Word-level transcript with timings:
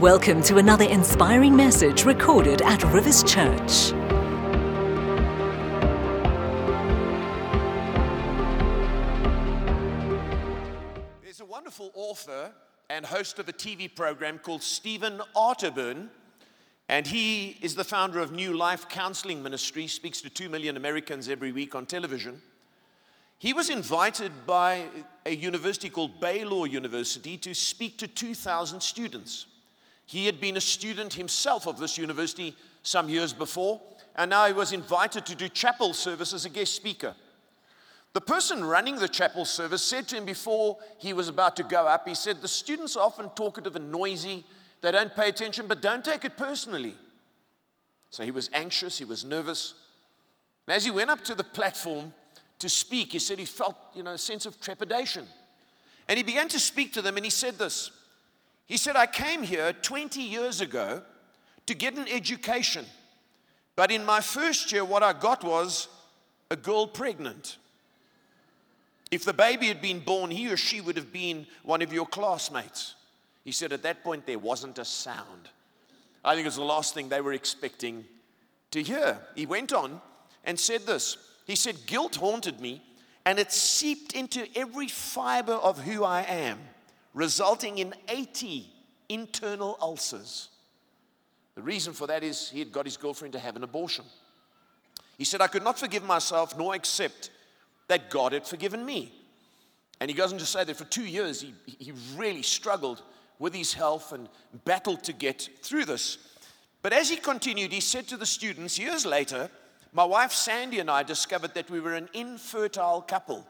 Welcome 0.00 0.42
to 0.44 0.56
another 0.56 0.86
inspiring 0.86 1.54
message 1.54 2.06
recorded 2.06 2.62
at 2.62 2.82
Rivers 2.84 3.22
Church. 3.22 3.92
There's 11.22 11.40
a 11.40 11.44
wonderful 11.44 11.92
author 11.94 12.52
and 12.88 13.04
host 13.04 13.38
of 13.38 13.50
a 13.50 13.52
TV 13.52 13.94
program 13.94 14.38
called 14.38 14.62
Stephen 14.62 15.20
Arterburn, 15.36 16.08
and 16.88 17.06
he 17.06 17.58
is 17.60 17.74
the 17.74 17.84
founder 17.84 18.18
of 18.20 18.32
New 18.32 18.54
Life 18.54 18.88
Counseling 18.88 19.42
Ministry, 19.42 19.86
speaks 19.86 20.22
to 20.22 20.30
2 20.30 20.48
million 20.48 20.78
Americans 20.78 21.28
every 21.28 21.52
week 21.52 21.74
on 21.74 21.84
television. 21.84 22.40
He 23.38 23.52
was 23.52 23.68
invited 23.68 24.32
by 24.46 24.86
a 25.26 25.36
university 25.36 25.90
called 25.90 26.18
Baylor 26.18 26.66
University 26.66 27.36
to 27.36 27.54
speak 27.54 27.98
to 27.98 28.08
2,000 28.08 28.80
students. 28.80 29.46
He 30.12 30.26
had 30.26 30.42
been 30.42 30.58
a 30.58 30.60
student 30.60 31.14
himself 31.14 31.66
of 31.66 31.78
this 31.78 31.96
university 31.96 32.54
some 32.82 33.08
years 33.08 33.32
before, 33.32 33.80
and 34.14 34.28
now 34.28 34.46
he 34.46 34.52
was 34.52 34.74
invited 34.74 35.24
to 35.24 35.34
do 35.34 35.48
chapel 35.48 35.94
service 35.94 36.34
as 36.34 36.44
a 36.44 36.50
guest 36.50 36.74
speaker. 36.74 37.14
The 38.12 38.20
person 38.20 38.62
running 38.62 38.96
the 38.96 39.08
chapel 39.08 39.46
service 39.46 39.82
said 39.82 40.08
to 40.08 40.16
him 40.16 40.26
before 40.26 40.76
he 40.98 41.14
was 41.14 41.28
about 41.28 41.56
to 41.56 41.62
go 41.62 41.86
up, 41.86 42.06
he 42.06 42.14
said, 42.14 42.42
The 42.42 42.48
students 42.48 42.94
are 42.94 43.06
often 43.06 43.30
talkative 43.30 43.74
and 43.74 43.90
noisy. 43.90 44.44
They 44.82 44.92
don't 44.92 45.16
pay 45.16 45.30
attention, 45.30 45.66
but 45.66 45.80
don't 45.80 46.04
take 46.04 46.26
it 46.26 46.36
personally. 46.36 46.94
So 48.10 48.22
he 48.22 48.32
was 48.32 48.50
anxious, 48.52 48.98
he 48.98 49.06
was 49.06 49.24
nervous. 49.24 49.72
And 50.66 50.76
as 50.76 50.84
he 50.84 50.90
went 50.90 51.08
up 51.08 51.24
to 51.24 51.34
the 51.34 51.42
platform 51.42 52.12
to 52.58 52.68
speak, 52.68 53.12
he 53.12 53.18
said 53.18 53.38
he 53.38 53.46
felt, 53.46 53.76
you 53.94 54.02
know, 54.02 54.12
a 54.12 54.18
sense 54.18 54.44
of 54.44 54.60
trepidation. 54.60 55.26
And 56.06 56.18
he 56.18 56.22
began 56.22 56.48
to 56.48 56.60
speak 56.60 56.92
to 56.92 57.00
them, 57.00 57.16
and 57.16 57.24
he 57.24 57.30
said 57.30 57.56
this 57.56 57.92
he 58.72 58.78
said, 58.78 58.96
I 58.96 59.04
came 59.04 59.42
here 59.42 59.74
20 59.74 60.22
years 60.22 60.62
ago 60.62 61.02
to 61.66 61.74
get 61.74 61.92
an 61.98 62.08
education. 62.08 62.86
But 63.76 63.90
in 63.90 64.02
my 64.02 64.22
first 64.22 64.72
year, 64.72 64.82
what 64.82 65.02
I 65.02 65.12
got 65.12 65.44
was 65.44 65.88
a 66.50 66.56
girl 66.56 66.86
pregnant. 66.86 67.58
If 69.10 69.26
the 69.26 69.34
baby 69.34 69.66
had 69.66 69.82
been 69.82 70.00
born, 70.00 70.30
he 70.30 70.50
or 70.50 70.56
she 70.56 70.80
would 70.80 70.96
have 70.96 71.12
been 71.12 71.46
one 71.64 71.82
of 71.82 71.92
your 71.92 72.06
classmates. 72.06 72.94
He 73.44 73.52
said, 73.52 73.74
At 73.74 73.82
that 73.82 74.02
point, 74.02 74.24
there 74.24 74.38
wasn't 74.38 74.78
a 74.78 74.86
sound. 74.86 75.50
I 76.24 76.34
think 76.34 76.46
it 76.46 76.48
was 76.48 76.56
the 76.56 76.62
last 76.62 76.94
thing 76.94 77.10
they 77.10 77.20
were 77.20 77.34
expecting 77.34 78.06
to 78.70 78.82
hear. 78.82 79.18
He 79.34 79.44
went 79.44 79.74
on 79.74 80.00
and 80.44 80.58
said 80.58 80.86
this 80.86 81.18
He 81.46 81.56
said, 81.56 81.76
Guilt 81.84 82.16
haunted 82.16 82.58
me, 82.58 82.80
and 83.26 83.38
it 83.38 83.52
seeped 83.52 84.14
into 84.14 84.46
every 84.56 84.88
fiber 84.88 85.52
of 85.52 85.78
who 85.78 86.04
I 86.04 86.22
am 86.22 86.58
resulting 87.14 87.78
in 87.78 87.94
80 88.08 88.71
internal 89.12 89.76
ulcers. 89.80 90.48
The 91.54 91.62
reason 91.62 91.92
for 91.92 92.06
that 92.06 92.22
is 92.22 92.48
he 92.48 92.58
had 92.58 92.72
got 92.72 92.86
his 92.86 92.96
girlfriend 92.96 93.32
to 93.34 93.38
have 93.38 93.56
an 93.56 93.64
abortion. 93.64 94.04
He 95.18 95.24
said, 95.24 95.40
I 95.40 95.46
could 95.46 95.64
not 95.64 95.78
forgive 95.78 96.04
myself 96.04 96.56
nor 96.56 96.74
accept 96.74 97.30
that 97.88 98.10
God 98.10 98.32
had 98.32 98.46
forgiven 98.46 98.84
me. 98.84 99.12
And 100.00 100.10
he 100.10 100.16
goes 100.16 100.32
on 100.32 100.38
to 100.38 100.46
say 100.46 100.64
that 100.64 100.76
for 100.76 100.84
two 100.84 101.04
years 101.04 101.42
he, 101.42 101.54
he 101.78 101.92
really 102.16 102.42
struggled 102.42 103.02
with 103.38 103.54
his 103.54 103.74
health 103.74 104.12
and 104.12 104.28
battled 104.64 105.04
to 105.04 105.12
get 105.12 105.48
through 105.62 105.84
this. 105.84 106.18
But 106.80 106.92
as 106.92 107.08
he 107.08 107.16
continued, 107.16 107.72
he 107.72 107.80
said 107.80 108.08
to 108.08 108.16
the 108.16 108.26
students, 108.26 108.78
years 108.78 109.06
later, 109.06 109.50
my 109.92 110.04
wife 110.04 110.32
Sandy 110.32 110.80
and 110.80 110.90
I 110.90 111.02
discovered 111.02 111.54
that 111.54 111.70
we 111.70 111.80
were 111.80 111.94
an 111.94 112.08
infertile 112.14 113.02
couple. 113.02 113.46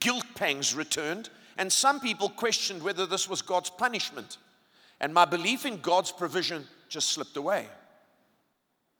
Guilt 0.00 0.26
pangs 0.34 0.74
returned, 0.74 1.30
and 1.56 1.72
some 1.72 2.00
people 2.00 2.28
questioned 2.28 2.82
whether 2.82 3.06
this 3.06 3.28
was 3.28 3.40
God's 3.40 3.70
punishment. 3.70 4.36
And 5.00 5.14
my 5.14 5.24
belief 5.24 5.64
in 5.64 5.80
God's 5.80 6.12
provision 6.12 6.66
just 6.88 7.10
slipped 7.10 7.36
away. 7.36 7.66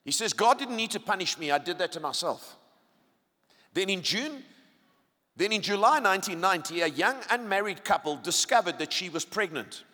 He 0.04 0.12
says, 0.12 0.32
God 0.32 0.58
didn't 0.58 0.76
need 0.76 0.92
to 0.92 1.00
punish 1.00 1.38
me, 1.38 1.50
I 1.50 1.58
did 1.58 1.78
that 1.78 1.92
to 1.92 2.00
myself. 2.00 2.56
Then 3.74 3.90
in 3.90 4.02
June, 4.02 4.42
then 5.36 5.52
in 5.52 5.62
July 5.62 6.00
1990, 6.00 6.80
a 6.80 6.86
young 6.88 7.16
unmarried 7.30 7.84
couple 7.84 8.16
discovered 8.16 8.78
that 8.78 8.92
she 8.92 9.08
was 9.08 9.24
pregnant. 9.24 9.84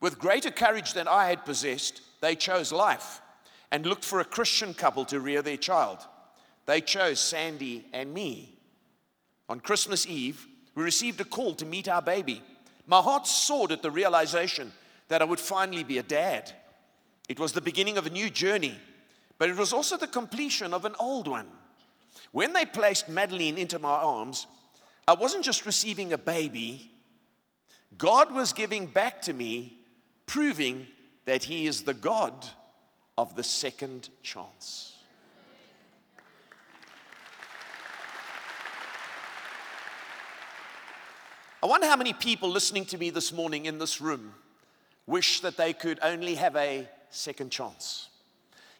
With 0.00 0.18
greater 0.18 0.50
courage 0.50 0.92
than 0.92 1.08
I 1.08 1.26
had 1.26 1.44
possessed, 1.44 2.02
they 2.20 2.36
chose 2.36 2.72
life 2.72 3.20
and 3.70 3.84
looked 3.84 4.04
for 4.04 4.20
a 4.20 4.24
Christian 4.24 4.74
couple 4.74 5.04
to 5.06 5.20
rear 5.20 5.42
their 5.42 5.56
child. 5.56 5.98
They 6.66 6.80
chose 6.80 7.20
Sandy 7.20 7.84
and 7.92 8.14
me. 8.14 8.58
On 9.48 9.60
Christmas 9.60 10.06
Eve, 10.06 10.46
we 10.74 10.82
received 10.82 11.20
a 11.20 11.24
call 11.24 11.54
to 11.56 11.66
meet 11.66 11.88
our 11.88 12.02
baby. 12.02 12.42
My 12.86 13.00
heart 13.00 13.26
soared 13.26 13.72
at 13.72 13.82
the 13.82 13.90
realization 13.90 14.72
that 15.08 15.22
I 15.22 15.24
would 15.24 15.40
finally 15.40 15.84
be 15.84 15.98
a 15.98 16.02
dad. 16.02 16.52
It 17.28 17.38
was 17.38 17.52
the 17.52 17.60
beginning 17.60 17.98
of 17.98 18.06
a 18.06 18.10
new 18.10 18.30
journey, 18.30 18.78
but 19.38 19.48
it 19.48 19.56
was 19.56 19.72
also 19.72 19.96
the 19.96 20.06
completion 20.06 20.72
of 20.72 20.84
an 20.84 20.94
old 20.98 21.28
one. 21.28 21.48
When 22.32 22.52
they 22.52 22.66
placed 22.66 23.08
Madeline 23.08 23.58
into 23.58 23.78
my 23.78 23.90
arms, 23.90 24.46
I 25.06 25.14
wasn't 25.14 25.44
just 25.44 25.64
receiving 25.64 26.12
a 26.12 26.18
baby, 26.18 26.90
God 27.96 28.34
was 28.34 28.52
giving 28.52 28.86
back 28.86 29.22
to 29.22 29.32
me, 29.32 29.78
proving 30.26 30.86
that 31.24 31.44
He 31.44 31.66
is 31.66 31.82
the 31.82 31.94
God 31.94 32.46
of 33.16 33.34
the 33.34 33.42
second 33.42 34.10
chance. 34.22 34.94
I 41.60 41.66
wonder 41.66 41.86
how 41.88 41.96
many 41.96 42.12
people 42.12 42.50
listening 42.50 42.84
to 42.86 42.98
me 42.98 43.10
this 43.10 43.32
morning 43.32 43.66
in 43.66 43.78
this 43.78 44.00
room 44.00 44.34
wish 45.08 45.40
that 45.40 45.56
they 45.56 45.72
could 45.72 45.98
only 46.02 46.36
have 46.36 46.54
a 46.54 46.86
second 47.10 47.50
chance. 47.50 48.10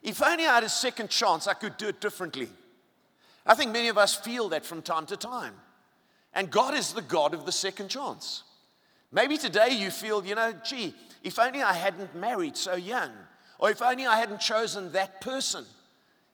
If 0.03 0.23
only 0.23 0.45
I 0.45 0.55
had 0.55 0.63
a 0.63 0.69
second 0.69 1.09
chance, 1.09 1.47
I 1.47 1.53
could 1.55 1.75
do 1.75 1.87
it 1.87 1.99
differently. 1.99 2.47
I 3.45 3.55
think 3.55 3.71
many 3.71 3.89
of 3.89 3.97
us 3.97 4.15
feel 4.15 4.47
that 4.49 4.65
from 4.65 4.81
time 4.81 5.07
to 5.07 5.17
time. 5.17 5.55
And 6.33 6.51
God 6.51 6.75
is 6.75 6.93
the 6.93 7.01
God 7.01 7.33
of 7.33 7.45
the 7.45 7.51
second 7.51 7.89
chance. 7.89 8.43
Maybe 9.11 9.37
today 9.37 9.71
you 9.71 9.89
feel, 9.89 10.23
you 10.23 10.35
know, 10.35 10.53
gee, 10.63 10.93
if 11.23 11.39
only 11.39 11.63
I 11.63 11.73
hadn't 11.73 12.15
married 12.15 12.55
so 12.55 12.75
young, 12.75 13.11
or 13.57 13.71
if 13.71 13.81
only 13.81 14.05
I 14.05 14.17
hadn't 14.19 14.39
chosen 14.39 14.91
that 14.91 15.21
person, 15.21 15.65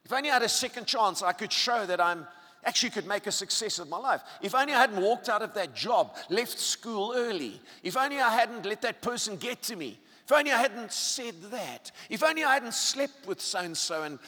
if 0.04 0.12
only 0.12 0.30
I 0.30 0.34
had 0.34 0.42
a 0.42 0.48
second 0.48 0.86
chance, 0.86 1.22
I 1.22 1.32
could 1.32 1.52
show 1.52 1.86
that 1.86 2.00
I'm 2.00 2.26
actually 2.66 2.90
could 2.90 3.06
make 3.06 3.26
a 3.26 3.32
success 3.32 3.78
of 3.78 3.88
my 3.88 3.96
life. 3.96 4.20
If 4.42 4.54
only 4.54 4.74
I 4.74 4.80
hadn't 4.80 5.00
walked 5.00 5.28
out 5.28 5.40
of 5.40 5.54
that 5.54 5.74
job, 5.74 6.16
left 6.28 6.58
school 6.58 7.14
early. 7.16 7.60
If 7.82 7.96
only 7.96 8.20
I 8.20 8.30
hadn't 8.30 8.66
let 8.66 8.82
that 8.82 9.00
person 9.00 9.36
get 9.36 9.62
to 9.62 9.76
me. 9.76 9.98
If 10.24 10.32
only 10.32 10.50
I 10.50 10.60
hadn't 10.60 10.92
said 10.92 11.40
that. 11.52 11.92
If 12.10 12.24
only 12.24 12.42
I 12.42 12.54
hadn't 12.54 12.74
slept 12.74 13.26
with 13.26 13.40
so 13.40 13.60
and 13.60 13.76
so 13.76 14.02
and 14.02 14.18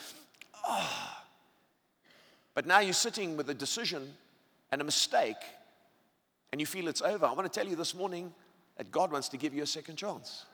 oh. 0.66 1.14
But 2.54 2.66
now 2.66 2.78
you're 2.78 2.92
sitting 2.92 3.36
with 3.36 3.50
a 3.50 3.54
decision 3.54 4.14
and 4.70 4.80
a 4.80 4.84
mistake 4.84 5.36
and 6.52 6.60
you 6.60 6.66
feel 6.66 6.88
it's 6.88 7.02
over. 7.02 7.26
I 7.26 7.32
want 7.32 7.52
to 7.52 7.60
tell 7.60 7.68
you 7.68 7.76
this 7.76 7.94
morning 7.94 8.32
that 8.76 8.90
God 8.90 9.10
wants 9.12 9.28
to 9.30 9.36
give 9.36 9.52
you 9.52 9.62
a 9.62 9.66
second 9.66 9.96
chance. 9.96 10.46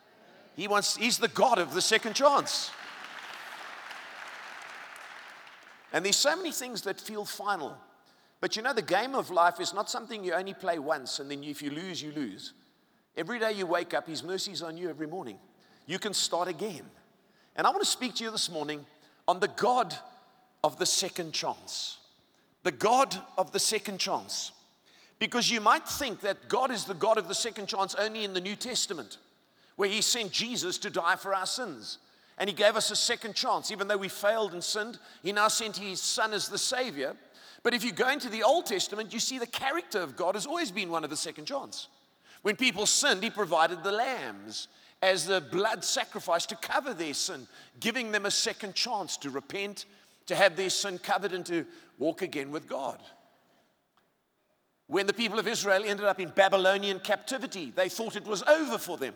He 0.56 0.68
wants 0.68 0.96
he's 0.96 1.18
the 1.18 1.28
God 1.28 1.58
of 1.58 1.74
the 1.74 1.82
second 1.82 2.14
chance. 2.14 2.70
And 5.94 6.04
there's 6.04 6.16
so 6.16 6.34
many 6.36 6.50
things 6.50 6.82
that 6.82 7.00
feel 7.00 7.24
final. 7.24 7.78
But 8.40 8.56
you 8.56 8.62
know, 8.62 8.74
the 8.74 8.82
game 8.82 9.14
of 9.14 9.30
life 9.30 9.60
is 9.60 9.72
not 9.72 9.88
something 9.88 10.24
you 10.24 10.34
only 10.34 10.52
play 10.52 10.80
once 10.80 11.20
and 11.20 11.30
then 11.30 11.44
if 11.44 11.62
you 11.62 11.70
lose, 11.70 12.02
you 12.02 12.10
lose. 12.10 12.52
Every 13.16 13.38
day 13.38 13.52
you 13.52 13.64
wake 13.64 13.94
up, 13.94 14.08
His 14.08 14.24
mercies 14.24 14.60
on 14.60 14.76
you 14.76 14.90
every 14.90 15.06
morning. 15.06 15.38
You 15.86 16.00
can 16.00 16.12
start 16.12 16.48
again. 16.48 16.82
And 17.54 17.64
I 17.64 17.70
want 17.70 17.82
to 17.82 17.88
speak 17.88 18.16
to 18.16 18.24
you 18.24 18.32
this 18.32 18.50
morning 18.50 18.84
on 19.28 19.38
the 19.38 19.48
God 19.48 19.94
of 20.64 20.80
the 20.80 20.86
second 20.86 21.32
chance. 21.32 21.98
The 22.64 22.72
God 22.72 23.16
of 23.38 23.52
the 23.52 23.60
second 23.60 23.98
chance. 23.98 24.50
Because 25.20 25.48
you 25.48 25.60
might 25.60 25.88
think 25.88 26.22
that 26.22 26.48
God 26.48 26.72
is 26.72 26.86
the 26.86 26.94
God 26.94 27.18
of 27.18 27.28
the 27.28 27.36
second 27.36 27.68
chance 27.68 27.94
only 27.94 28.24
in 28.24 28.34
the 28.34 28.40
New 28.40 28.56
Testament, 28.56 29.18
where 29.76 29.88
He 29.88 30.02
sent 30.02 30.32
Jesus 30.32 30.76
to 30.78 30.90
die 30.90 31.14
for 31.14 31.32
our 31.32 31.46
sins. 31.46 31.98
And 32.38 32.50
he 32.50 32.54
gave 32.54 32.76
us 32.76 32.90
a 32.90 32.96
second 32.96 33.34
chance. 33.34 33.70
Even 33.70 33.88
though 33.88 33.96
we 33.96 34.08
failed 34.08 34.52
and 34.52 34.62
sinned, 34.62 34.98
he 35.22 35.32
now 35.32 35.48
sent 35.48 35.76
his 35.76 36.00
son 36.00 36.32
as 36.32 36.48
the 36.48 36.58
savior. 36.58 37.14
But 37.62 37.74
if 37.74 37.84
you 37.84 37.92
go 37.92 38.10
into 38.10 38.28
the 38.28 38.42
Old 38.42 38.66
Testament, 38.66 39.12
you 39.12 39.20
see 39.20 39.38
the 39.38 39.46
character 39.46 40.00
of 40.00 40.16
God 40.16 40.34
has 40.34 40.46
always 40.46 40.70
been 40.70 40.90
one 40.90 41.04
of 41.04 41.10
the 41.10 41.16
second 41.16 41.46
chance. 41.46 41.88
When 42.42 42.56
people 42.56 42.86
sinned, 42.86 43.22
he 43.22 43.30
provided 43.30 43.82
the 43.82 43.92
lambs 43.92 44.68
as 45.00 45.26
the 45.26 45.40
blood 45.40 45.84
sacrifice 45.84 46.46
to 46.46 46.56
cover 46.56 46.92
their 46.92 47.14
sin, 47.14 47.46
giving 47.80 48.12
them 48.12 48.26
a 48.26 48.30
second 48.30 48.74
chance 48.74 49.16
to 49.18 49.30
repent, 49.30 49.86
to 50.26 50.34
have 50.34 50.56
their 50.56 50.70
sin 50.70 50.98
covered, 50.98 51.32
and 51.32 51.46
to 51.46 51.64
walk 51.98 52.22
again 52.22 52.50
with 52.50 52.68
God. 52.68 52.98
When 54.86 55.06
the 55.06 55.14
people 55.14 55.38
of 55.38 55.48
Israel 55.48 55.82
ended 55.84 56.06
up 56.06 56.20
in 56.20 56.28
Babylonian 56.30 57.00
captivity, 57.00 57.72
they 57.74 57.88
thought 57.88 58.16
it 58.16 58.26
was 58.26 58.42
over 58.42 58.76
for 58.76 58.98
them. 58.98 59.14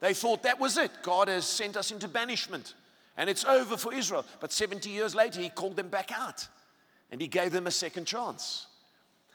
They 0.00 0.14
thought 0.14 0.42
that 0.42 0.58
was 0.58 0.76
it. 0.76 0.90
God 1.02 1.28
has 1.28 1.44
sent 1.44 1.76
us 1.76 1.90
into 1.90 2.08
banishment 2.08 2.74
and 3.16 3.28
it's 3.28 3.44
over 3.44 3.76
for 3.76 3.92
Israel. 3.92 4.24
But 4.40 4.52
70 4.52 4.88
years 4.88 5.14
later, 5.14 5.40
he 5.40 5.50
called 5.50 5.76
them 5.76 5.88
back 5.88 6.10
out 6.10 6.48
and 7.10 7.20
he 7.20 7.28
gave 7.28 7.52
them 7.52 7.66
a 7.66 7.70
second 7.70 8.06
chance. 8.06 8.66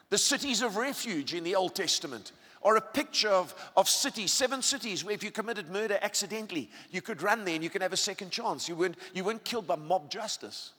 The 0.09 0.17
cities 0.17 0.61
of 0.61 0.77
refuge 0.77 1.33
in 1.33 1.43
the 1.43 1.55
Old 1.55 1.75
Testament 1.75 2.31
are 2.63 2.77
a 2.77 2.81
picture 2.81 3.29
of, 3.29 3.53
of 3.77 3.87
cities, 3.87 4.31
seven 4.31 4.61
cities 4.61 5.03
where 5.03 5.13
if 5.13 5.23
you 5.23 5.29
committed 5.29 5.69
murder 5.69 5.99
accidentally, 6.01 6.69
you 6.89 7.01
could 7.01 7.21
run 7.21 7.45
there 7.45 7.53
and 7.53 7.63
you 7.63 7.69
can 7.69 7.83
have 7.83 7.93
a 7.93 7.97
second 7.97 8.31
chance. 8.31 8.67
You 8.67 8.75
weren't, 8.75 8.97
you 9.13 9.23
weren't 9.23 9.43
killed 9.43 9.67
by 9.67 9.75
mob 9.75 10.09
justice. 10.09 10.71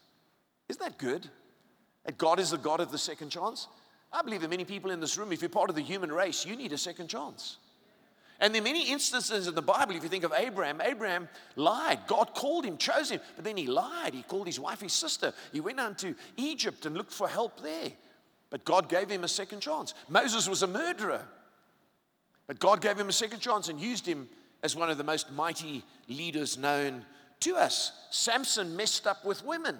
Isn't 0.69 0.83
that 0.83 0.99
good? 0.99 1.29
That 2.05 2.19
God 2.19 2.41
is 2.41 2.51
the 2.51 2.59
God 2.59 2.81
of 2.81 2.91
the 2.91 2.99
second 2.99 3.31
chance? 3.31 3.69
I 4.13 4.23
believe 4.23 4.41
that 4.41 4.51
many 4.51 4.65
people 4.65 4.91
in 4.91 4.99
this 4.99 5.17
room, 5.17 5.33
if 5.33 5.43
you're 5.43 5.49
part 5.49 5.71
of 5.71 5.77
the 5.77 5.83
human 5.83 6.11
race, 6.11 6.45
you 6.45 6.57
need 6.57 6.73
a 6.73 6.79
second 6.79 7.09
chance. 7.09 7.59
And 8.41 8.55
there 8.55 8.61
are 8.61 8.65
many 8.65 8.91
instances 8.91 9.47
in 9.47 9.55
the 9.55 9.63
Bible, 9.63 9.95
if 9.97 10.03
you 10.03 10.09
think 10.09 10.25
of 10.25 10.33
Abraham, 10.37 10.81
Abraham 10.83 11.29
lied. 11.57 12.01
God 12.07 12.35
called 12.35 12.65
him, 12.65 12.77
chose 12.77 13.11
him, 13.11 13.21
but 13.35 13.45
then 13.45 13.57
he 13.57 13.67
lied. 13.67 14.13
He 14.13 14.23
called 14.23 14.47
his 14.47 14.61
wife 14.61 14.81
his 14.81 14.93
sister. 14.93 15.33
He 15.53 15.61
went 15.61 15.79
down 15.79 15.95
to 15.97 16.15
Egypt 16.37 16.85
and 16.85 16.97
looked 16.97 17.13
for 17.13 17.29
help 17.29 17.63
there. 17.63 17.93
But 18.51 18.65
God 18.65 18.89
gave 18.89 19.09
him 19.09 19.25
a 19.25 19.29
second 19.29 19.61
chance. 19.61 19.95
Moses 20.09 20.49
was 20.49 20.63
a 20.63 20.67
murderer. 20.67 21.23
But 22.47 22.59
God 22.61 22.81
gave 22.81 22.99
him 22.99 23.09
a 23.09 23.13
second 23.13 23.41
chance 23.41 23.69
and 23.69 23.81
used 23.81 24.07
him 24.07 24.29
as 24.63 24.77
one 24.77 24.91
of 24.91 24.99
the 24.99 25.05
most 25.05 25.33
mighty 25.33 25.83
leaders 26.09 26.59
known 26.59 27.05
to 27.41 27.57
us. 27.57 27.93
Samson 28.11 28.77
messed 28.77 29.07
up 29.07 29.25
with 29.25 29.45
women, 29.45 29.79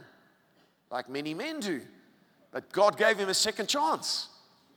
like 0.91 1.09
many 1.09 1.35
men 1.35 1.61
do. 1.61 1.81
But 2.53 2.73
God 2.73 2.97
gave 2.97 3.19
him 3.19 3.29
a 3.29 3.35
second 3.35 3.69
chance. 3.69 4.29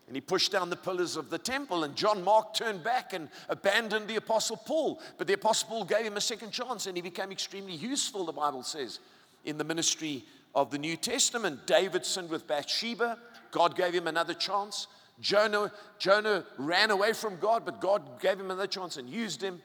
And 0.09 0.15
he 0.15 0.21
pushed 0.21 0.51
down 0.51 0.71
the 0.71 0.75
pillars 0.75 1.15
of 1.15 1.29
the 1.29 1.37
temple, 1.37 1.83
and 1.83 1.95
John 1.95 2.23
Mark 2.23 2.55
turned 2.55 2.83
back 2.83 3.13
and 3.13 3.29
abandoned 3.47 4.07
the 4.07 4.15
Apostle 4.15 4.57
Paul. 4.57 4.99
But 5.19 5.27
the 5.27 5.33
Apostle 5.33 5.69
Paul 5.69 5.85
gave 5.85 6.03
him 6.03 6.17
a 6.17 6.21
second 6.21 6.49
chance, 6.49 6.87
and 6.87 6.97
he 6.97 7.03
became 7.03 7.31
extremely 7.31 7.75
useful, 7.75 8.25
the 8.25 8.31
Bible 8.31 8.63
says, 8.63 8.97
in 9.45 9.59
the 9.59 9.63
ministry 9.63 10.25
of 10.55 10.71
the 10.71 10.79
New 10.79 10.97
Testament. 10.97 11.67
David 11.67 12.07
sinned 12.07 12.31
with 12.31 12.47
Bathsheba. 12.47 13.19
God 13.51 13.75
gave 13.75 13.93
him 13.93 14.07
another 14.07 14.33
chance. 14.33 14.87
Jonah, 15.21 15.71
Jonah 15.99 16.43
ran 16.57 16.89
away 16.89 17.13
from 17.13 17.37
God, 17.37 17.63
but 17.63 17.79
God 17.79 18.19
gave 18.19 18.39
him 18.39 18.49
another 18.49 18.65
chance 18.65 18.97
and 18.97 19.07
used 19.07 19.43
him. 19.43 19.61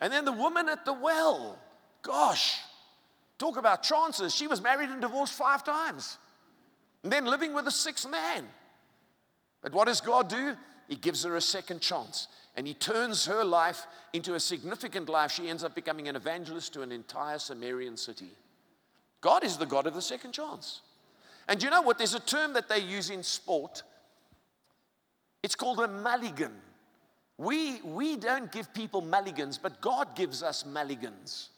And 0.00 0.12
then 0.12 0.24
the 0.24 0.30
woman 0.30 0.68
at 0.68 0.84
the 0.84 0.92
well, 0.92 1.58
gosh, 2.02 2.60
talk 3.36 3.56
about 3.56 3.82
chances. 3.82 4.32
She 4.32 4.46
was 4.46 4.62
married 4.62 4.90
and 4.90 5.00
divorced 5.00 5.32
five 5.32 5.64
times, 5.64 6.18
and 7.02 7.12
then 7.12 7.24
living 7.24 7.52
with 7.52 7.66
a 7.66 7.72
sixth 7.72 8.08
man. 8.08 8.46
But 9.62 9.72
what 9.72 9.86
does 9.86 10.00
God 10.00 10.28
do? 10.28 10.54
He 10.88 10.96
gives 10.96 11.24
her 11.24 11.36
a 11.36 11.40
second 11.40 11.80
chance 11.80 12.28
and 12.56 12.66
he 12.66 12.74
turns 12.74 13.26
her 13.26 13.44
life 13.44 13.86
into 14.12 14.34
a 14.34 14.40
significant 14.40 15.08
life. 15.08 15.30
She 15.30 15.48
ends 15.48 15.62
up 15.62 15.74
becoming 15.74 16.08
an 16.08 16.16
evangelist 16.16 16.72
to 16.74 16.82
an 16.82 16.90
entire 16.90 17.38
Sumerian 17.38 17.96
city. 17.96 18.30
God 19.20 19.44
is 19.44 19.56
the 19.56 19.66
God 19.66 19.86
of 19.86 19.94
the 19.94 20.02
second 20.02 20.32
chance. 20.32 20.80
And 21.46 21.62
you 21.62 21.70
know 21.70 21.82
what? 21.82 21.98
There's 21.98 22.14
a 22.14 22.20
term 22.20 22.52
that 22.54 22.68
they 22.68 22.80
use 22.80 23.10
in 23.10 23.22
sport. 23.22 23.82
It's 25.42 25.54
called 25.54 25.78
a 25.80 25.88
mulligan. 25.88 26.52
We, 27.36 27.80
we 27.82 28.16
don't 28.16 28.50
give 28.50 28.74
people 28.74 29.00
mulligans, 29.00 29.56
but 29.56 29.80
God 29.80 30.16
gives 30.16 30.42
us 30.42 30.66
mulligans. 30.66 31.50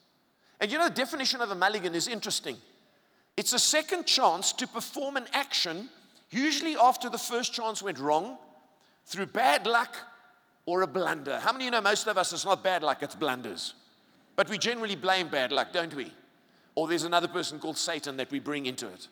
And 0.61 0.71
you 0.71 0.77
know, 0.77 0.89
the 0.89 0.95
definition 0.95 1.41
of 1.41 1.51
a 1.51 1.55
mulligan 1.55 1.95
is 1.95 2.07
interesting. 2.07 2.57
It's 3.37 3.55
a 3.55 3.59
second 3.59 4.05
chance 4.05 4.53
to 4.53 4.67
perform 4.67 5.17
an 5.17 5.25
action, 5.33 5.89
usually 6.31 6.77
after 6.77 7.09
the 7.09 7.19
first 7.19 7.53
chance 7.53 7.83
went 7.83 7.99
wrong, 7.99 8.39
through 9.07 9.27
bad 9.27 9.67
luck 9.67 9.97
or 10.67 10.83
a 10.83 10.87
blunder. 10.87 11.41
How 11.41 11.53
many 11.53 11.65
of 11.65 11.67
you 11.67 11.71
know 11.73 11.81
most 11.81 12.07
of 12.07 12.17
us, 12.17 12.33
it's 12.33 12.45
not 12.45 12.63
bad 12.63 12.83
luck, 12.83 13.03
it's 13.03 13.15
blunders. 13.15 13.75
But 14.37 14.49
we 14.49 14.57
generally 14.57 14.97
blame 14.97 15.29
bad 15.29 15.53
luck, 15.53 15.73
don't 15.73 15.95
we? 15.95 16.13
Or 16.75 16.87
there's 16.87 17.05
another 17.05 17.29
person 17.29 17.59
called 17.59 17.77
Satan 17.77 18.17
that 18.19 18.31
we 18.31 18.39
bring 18.39 18.67
into 18.67 18.87
it. 18.87 19.09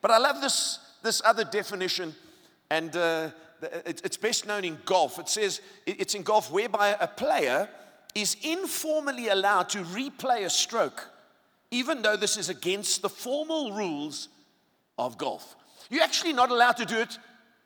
But 0.00 0.10
I 0.10 0.18
love 0.18 0.40
this, 0.40 0.78
this 1.02 1.22
other 1.24 1.44
definition, 1.44 2.14
and 2.70 2.94
uh, 2.94 3.30
it's 3.84 4.16
best 4.16 4.46
known 4.46 4.64
in 4.64 4.78
golf. 4.84 5.18
It 5.18 5.28
says 5.28 5.60
it's 5.86 6.14
in 6.14 6.22
golf 6.22 6.52
whereby 6.52 6.96
a 7.00 7.08
player 7.08 7.68
is 8.14 8.36
informally 8.42 9.28
allowed 9.28 9.70
to 9.70 9.78
replay 9.78 10.44
a 10.44 10.50
stroke, 10.50 11.08
even 11.70 12.02
though 12.02 12.16
this 12.16 12.36
is 12.36 12.48
against 12.48 13.02
the 13.02 13.08
formal 13.08 13.72
rules 13.72 14.28
of 14.98 15.16
golf. 15.16 15.56
You're 15.90 16.02
actually 16.02 16.32
not 16.32 16.50
allowed 16.50 16.76
to 16.78 16.84
do 16.84 16.98
it, 16.98 17.18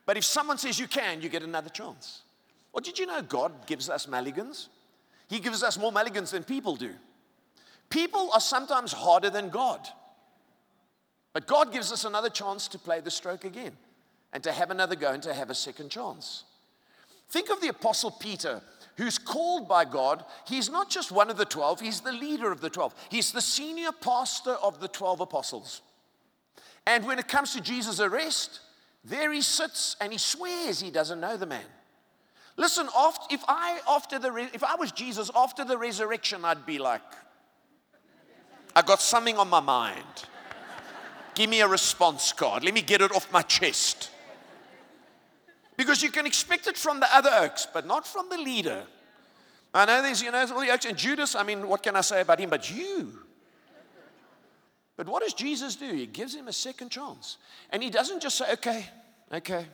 but 0.06 0.17
if 0.17 0.25
someone 0.25 0.58
says 0.58 0.79
you 0.79 0.87
can, 0.87 1.23
you 1.23 1.29
get 1.29 1.43
another 1.43 1.70
chance. 1.70 2.23
Well, 2.73 2.82
did 2.82 2.99
you 2.99 3.06
know 3.06 3.23
God 3.23 3.67
gives 3.67 3.88
us 3.90 4.06
mulligans? 4.06 4.69
He 5.29 5.40
gives 5.40 5.62
us 5.62 5.79
more 5.79 5.93
mulligans 5.93 6.31
than 6.31 6.44
people 6.44 6.76
do. 6.76 6.90
People 7.90 8.31
are 8.32 8.40
sometimes 8.40 8.93
harder 8.93 9.31
than 9.31 9.49
God. 9.49 9.87
But 11.32 11.46
God 11.46 11.73
gives 11.73 11.93
us 11.93 12.05
another 12.05 12.31
chance 12.31 12.69
to 12.69 12.79
play 12.79 13.00
the 13.00 13.11
stroke 13.11 13.44
again 13.44 13.73
and 14.32 14.43
to 14.43 14.52
have 14.52 14.70
another 14.70 14.96
go 14.96 15.12
and 15.12 15.23
to 15.23 15.35
have 15.35 15.50
a 15.50 15.55
second 15.55 15.90
chance. 15.90 16.44
Think 17.31 17.50
of 17.50 17.61
the 17.61 17.69
Apostle 17.69 18.11
Peter, 18.11 18.61
who's 18.96 19.19
called 19.19 19.69
by 19.69 19.85
God. 19.85 20.25
He's 20.46 20.70
not 20.70 20.90
just 20.90 21.11
one 21.11 21.31
of 21.31 21.38
the 21.38 21.44
12, 21.44 21.81
he's 21.81 22.00
the 22.00 22.12
leader 22.12 22.52
of 22.52 22.61
the 22.61 22.70
12. 22.70 22.94
He's 23.11 23.32
the 23.32 23.40
senior 23.40 23.93
pastor 23.93 24.52
of 24.52 24.81
the 24.81 24.88
12 24.88 25.20
apostles. 25.20 25.81
And 26.87 27.06
when 27.06 27.19
it 27.19 27.29
comes 27.29 27.52
to 27.55 27.61
Jesus' 27.61 28.00
arrest, 28.00 28.61
there 29.05 29.32
he 29.32 29.43
sits 29.43 29.96
and 30.00 30.12
he 30.12 30.19
swears 30.19 30.81
he 30.81 30.90
doesn't 30.90 31.20
know 31.20 31.37
the 31.37 31.46
man. 31.46 31.64
Listen, 32.56 32.87
if, 33.31 33.43
I, 33.49 33.81
after 33.88 34.19
the, 34.19 34.34
if 34.52 34.62
I 34.62 34.76
was 34.76 34.93
Jesus 34.93 35.31
after 35.34 35.64
the 35.64 35.79
resurrection, 35.79 36.44
I'd 36.44 36.67
be 36.67 36.79
like, 36.79 37.00
I 38.75 38.82
got 38.82 39.00
something 39.00 39.37
on 39.38 39.49
my 39.49 39.61
mind. 39.61 40.05
Give 41.34 41.49
me 41.49 41.61
a 41.61 41.69
response 41.69 42.32
card. 42.32 42.62
Let 42.62 42.75
me 42.75 42.82
get 42.82 43.00
it 43.00 43.11
off 43.12 43.32
my 43.32 43.43
chest. 43.43 44.11
Because 45.76 46.02
you 46.02 46.11
can 46.11 46.26
expect 46.26 46.67
it 46.67 46.76
from 46.76 47.00
the 47.00 47.14
other 47.14 47.31
oaks, 47.32 47.67
but 47.73 47.87
not 47.87 48.06
from 48.06 48.28
the 48.28 48.37
leader. 48.37 48.85
I 49.73 49.87
know 49.87 50.02
there's, 50.02 50.23
you 50.23 50.31
know, 50.31 50.46
all 50.52 50.61
the 50.61 50.70
oaks. 50.70 50.85
And 50.85 50.99
Judas, 50.99 51.35
I 51.35 51.43
mean, 51.43 51.67
what 51.67 51.82
can 51.82 51.96
I 51.96 52.02
say 52.02 52.20
about 52.20 52.38
him? 52.38 52.50
But 52.50 52.70
you. 52.70 53.20
But 55.04 55.10
what 55.10 55.25
does 55.25 55.34
Jesus 55.34 55.75
do? 55.75 55.93
He 55.93 56.06
gives 56.06 56.32
him 56.32 56.46
a 56.46 56.52
second 56.52 56.90
chance. 56.90 57.38
And 57.70 57.82
he 57.82 57.90
doesn't 57.90 58.22
just 58.22 58.38
say, 58.38 58.52
okay, 58.52 58.87
okay, 59.32 59.66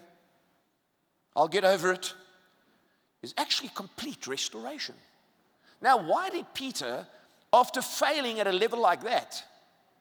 I'll 1.36 1.48
get 1.48 1.66
over 1.66 1.92
it. 1.92 2.14
It's 3.22 3.34
actually 3.36 3.68
complete 3.74 4.26
restoration. 4.26 4.94
Now, 5.82 5.98
why 5.98 6.30
did 6.30 6.46
Peter, 6.54 7.06
after 7.52 7.82
failing 7.82 8.40
at 8.40 8.46
a 8.46 8.52
level 8.52 8.80
like 8.80 9.02
that, 9.02 9.44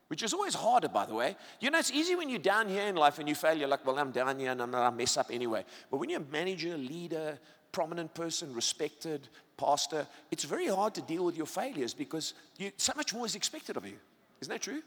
which 0.08 0.24
is 0.24 0.34
always 0.34 0.54
harder, 0.54 0.88
by 0.88 1.06
the 1.06 1.14
way. 1.14 1.36
You 1.60 1.72
know, 1.72 1.80
it's 1.80 1.92
easy 1.92 2.16
when 2.16 2.30
you're 2.30 2.40
down 2.40 2.70
here 2.70 2.84
in 2.84 2.96
life 2.96 3.20
and 3.20 3.28
you 3.28 3.36
fail, 3.36 3.58
you're 3.58 3.68
like, 3.68 3.86
well, 3.86 4.00
I'm 4.00 4.12
down 4.12 4.40
here 4.40 4.52
and 4.52 4.62
I'm 4.62 4.96
mess 4.96 5.18
up 5.18 5.28
anyway. 5.30 5.66
But 5.92 5.98
when 5.98 6.10
you're 6.10 6.22
a 6.22 6.32
manager, 6.32 6.78
leader, 6.78 7.38
prominent 7.74 8.14
person, 8.14 8.54
respected, 8.54 9.28
pastor, 9.58 10.08
it's 10.32 10.46
very 10.46 10.68
hard 10.68 10.96
to 10.96 11.02
deal 11.02 11.26
with 11.26 11.36
your 11.36 11.46
failures 11.46 11.94
because 11.94 12.36
you, 12.58 12.72
so 12.78 12.94
much 12.96 13.14
more 13.14 13.26
is 13.26 13.36
expected 13.36 13.76
of 13.76 13.86
you. 13.86 13.98
Isn't 14.40 14.54
that 14.54 14.62
true? 14.62 14.82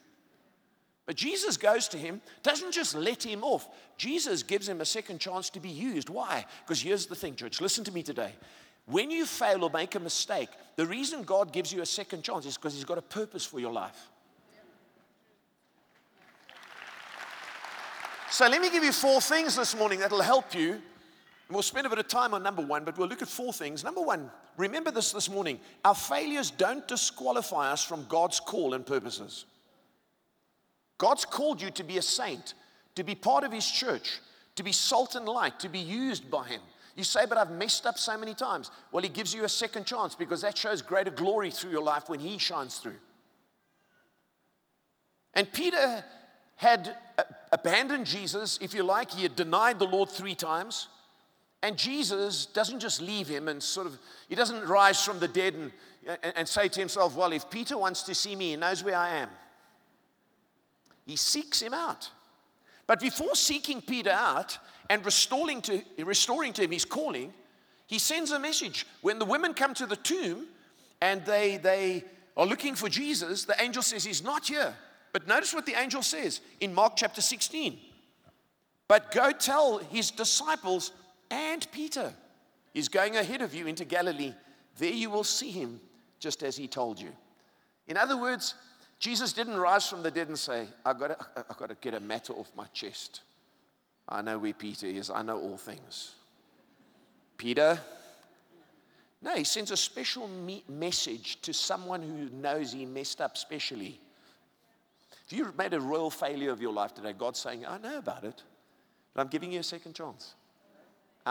But 1.06 1.16
Jesus 1.16 1.56
goes 1.56 1.88
to 1.88 1.98
him, 1.98 2.20
doesn't 2.42 2.72
just 2.72 2.94
let 2.94 3.24
him 3.24 3.42
off. 3.42 3.68
Jesus 3.96 4.42
gives 4.42 4.68
him 4.68 4.80
a 4.80 4.84
second 4.84 5.18
chance 5.18 5.50
to 5.50 5.60
be 5.60 5.68
used. 5.68 6.08
Why? 6.08 6.44
Because 6.64 6.80
here's 6.80 7.06
the 7.06 7.16
thing, 7.16 7.34
church. 7.34 7.60
Listen 7.60 7.84
to 7.84 7.92
me 7.92 8.02
today. 8.02 8.32
When 8.86 9.10
you 9.10 9.26
fail 9.26 9.64
or 9.64 9.70
make 9.70 9.94
a 9.94 10.00
mistake, 10.00 10.48
the 10.76 10.86
reason 10.86 11.22
God 11.22 11.52
gives 11.52 11.72
you 11.72 11.82
a 11.82 11.86
second 11.86 12.22
chance 12.22 12.46
is 12.46 12.56
because 12.56 12.74
He's 12.74 12.84
got 12.84 12.98
a 12.98 13.02
purpose 13.02 13.44
for 13.44 13.60
your 13.60 13.72
life. 13.72 14.08
So 18.30 18.48
let 18.48 18.62
me 18.62 18.70
give 18.70 18.84
you 18.84 18.92
four 18.92 19.20
things 19.20 19.56
this 19.56 19.76
morning 19.76 19.98
that'll 19.98 20.22
help 20.22 20.54
you. 20.54 20.80
We'll 21.50 21.62
spend 21.62 21.86
a 21.86 21.90
bit 21.90 21.98
of 21.98 22.06
time 22.06 22.32
on 22.32 22.44
number 22.44 22.62
one, 22.62 22.84
but 22.84 22.96
we'll 22.96 23.08
look 23.08 23.22
at 23.22 23.28
four 23.28 23.52
things. 23.52 23.82
Number 23.82 24.00
one, 24.00 24.30
remember 24.56 24.92
this 24.92 25.10
this 25.10 25.28
morning 25.28 25.58
our 25.84 25.96
failures 25.96 26.50
don't 26.50 26.86
disqualify 26.86 27.72
us 27.72 27.84
from 27.84 28.06
God's 28.08 28.38
call 28.38 28.74
and 28.74 28.86
purposes. 28.86 29.46
God's 31.00 31.24
called 31.24 31.62
you 31.62 31.70
to 31.70 31.82
be 31.82 31.96
a 31.96 32.02
saint, 32.02 32.52
to 32.94 33.02
be 33.02 33.14
part 33.14 33.42
of 33.42 33.50
His 33.50 33.68
church, 33.68 34.20
to 34.56 34.62
be 34.62 34.70
salt 34.70 35.14
and 35.14 35.26
light, 35.26 35.58
to 35.60 35.70
be 35.70 35.78
used 35.78 36.30
by 36.30 36.46
Him. 36.46 36.60
You 36.94 37.04
say, 37.04 37.24
but 37.26 37.38
I've 37.38 37.50
messed 37.50 37.86
up 37.86 37.96
so 37.96 38.18
many 38.18 38.34
times. 38.34 38.70
Well, 38.92 39.02
He 39.02 39.08
gives 39.08 39.32
you 39.32 39.44
a 39.44 39.48
second 39.48 39.86
chance 39.86 40.14
because 40.14 40.42
that 40.42 40.58
shows 40.58 40.82
greater 40.82 41.10
glory 41.10 41.50
through 41.50 41.70
your 41.70 41.82
life 41.82 42.10
when 42.10 42.20
He 42.20 42.36
shines 42.36 42.76
through. 42.76 42.98
And 45.32 45.50
Peter 45.50 46.04
had 46.56 46.94
abandoned 47.50 48.04
Jesus, 48.04 48.58
if 48.60 48.74
you 48.74 48.82
like. 48.82 49.10
He 49.10 49.22
had 49.22 49.36
denied 49.36 49.78
the 49.78 49.86
Lord 49.86 50.10
three 50.10 50.34
times. 50.34 50.88
And 51.62 51.78
Jesus 51.78 52.44
doesn't 52.44 52.80
just 52.80 53.00
leave 53.00 53.26
him 53.26 53.48
and 53.48 53.62
sort 53.62 53.86
of, 53.86 53.98
he 54.28 54.34
doesn't 54.34 54.66
rise 54.66 55.02
from 55.02 55.18
the 55.18 55.28
dead 55.28 55.54
and, 55.54 55.72
and, 56.06 56.32
and 56.36 56.48
say 56.48 56.68
to 56.68 56.80
himself, 56.80 57.16
Well, 57.16 57.32
if 57.32 57.48
Peter 57.48 57.78
wants 57.78 58.02
to 58.02 58.14
see 58.14 58.36
me, 58.36 58.50
he 58.50 58.56
knows 58.56 58.84
where 58.84 58.96
I 58.96 59.16
am. 59.16 59.30
He 61.06 61.16
seeks 61.16 61.60
him 61.60 61.74
out. 61.74 62.10
But 62.86 63.00
before 63.00 63.34
seeking 63.34 63.80
Peter 63.80 64.10
out 64.10 64.58
and 64.88 65.04
restoring 65.04 65.62
to, 65.62 65.82
restoring 65.98 66.52
to 66.54 66.64
him 66.64 66.72
his 66.72 66.84
calling, 66.84 67.32
he 67.86 67.98
sends 67.98 68.30
a 68.30 68.38
message. 68.38 68.86
When 69.00 69.18
the 69.18 69.24
women 69.24 69.54
come 69.54 69.74
to 69.74 69.86
the 69.86 69.96
tomb 69.96 70.46
and 71.00 71.24
they, 71.24 71.56
they 71.56 72.04
are 72.36 72.46
looking 72.46 72.74
for 72.74 72.88
Jesus, 72.88 73.44
the 73.44 73.60
angel 73.60 73.82
says, 73.82 74.04
He's 74.04 74.22
not 74.22 74.46
here. 74.46 74.74
But 75.12 75.26
notice 75.26 75.54
what 75.54 75.66
the 75.66 75.80
angel 75.80 76.02
says 76.02 76.40
in 76.60 76.74
Mark 76.74 76.94
chapter 76.96 77.20
16. 77.20 77.78
But 78.88 79.12
go 79.12 79.32
tell 79.32 79.78
his 79.78 80.10
disciples 80.10 80.92
and 81.30 81.66
Peter. 81.72 82.12
He's 82.74 82.88
going 82.88 83.16
ahead 83.16 83.42
of 83.42 83.54
you 83.54 83.66
into 83.66 83.84
Galilee. 83.84 84.34
There 84.78 84.92
you 84.92 85.10
will 85.10 85.24
see 85.24 85.50
him, 85.50 85.80
just 86.18 86.42
as 86.42 86.56
he 86.56 86.66
told 86.68 87.00
you. 87.00 87.10
In 87.86 87.96
other 87.96 88.16
words, 88.16 88.54
Jesus 89.00 89.32
didn't 89.32 89.56
rise 89.56 89.88
from 89.88 90.02
the 90.02 90.10
dead 90.10 90.28
and 90.28 90.38
say, 90.38 90.68
I've 90.84 90.98
got 90.98 91.18
to, 91.18 91.44
I've 91.48 91.56
got 91.56 91.70
to 91.70 91.74
get 91.80 91.94
a 91.94 92.00
matter 92.00 92.34
off 92.34 92.52
my 92.54 92.66
chest. 92.66 93.22
I 94.06 94.20
know 94.20 94.38
where 94.38 94.52
Peter 94.52 94.86
is, 94.86 95.10
I 95.10 95.22
know 95.22 95.40
all 95.40 95.56
things. 95.56 96.14
Peter, 97.38 97.80
no, 99.22 99.34
he 99.34 99.44
sends 99.44 99.70
a 99.70 99.76
special 99.76 100.28
me- 100.28 100.64
message 100.68 101.40
to 101.42 101.54
someone 101.54 102.02
who 102.02 102.28
knows 102.36 102.72
he 102.72 102.84
messed 102.84 103.22
up 103.22 103.38
specially. 103.38 103.98
If 105.26 105.32
you've 105.32 105.56
made 105.56 105.72
a 105.72 105.80
royal 105.80 106.10
failure 106.10 106.50
of 106.50 106.60
your 106.60 106.72
life 106.72 106.94
today, 106.94 107.14
God's 107.16 107.38
saying, 107.38 107.64
I 107.64 107.78
know 107.78 107.96
about 107.96 108.24
it, 108.24 108.42
but 109.14 109.22
I'm 109.22 109.28
giving 109.28 109.50
you 109.50 109.60
a 109.60 109.62
second 109.64 109.94
chance. 109.94 110.34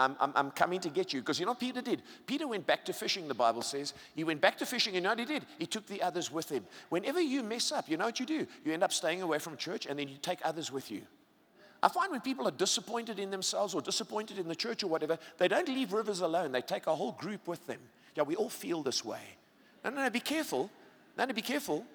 I'm, 0.00 0.16
I'm, 0.18 0.32
I'm, 0.34 0.50
coming 0.50 0.80
to 0.80 0.88
get 0.88 1.12
you. 1.12 1.20
Because 1.20 1.38
you 1.38 1.46
know 1.46 1.52
what 1.52 1.60
Peter 1.60 1.80
did? 1.80 2.02
Peter 2.26 2.48
went 2.48 2.66
back 2.66 2.84
to 2.86 2.92
fishing, 2.92 3.28
the 3.28 3.34
Bible 3.34 3.62
says. 3.62 3.92
He 4.14 4.24
went 4.24 4.40
back 4.40 4.56
to 4.58 4.66
fishing, 4.66 4.96
and 4.96 4.96
you 4.96 5.02
know 5.02 5.10
what 5.10 5.18
he 5.18 5.24
did? 5.24 5.44
He 5.58 5.66
took 5.66 5.86
the 5.86 6.02
others 6.02 6.30
with 6.32 6.48
him. 6.48 6.64
Whenever 6.88 7.20
you 7.20 7.42
mess 7.42 7.70
up, 7.70 7.88
you 7.88 7.96
know 7.96 8.06
what 8.06 8.18
you 8.18 8.26
do? 8.26 8.46
You 8.64 8.72
end 8.72 8.82
up 8.82 8.92
staying 8.92 9.22
away 9.22 9.38
from 9.38 9.56
church, 9.56 9.86
and 9.86 9.98
then 9.98 10.08
you 10.08 10.16
take 10.22 10.38
others 10.44 10.72
with 10.72 10.90
you. 10.90 11.02
I 11.82 11.88
find 11.88 12.10
when 12.10 12.20
people 12.20 12.46
are 12.46 12.52
disappointed 12.52 13.18
in 13.18 13.30
themselves 13.30 13.74
or 13.74 13.80
disappointed 13.80 14.38
in 14.38 14.48
the 14.48 14.54
church 14.54 14.82
or 14.82 14.88
whatever, 14.88 15.18
they 15.38 15.48
don't 15.48 15.68
leave 15.68 15.92
rivers 15.92 16.20
alone. 16.20 16.52
They 16.52 16.60
take 16.60 16.86
a 16.86 16.94
whole 16.94 17.12
group 17.12 17.48
with 17.48 17.66
them. 17.66 17.78
Yeah, 18.14 18.24
we 18.24 18.36
all 18.36 18.50
feel 18.50 18.82
this 18.82 19.04
way. 19.04 19.22
No, 19.84 19.90
no, 19.90 20.02
no, 20.02 20.10
be 20.10 20.20
careful. 20.20 20.70
No, 21.16 21.24
no, 21.24 21.32
be 21.32 21.42
careful. 21.42 21.86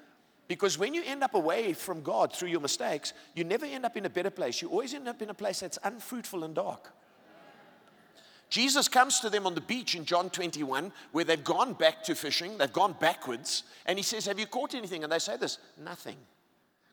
Because 0.48 0.78
when 0.78 0.94
you 0.94 1.04
end 1.06 1.24
up 1.24 1.34
away 1.34 1.74
from 1.74 2.02
God 2.02 2.32
through 2.34 2.50
your 2.50 2.62
mistakes, 2.62 3.14
you 3.34 3.44
never 3.44 3.66
end 3.66 3.86
up 3.86 3.98
in 3.98 4.06
a 4.06 4.10
better 4.10 4.30
place. 4.30 4.62
You 4.62 4.70
always 4.70 4.94
end 4.94 5.08
up 5.08 5.22
in 5.22 5.30
a 5.30 5.34
place 5.34 5.60
that's 5.60 5.80
unfruitful 5.84 6.44
and 6.44 6.54
dark. 6.54 6.94
Jesus 8.50 8.88
comes 8.88 9.20
to 9.22 9.30
them 9.30 9.48
on 9.48 9.56
the 9.56 9.62
beach 9.62 9.96
in 9.96 10.06
John 10.06 10.30
21, 10.30 10.92
where 11.12 11.26
they've 11.26 11.44
gone 11.44 11.74
back 11.74 12.04
to 12.04 12.16
fishing, 12.16 12.58
they've 12.58 12.72
gone 12.72 12.96
backwards, 13.00 13.64
and 13.86 13.98
he 13.98 14.04
says, 14.04 14.26
Have 14.26 14.40
you 14.40 14.46
caught 14.46 14.76
anything? 14.76 15.04
And 15.04 15.12
they 15.12 15.20
say 15.20 15.38
this 15.38 15.58
nothing. 15.84 16.18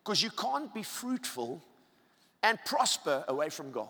Because 0.02 0.22
you 0.22 0.30
can't 0.30 0.72
be 0.74 0.82
fruitful 0.82 1.62
and 2.42 2.58
prosper 2.64 3.24
away 3.28 3.50
from 3.50 3.70
God. 3.70 3.88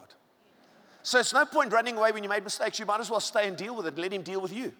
So 1.02 1.18
it's 1.18 1.32
no 1.32 1.44
point 1.44 1.72
running 1.72 1.96
away 1.96 2.12
when 2.12 2.22
you 2.22 2.28
made 2.28 2.44
mistakes. 2.44 2.78
You 2.78 2.86
might 2.86 3.00
as 3.00 3.10
well 3.10 3.20
stay 3.20 3.48
and 3.48 3.56
deal 3.56 3.74
with 3.74 3.86
it, 3.86 3.98
let 3.98 4.12
him 4.12 4.22
deal 4.22 4.40
with 4.40 4.52
you. 4.52 4.72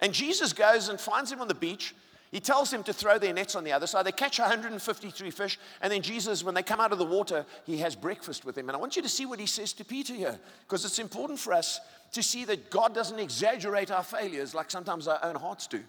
And 0.00 0.12
Jesus 0.12 0.52
goes 0.52 0.88
and 0.88 1.00
finds 1.00 1.30
him 1.30 1.40
on 1.40 1.48
the 1.48 1.54
beach. 1.54 1.94
He 2.34 2.40
tells 2.40 2.68
them 2.72 2.82
to 2.82 2.92
throw 2.92 3.16
their 3.16 3.32
nets 3.32 3.54
on 3.54 3.62
the 3.62 3.70
other 3.70 3.86
side. 3.86 4.04
They 4.04 4.10
catch 4.10 4.40
153 4.40 5.30
fish. 5.30 5.56
And 5.80 5.92
then 5.92 6.02
Jesus, 6.02 6.42
when 6.42 6.52
they 6.52 6.64
come 6.64 6.80
out 6.80 6.90
of 6.90 6.98
the 6.98 7.04
water, 7.04 7.46
he 7.64 7.76
has 7.76 7.94
breakfast 7.94 8.44
with 8.44 8.56
them. 8.56 8.68
And 8.68 8.74
I 8.74 8.80
want 8.80 8.96
you 8.96 9.02
to 9.02 9.08
see 9.08 9.24
what 9.24 9.38
he 9.38 9.46
says 9.46 9.72
to 9.74 9.84
Peter 9.84 10.12
here, 10.12 10.36
because 10.62 10.84
it's 10.84 10.98
important 10.98 11.38
for 11.38 11.52
us 11.52 11.78
to 12.10 12.24
see 12.24 12.44
that 12.46 12.72
God 12.72 12.92
doesn't 12.92 13.20
exaggerate 13.20 13.92
our 13.92 14.02
failures 14.02 14.52
like 14.52 14.68
sometimes 14.68 15.06
our 15.06 15.20
own 15.22 15.36
hearts 15.36 15.68
do. 15.68 15.80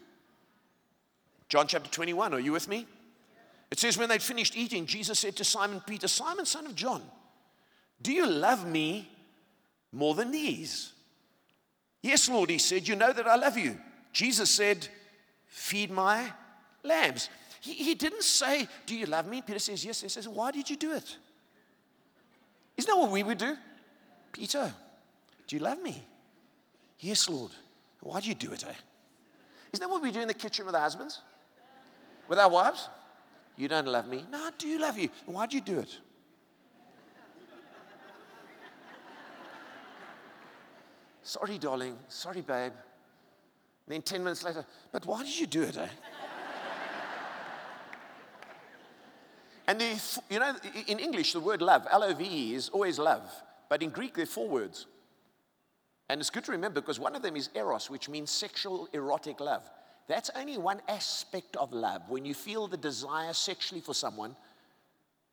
John 1.50 1.66
chapter 1.66 1.90
21, 1.90 2.36
are 2.36 2.40
you 2.40 2.52
with 2.52 2.68
me? 2.68 2.86
It 3.72 3.80
says, 3.80 3.98
When 3.98 4.08
they'd 4.08 4.22
finished 4.22 4.56
eating, 4.56 4.86
Jesus 4.86 5.18
said 5.18 5.36
to 5.38 5.44
Simon 5.44 5.82
Peter, 5.88 6.08
Simon, 6.08 6.46
son 6.46 6.68
of 6.68 6.76
John, 6.76 7.02
do 8.04 8.14
you 8.14 8.28
love 8.28 8.68
me 8.68 9.10
more 9.92 10.14
than 10.14 10.30
these? 10.30 10.94
Yes, 12.04 12.30
Lord, 12.30 12.52
he 12.52 12.60
said, 12.60 12.88
You 12.88 12.96
know 12.96 13.12
that 13.12 13.26
I 13.26 13.36
love 13.36 13.58
you. 13.58 13.80
Jesus 14.14 14.52
said, 14.52 14.88
Feed 15.56 15.90
my 15.90 16.32
lambs. 16.84 17.30
He, 17.62 17.76
he 17.76 17.96
didn't 17.96 18.24
say, 18.24 18.68
Do 18.86 18.94
you 18.94 19.06
love 19.06 19.26
me? 19.26 19.42
Peter 19.42 19.58
says, 19.58 19.86
Yes. 19.86 20.02
He 20.02 20.10
says, 20.10 20.28
Why 20.28 20.52
did 20.52 20.70
you 20.70 20.76
do 20.76 20.92
it? 20.92 21.16
Isn't 22.76 22.94
that 22.94 23.00
what 23.00 23.10
we 23.10 23.24
would 23.24 23.38
do? 23.38 23.56
Peter, 24.34 24.74
do 25.48 25.56
you 25.56 25.62
love 25.62 25.82
me? 25.82 26.04
Yes, 27.00 27.30
Lord. 27.30 27.52
Why 28.02 28.20
do 28.20 28.28
you 28.28 28.36
do 28.36 28.52
it, 28.52 28.66
eh? 28.66 28.74
Isn't 29.72 29.80
that 29.80 29.90
what 29.90 30.02
we 30.02 30.12
do 30.12 30.20
in 30.20 30.28
the 30.28 30.34
kitchen 30.34 30.66
with 30.66 30.76
our 30.76 30.82
husbands? 30.82 31.22
With 32.28 32.38
our 32.38 32.50
wives? 32.50 32.90
You 33.56 33.70
don't 33.70 33.88
love 33.88 34.10
me. 34.10 34.26
No, 34.30 34.38
I 34.38 34.52
do 34.58 34.78
love 34.78 35.00
you. 35.00 35.08
Why 35.26 35.46
do 35.46 35.56
you 35.56 35.62
do 35.62 35.80
it? 35.80 35.88
Sorry, 41.24 41.58
darling. 41.58 41.96
Sorry, 42.10 42.42
babe. 42.42 42.74
Then 43.88 44.02
10 44.02 44.24
minutes 44.24 44.44
later, 44.44 44.66
but 44.92 45.06
why 45.06 45.24
did 45.24 45.40
you 45.40 45.48
do 45.48 45.62
it, 45.64 45.78
eh? 45.78 45.88
and 49.68 49.80
the, 49.80 50.20
you 50.30 50.40
know, 50.40 50.56
in 50.88 51.00
English, 51.00 51.34
the 51.34 51.40
word 51.40 51.62
love, 51.62 51.86
L 51.92 52.04
O 52.04 52.14
V 52.14 52.24
E, 52.24 52.56
is 52.56 52.70
always 52.70 52.98
love. 52.98 53.30
But 53.70 53.84
in 53.84 53.90
Greek, 53.90 54.16
there 54.16 54.24
are 54.24 54.28
four 54.28 54.48
words. 54.48 54.88
And 56.10 56.20
it's 56.20 56.30
good 56.30 56.46
to 56.46 56.52
remember 56.52 56.82
because 56.82 57.00
one 57.00 57.16
of 57.16 57.22
them 57.22 57.36
is 57.36 57.50
eros, 57.56 57.90
which 57.90 58.10
means 58.10 58.30
sexual 58.30 58.88
erotic 58.94 59.40
love. 59.40 59.70
That's 60.08 60.30
only 60.36 60.58
one 60.58 60.82
aspect 60.88 61.56
of 61.56 61.74
love. 61.74 62.04
When 62.10 62.26
you 62.26 62.36
feel 62.36 62.68
the 62.68 62.78
desire 62.78 63.34
sexually 63.34 63.82
for 63.82 63.96
someone, 63.96 64.36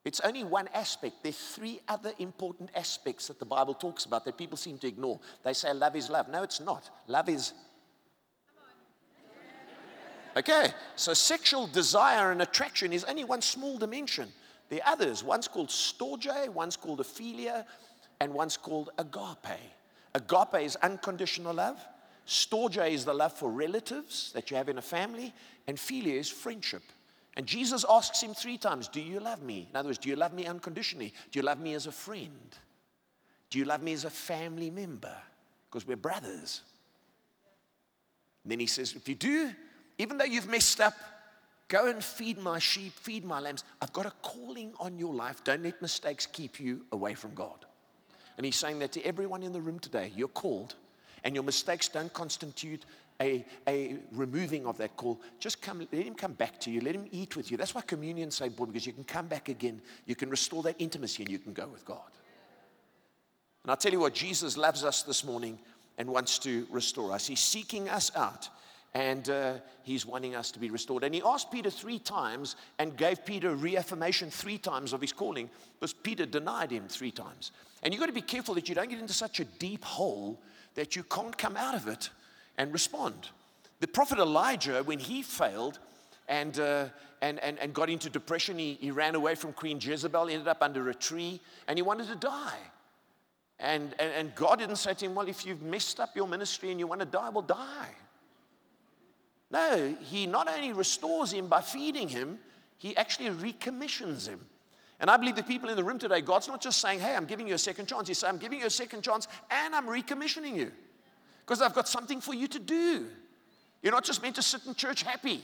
it's 0.04 0.20
only 0.20 0.44
one 0.44 0.68
aspect. 0.74 1.16
There's 1.22 1.38
three 1.38 1.80
other 1.88 2.12
important 2.18 2.70
aspects 2.74 3.28
that 3.28 3.38
the 3.38 3.44
Bible 3.44 3.74
talks 3.74 4.06
about 4.06 4.24
that 4.24 4.38
people 4.38 4.56
seem 4.56 4.78
to 4.78 4.88
ignore. 4.88 5.20
They 5.44 5.52
say 5.52 5.72
love 5.72 5.94
is 5.94 6.10
love. 6.10 6.28
No, 6.28 6.42
it's 6.42 6.60
not. 6.60 6.90
Love 7.06 7.28
is. 7.28 7.52
Okay, 10.36 10.72
so 10.96 11.12
sexual 11.12 11.66
desire 11.66 12.32
and 12.32 12.40
attraction 12.40 12.92
is 12.92 13.04
only 13.04 13.24
one 13.24 13.42
small 13.42 13.76
dimension. 13.76 14.32
The 14.70 14.80
others, 14.88 15.22
one's 15.22 15.48
called 15.48 15.68
storge, 15.68 16.48
one's 16.48 16.76
called 16.76 17.00
aphilia, 17.00 17.66
and 18.20 18.32
one's 18.32 18.56
called 18.56 18.90
agape. 18.98 19.58
Agape 20.14 20.62
is 20.62 20.76
unconditional 20.76 21.54
love. 21.54 21.78
Storge 22.26 22.90
is 22.90 23.04
the 23.04 23.12
love 23.12 23.32
for 23.32 23.50
relatives 23.50 24.32
that 24.32 24.50
you 24.50 24.56
have 24.56 24.68
in 24.68 24.78
a 24.78 24.82
family, 24.82 25.34
and 25.66 25.76
philia 25.76 26.14
is 26.14 26.30
friendship. 26.30 26.82
And 27.36 27.46
Jesus 27.46 27.84
asks 27.88 28.22
him 28.22 28.32
three 28.34 28.58
times, 28.58 28.88
Do 28.88 29.00
you 29.00 29.20
love 29.20 29.42
me? 29.42 29.68
In 29.70 29.76
other 29.76 29.88
words, 29.88 29.98
do 29.98 30.08
you 30.08 30.16
love 30.16 30.32
me 30.32 30.46
unconditionally? 30.46 31.12
Do 31.30 31.38
you 31.38 31.42
love 31.42 31.60
me 31.60 31.74
as 31.74 31.86
a 31.86 31.92
friend? 31.92 32.56
Do 33.50 33.58
you 33.58 33.64
love 33.64 33.82
me 33.82 33.92
as 33.92 34.04
a 34.04 34.10
family 34.10 34.70
member? 34.70 35.14
Because 35.68 35.86
we're 35.86 35.96
brothers. 35.96 36.62
And 38.44 38.52
then 38.52 38.60
he 38.60 38.66
says, 38.66 38.94
If 38.94 39.08
you 39.08 39.14
do, 39.14 39.50
even 40.02 40.18
though 40.18 40.24
you've 40.24 40.48
messed 40.48 40.80
up, 40.80 40.94
go 41.68 41.88
and 41.88 42.02
feed 42.02 42.36
my 42.36 42.58
sheep, 42.58 42.92
feed 42.92 43.24
my 43.24 43.38
lambs. 43.38 43.62
I've 43.80 43.92
got 43.92 44.04
a 44.04 44.12
calling 44.20 44.72
on 44.80 44.98
your 44.98 45.14
life. 45.14 45.44
Don't 45.44 45.62
let 45.62 45.80
mistakes 45.80 46.26
keep 46.26 46.58
you 46.58 46.84
away 46.90 47.14
from 47.14 47.34
God. 47.34 47.64
And 48.36 48.44
he's 48.44 48.56
saying 48.56 48.80
that 48.80 48.90
to 48.92 49.02
everyone 49.02 49.44
in 49.44 49.52
the 49.52 49.60
room 49.60 49.78
today. 49.78 50.10
You're 50.16 50.26
called, 50.26 50.74
and 51.22 51.36
your 51.36 51.44
mistakes 51.44 51.88
don't 51.88 52.12
constitute 52.12 52.84
a, 53.20 53.44
a 53.68 53.96
removing 54.10 54.66
of 54.66 54.76
that 54.78 54.96
call, 54.96 55.20
just 55.38 55.62
come, 55.62 55.86
let 55.92 56.04
him 56.04 56.14
come 56.14 56.32
back 56.32 56.58
to 56.60 56.70
you. 56.72 56.80
Let 56.80 56.96
him 56.96 57.06
eat 57.12 57.36
with 57.36 57.52
you. 57.52 57.56
That's 57.56 57.72
why 57.72 57.82
communion's 57.82 58.34
so 58.34 58.44
important 58.44 58.74
because 58.74 58.86
you 58.86 58.92
can 58.92 59.04
come 59.04 59.28
back 59.28 59.48
again. 59.48 59.80
You 60.06 60.16
can 60.16 60.30
restore 60.30 60.64
that 60.64 60.74
intimacy 60.80 61.22
and 61.22 61.30
you 61.30 61.38
can 61.38 61.52
go 61.52 61.68
with 61.68 61.84
God. 61.84 62.10
And 63.62 63.70
I'll 63.70 63.76
tell 63.76 63.92
you 63.92 64.00
what, 64.00 64.14
Jesus 64.14 64.56
loves 64.56 64.82
us 64.82 65.02
this 65.02 65.22
morning 65.22 65.60
and 65.96 66.08
wants 66.08 66.40
to 66.40 66.66
restore 66.70 67.12
us. 67.12 67.28
He's 67.28 67.38
seeking 67.38 67.88
us 67.88 68.10
out 68.16 68.48
and 68.94 69.30
uh, 69.30 69.54
he's 69.82 70.04
wanting 70.04 70.34
us 70.34 70.50
to 70.50 70.58
be 70.58 70.70
restored. 70.70 71.02
And 71.02 71.14
he 71.14 71.22
asked 71.24 71.50
Peter 71.50 71.70
three 71.70 71.98
times 71.98 72.56
and 72.78 72.96
gave 72.96 73.24
Peter 73.24 73.54
reaffirmation 73.54 74.30
three 74.30 74.58
times 74.58 74.92
of 74.92 75.00
his 75.00 75.12
calling 75.12 75.48
because 75.78 75.94
Peter 75.94 76.26
denied 76.26 76.70
him 76.70 76.88
three 76.88 77.10
times. 77.10 77.52
And 77.82 77.92
you've 77.92 78.00
got 78.00 78.06
to 78.06 78.12
be 78.12 78.20
careful 78.20 78.54
that 78.54 78.68
you 78.68 78.74
don't 78.74 78.90
get 78.90 78.98
into 78.98 79.14
such 79.14 79.40
a 79.40 79.44
deep 79.44 79.84
hole 79.84 80.38
that 80.74 80.94
you 80.94 81.02
can't 81.04 81.36
come 81.36 81.56
out 81.56 81.74
of 81.74 81.88
it 81.88 82.10
and 82.58 82.72
respond. 82.72 83.28
The 83.80 83.88
prophet 83.88 84.18
Elijah, 84.18 84.82
when 84.82 84.98
he 84.98 85.22
failed 85.22 85.78
and, 86.28 86.58
uh, 86.60 86.86
and, 87.22 87.38
and, 87.40 87.58
and 87.58 87.72
got 87.72 87.88
into 87.88 88.10
depression, 88.10 88.58
he, 88.58 88.74
he 88.74 88.90
ran 88.90 89.14
away 89.14 89.34
from 89.34 89.52
Queen 89.52 89.78
Jezebel, 89.80 90.28
ended 90.28 90.48
up 90.48 90.62
under 90.62 90.88
a 90.90 90.94
tree, 90.94 91.40
and 91.66 91.78
he 91.78 91.82
wanted 91.82 92.08
to 92.08 92.14
die. 92.14 92.58
And, 93.58 93.94
and, 93.98 94.12
and 94.12 94.34
God 94.34 94.58
didn't 94.58 94.76
say 94.76 94.94
to 94.94 95.06
him, 95.06 95.14
Well, 95.14 95.28
if 95.28 95.46
you've 95.46 95.62
messed 95.62 95.98
up 96.00 96.14
your 96.14 96.26
ministry 96.26 96.70
and 96.70 96.78
you 96.78 96.86
want 96.86 97.00
to 97.00 97.06
die, 97.06 97.28
well, 97.28 97.42
die. 97.42 97.88
No, 99.52 99.94
he 100.00 100.26
not 100.26 100.48
only 100.48 100.72
restores 100.72 101.32
him 101.32 101.46
by 101.46 101.60
feeding 101.60 102.08
him, 102.08 102.38
he 102.78 102.96
actually 102.96 103.30
recommissions 103.30 104.26
him. 104.26 104.40
And 104.98 105.10
I 105.10 105.16
believe 105.18 105.36
the 105.36 105.42
people 105.42 105.68
in 105.68 105.76
the 105.76 105.84
room 105.84 105.98
today, 105.98 106.22
God's 106.22 106.48
not 106.48 106.62
just 106.62 106.80
saying, 106.80 107.00
Hey, 107.00 107.14
I'm 107.14 107.26
giving 107.26 107.46
you 107.46 107.54
a 107.54 107.58
second 107.58 107.86
chance. 107.86 108.08
He's 108.08 108.18
saying, 108.18 108.34
I'm 108.34 108.40
giving 108.40 108.60
you 108.60 108.66
a 108.66 108.70
second 108.70 109.02
chance 109.02 109.28
and 109.50 109.74
I'm 109.74 109.86
recommissioning 109.86 110.56
you 110.56 110.72
because 111.44 111.60
I've 111.60 111.74
got 111.74 111.86
something 111.86 112.20
for 112.20 112.34
you 112.34 112.48
to 112.48 112.58
do. 112.58 113.06
You're 113.82 113.92
not 113.92 114.04
just 114.04 114.22
meant 114.22 114.36
to 114.36 114.42
sit 114.42 114.64
in 114.64 114.74
church 114.74 115.02
happy. 115.02 115.42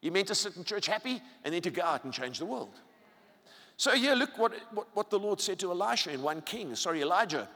You're 0.00 0.12
meant 0.12 0.28
to 0.28 0.34
sit 0.34 0.56
in 0.56 0.64
church 0.64 0.86
happy 0.86 1.20
and 1.44 1.52
then 1.52 1.62
to 1.62 1.70
go 1.70 1.82
out 1.82 2.04
and 2.04 2.12
change 2.12 2.38
the 2.38 2.46
world. 2.46 2.74
So 3.76 3.92
yeah, 3.92 4.14
look 4.14 4.38
what, 4.38 4.54
what, 4.72 4.86
what 4.94 5.10
the 5.10 5.18
Lord 5.18 5.40
said 5.40 5.58
to 5.58 5.70
Elisha 5.72 6.12
in 6.12 6.22
1 6.22 6.42
Kings, 6.42 6.80
sorry, 6.80 7.02
Elijah. 7.02 7.48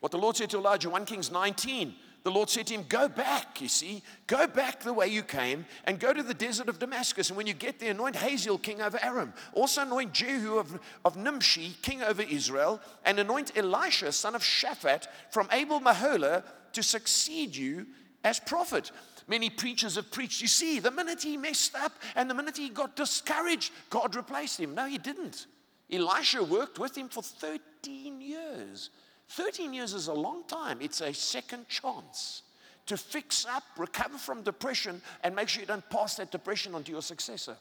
What 0.00 0.10
the 0.10 0.18
Lord 0.18 0.36
said 0.36 0.50
to 0.50 0.58
Elijah, 0.58 0.90
1 0.90 1.04
Kings 1.04 1.30
19, 1.30 1.94
the 2.24 2.30
Lord 2.30 2.48
said 2.48 2.66
to 2.68 2.74
him, 2.74 2.86
Go 2.88 3.06
back, 3.06 3.60
you 3.60 3.68
see, 3.68 4.02
go 4.26 4.46
back 4.46 4.80
the 4.80 4.94
way 4.94 5.08
you 5.08 5.22
came 5.22 5.66
and 5.84 6.00
go 6.00 6.10
to 6.12 6.22
the 6.22 6.32
desert 6.32 6.70
of 6.70 6.78
Damascus. 6.78 7.28
And 7.28 7.36
when 7.36 7.46
you 7.46 7.52
get 7.52 7.78
there, 7.78 7.90
anoint 7.90 8.16
Hazael 8.16 8.56
king 8.56 8.80
over 8.80 8.98
Aram. 9.02 9.34
Also 9.52 9.82
anoint 9.82 10.14
Jehu 10.14 10.56
of, 10.56 10.80
of 11.04 11.18
Nimshi 11.18 11.74
king 11.82 12.02
over 12.02 12.22
Israel. 12.22 12.80
And 13.04 13.18
anoint 13.18 13.56
Elisha 13.56 14.10
son 14.10 14.34
of 14.34 14.42
Shaphat 14.42 15.06
from 15.30 15.48
Abel 15.52 15.80
Meholah 15.80 16.44
to 16.72 16.82
succeed 16.82 17.54
you 17.54 17.86
as 18.24 18.40
prophet. 18.40 18.90
Many 19.28 19.50
preachers 19.50 19.96
have 19.96 20.10
preached. 20.10 20.40
You 20.40 20.48
see, 20.48 20.80
the 20.80 20.90
minute 20.90 21.22
he 21.22 21.36
messed 21.36 21.74
up 21.74 21.92
and 22.16 22.28
the 22.28 22.34
minute 22.34 22.56
he 22.56 22.70
got 22.70 22.96
discouraged, 22.96 23.70
God 23.90 24.16
replaced 24.16 24.58
him. 24.58 24.74
No, 24.74 24.86
he 24.86 24.96
didn't. 24.96 25.46
Elisha 25.92 26.42
worked 26.42 26.78
with 26.78 26.96
him 26.96 27.10
for 27.10 27.22
13 27.22 28.22
years. 28.22 28.88
13 29.34 29.74
years 29.74 29.94
is 29.94 30.06
a 30.06 30.14
long 30.14 30.44
time. 30.44 30.78
It's 30.80 31.00
a 31.00 31.12
second 31.12 31.68
chance 31.68 32.42
to 32.86 32.96
fix 32.96 33.44
up, 33.46 33.64
recover 33.76 34.16
from 34.16 34.42
depression, 34.42 35.02
and 35.22 35.34
make 35.34 35.48
sure 35.48 35.60
you 35.60 35.66
don't 35.66 35.88
pass 35.90 36.16
that 36.16 36.30
depression 36.30 36.74
on 36.74 36.84
to 36.84 36.92
your 36.92 37.02
successor. 37.02 37.56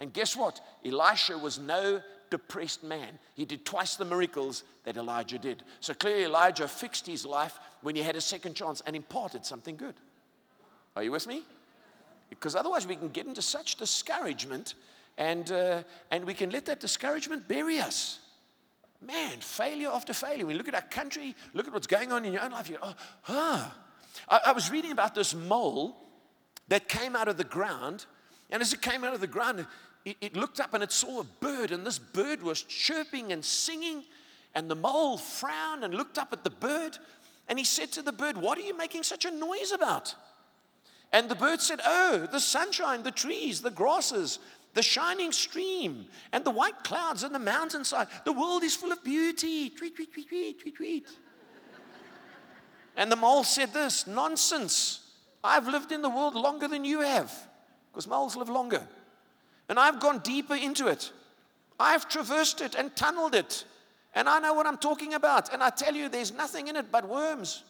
And 0.00 0.12
guess 0.12 0.36
what? 0.36 0.60
Elisha 0.84 1.36
was 1.36 1.58
no 1.58 2.00
depressed 2.30 2.82
man. 2.82 3.18
He 3.34 3.44
did 3.44 3.66
twice 3.66 3.96
the 3.96 4.04
miracles 4.06 4.64
that 4.84 4.96
Elijah 4.96 5.38
did. 5.38 5.62
So 5.80 5.92
clearly, 5.92 6.24
Elijah 6.24 6.66
fixed 6.66 7.06
his 7.06 7.26
life 7.26 7.58
when 7.82 7.94
he 7.94 8.02
had 8.02 8.16
a 8.16 8.20
second 8.20 8.54
chance 8.54 8.82
and 8.86 8.96
imparted 8.96 9.44
something 9.44 9.76
good. 9.76 9.94
Are 10.96 11.02
you 11.02 11.12
with 11.12 11.26
me? 11.26 11.42
Because 12.30 12.56
otherwise, 12.56 12.86
we 12.86 12.96
can 12.96 13.08
get 13.08 13.26
into 13.26 13.42
such 13.42 13.76
discouragement 13.76 14.74
and, 15.18 15.52
uh, 15.52 15.82
and 16.10 16.24
we 16.24 16.34
can 16.34 16.50
let 16.50 16.66
that 16.66 16.80
discouragement 16.80 17.46
bury 17.48 17.80
us. 17.80 18.20
Man, 19.00 19.38
failure 19.40 19.90
after 19.92 20.12
failure. 20.12 20.46
We 20.46 20.54
look 20.54 20.68
at 20.68 20.74
our 20.74 20.82
country, 20.82 21.34
look 21.54 21.66
at 21.66 21.72
what's 21.72 21.86
going 21.86 22.12
on 22.12 22.24
in 22.24 22.32
your 22.32 22.42
own 22.42 22.52
life. 22.52 22.68
You 22.68 22.78
oh, 22.82 22.94
huh. 23.22 23.64
I, 24.28 24.40
I 24.46 24.52
was 24.52 24.70
reading 24.70 24.92
about 24.92 25.14
this 25.14 25.34
mole 25.34 25.96
that 26.68 26.88
came 26.88 27.14
out 27.14 27.28
of 27.28 27.36
the 27.36 27.44
ground, 27.44 28.06
and 28.50 28.62
as 28.62 28.72
it 28.72 28.80
came 28.80 29.04
out 29.04 29.14
of 29.14 29.20
the 29.20 29.26
ground, 29.26 29.66
it, 30.04 30.16
it 30.20 30.36
looked 30.36 30.60
up 30.60 30.72
and 30.74 30.82
it 30.82 30.92
saw 30.92 31.20
a 31.20 31.24
bird, 31.24 31.70
and 31.72 31.86
this 31.86 31.98
bird 31.98 32.42
was 32.42 32.62
chirping 32.62 33.32
and 33.32 33.44
singing. 33.44 34.04
And 34.54 34.70
the 34.70 34.74
mole 34.74 35.18
frowned 35.18 35.84
and 35.84 35.92
looked 35.92 36.16
up 36.16 36.32
at 36.32 36.42
the 36.42 36.50
bird, 36.50 36.96
and 37.48 37.58
he 37.58 37.64
said 37.64 37.92
to 37.92 38.02
the 38.02 38.12
bird, 38.12 38.38
What 38.38 38.56
are 38.56 38.62
you 38.62 38.76
making 38.76 39.02
such 39.02 39.24
a 39.24 39.30
noise 39.30 39.72
about? 39.72 40.14
And 41.12 41.28
the 41.28 41.34
bird 41.34 41.60
said, 41.60 41.80
Oh, 41.84 42.26
the 42.30 42.40
sunshine, 42.40 43.02
the 43.02 43.10
trees, 43.10 43.60
the 43.60 43.70
grasses, 43.70 44.38
the 44.76 44.82
shining 44.82 45.32
stream, 45.32 46.04
and 46.32 46.44
the 46.44 46.50
white 46.50 46.84
clouds 46.84 47.22
and 47.22 47.34
the 47.34 47.38
mountainside. 47.38 48.08
The 48.26 48.32
world 48.32 48.62
is 48.62 48.76
full 48.76 48.92
of 48.92 49.02
beauty. 49.02 49.70
Tweet, 49.70 49.96
tweet, 49.96 50.12
tweet, 50.12 50.28
tweet, 50.28 50.60
tweet, 50.60 50.76
tweet. 50.76 51.08
and 52.94 53.10
the 53.10 53.16
mole 53.16 53.42
said 53.42 53.72
this 53.72 54.06
nonsense. 54.06 55.00
I've 55.42 55.66
lived 55.66 55.92
in 55.92 56.02
the 56.02 56.10
world 56.10 56.34
longer 56.34 56.68
than 56.68 56.84
you 56.84 57.00
have, 57.00 57.32
because 57.90 58.06
moles 58.06 58.36
live 58.36 58.50
longer. 58.50 58.86
And 59.70 59.78
I've 59.78 59.98
gone 59.98 60.18
deeper 60.18 60.54
into 60.54 60.88
it. 60.88 61.10
I've 61.80 62.06
traversed 62.06 62.60
it 62.60 62.74
and 62.74 62.94
tunneled 62.94 63.34
it. 63.34 63.64
And 64.14 64.28
I 64.28 64.40
know 64.40 64.52
what 64.52 64.66
I'm 64.66 64.78
talking 64.78 65.14
about. 65.14 65.54
And 65.54 65.62
I 65.62 65.70
tell 65.70 65.94
you, 65.94 66.10
there's 66.10 66.34
nothing 66.34 66.68
in 66.68 66.76
it 66.76 66.92
but 66.92 67.08
worms. 67.08 67.64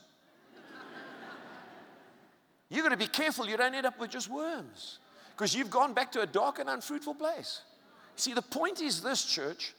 You've 2.69 2.83
got 2.83 2.91
to 2.91 2.97
be 2.97 3.07
careful 3.07 3.47
you 3.47 3.57
don't 3.57 3.75
end 3.75 3.87
up 3.87 4.01
with 4.01 4.11
just 4.11 4.29
worms 4.29 4.99
because 5.37 5.55
you've 5.55 5.71
gone 5.71 5.93
back 5.93 6.11
to 6.13 6.23
a 6.23 6.27
dark 6.27 6.59
and 6.59 6.71
unfruitful 6.71 7.15
place. 7.15 7.61
See, 8.17 8.33
the 8.33 8.41
point 8.41 8.81
is 8.81 9.03
this, 9.03 9.23
church, 9.23 9.75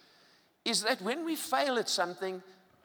is 0.63 0.83
that 0.83 1.01
when 1.01 1.25
we 1.25 1.35
fail 1.35 1.79
at 1.79 1.89
something, 1.89 2.43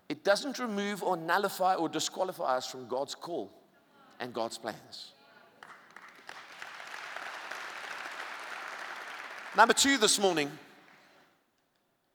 it 0.08 0.24
doesn't 0.24 0.58
remove 0.58 1.02
or 1.02 1.16
nullify 1.16 1.74
or 1.74 1.90
disqualify 1.90 2.56
us 2.56 2.66
from 2.66 2.88
God's 2.88 3.14
call 3.14 3.52
and 4.20 4.32
God's 4.32 4.56
plans. 4.56 5.12
Number 9.54 9.74
two 9.74 9.98
this 9.98 10.18
morning, 10.18 10.50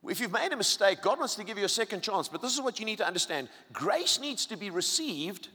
if 0.07 0.19
you've 0.19 0.31
made 0.31 0.51
a 0.53 0.57
mistake, 0.57 1.03
God 1.03 1.19
wants 1.19 1.35
to 1.35 1.43
give 1.43 1.59
you 1.59 1.65
a 1.65 1.69
second 1.69 2.01
chance, 2.01 2.27
but 2.27 2.41
this 2.41 2.53
is 2.53 2.61
what 2.61 2.79
you 2.79 2.85
need 2.85 2.97
to 2.97 3.05
understand 3.05 3.47
grace 3.71 4.19
needs 4.19 4.47
to 4.47 4.57
be 4.57 4.71
received 4.71 5.49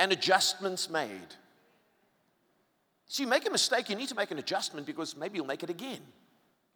and 0.00 0.10
adjustments 0.10 0.90
made. 0.90 1.36
So 3.10 3.24
you 3.24 3.28
make 3.28 3.44
a 3.44 3.50
mistake, 3.50 3.88
you 3.88 3.96
need 3.96 4.08
to 4.10 4.14
make 4.14 4.30
an 4.30 4.38
adjustment 4.38 4.86
because 4.86 5.16
maybe 5.16 5.34
you'll 5.34 5.44
make 5.44 5.64
it 5.64 5.68
again. 5.68 5.98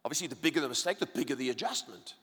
Obviously, 0.03 0.27
the 0.27 0.35
bigger 0.35 0.59
the 0.59 0.67
mistake, 0.67 0.99
the 0.99 1.05
bigger 1.05 1.33
the 1.33 1.49
adjustment. 1.49 2.15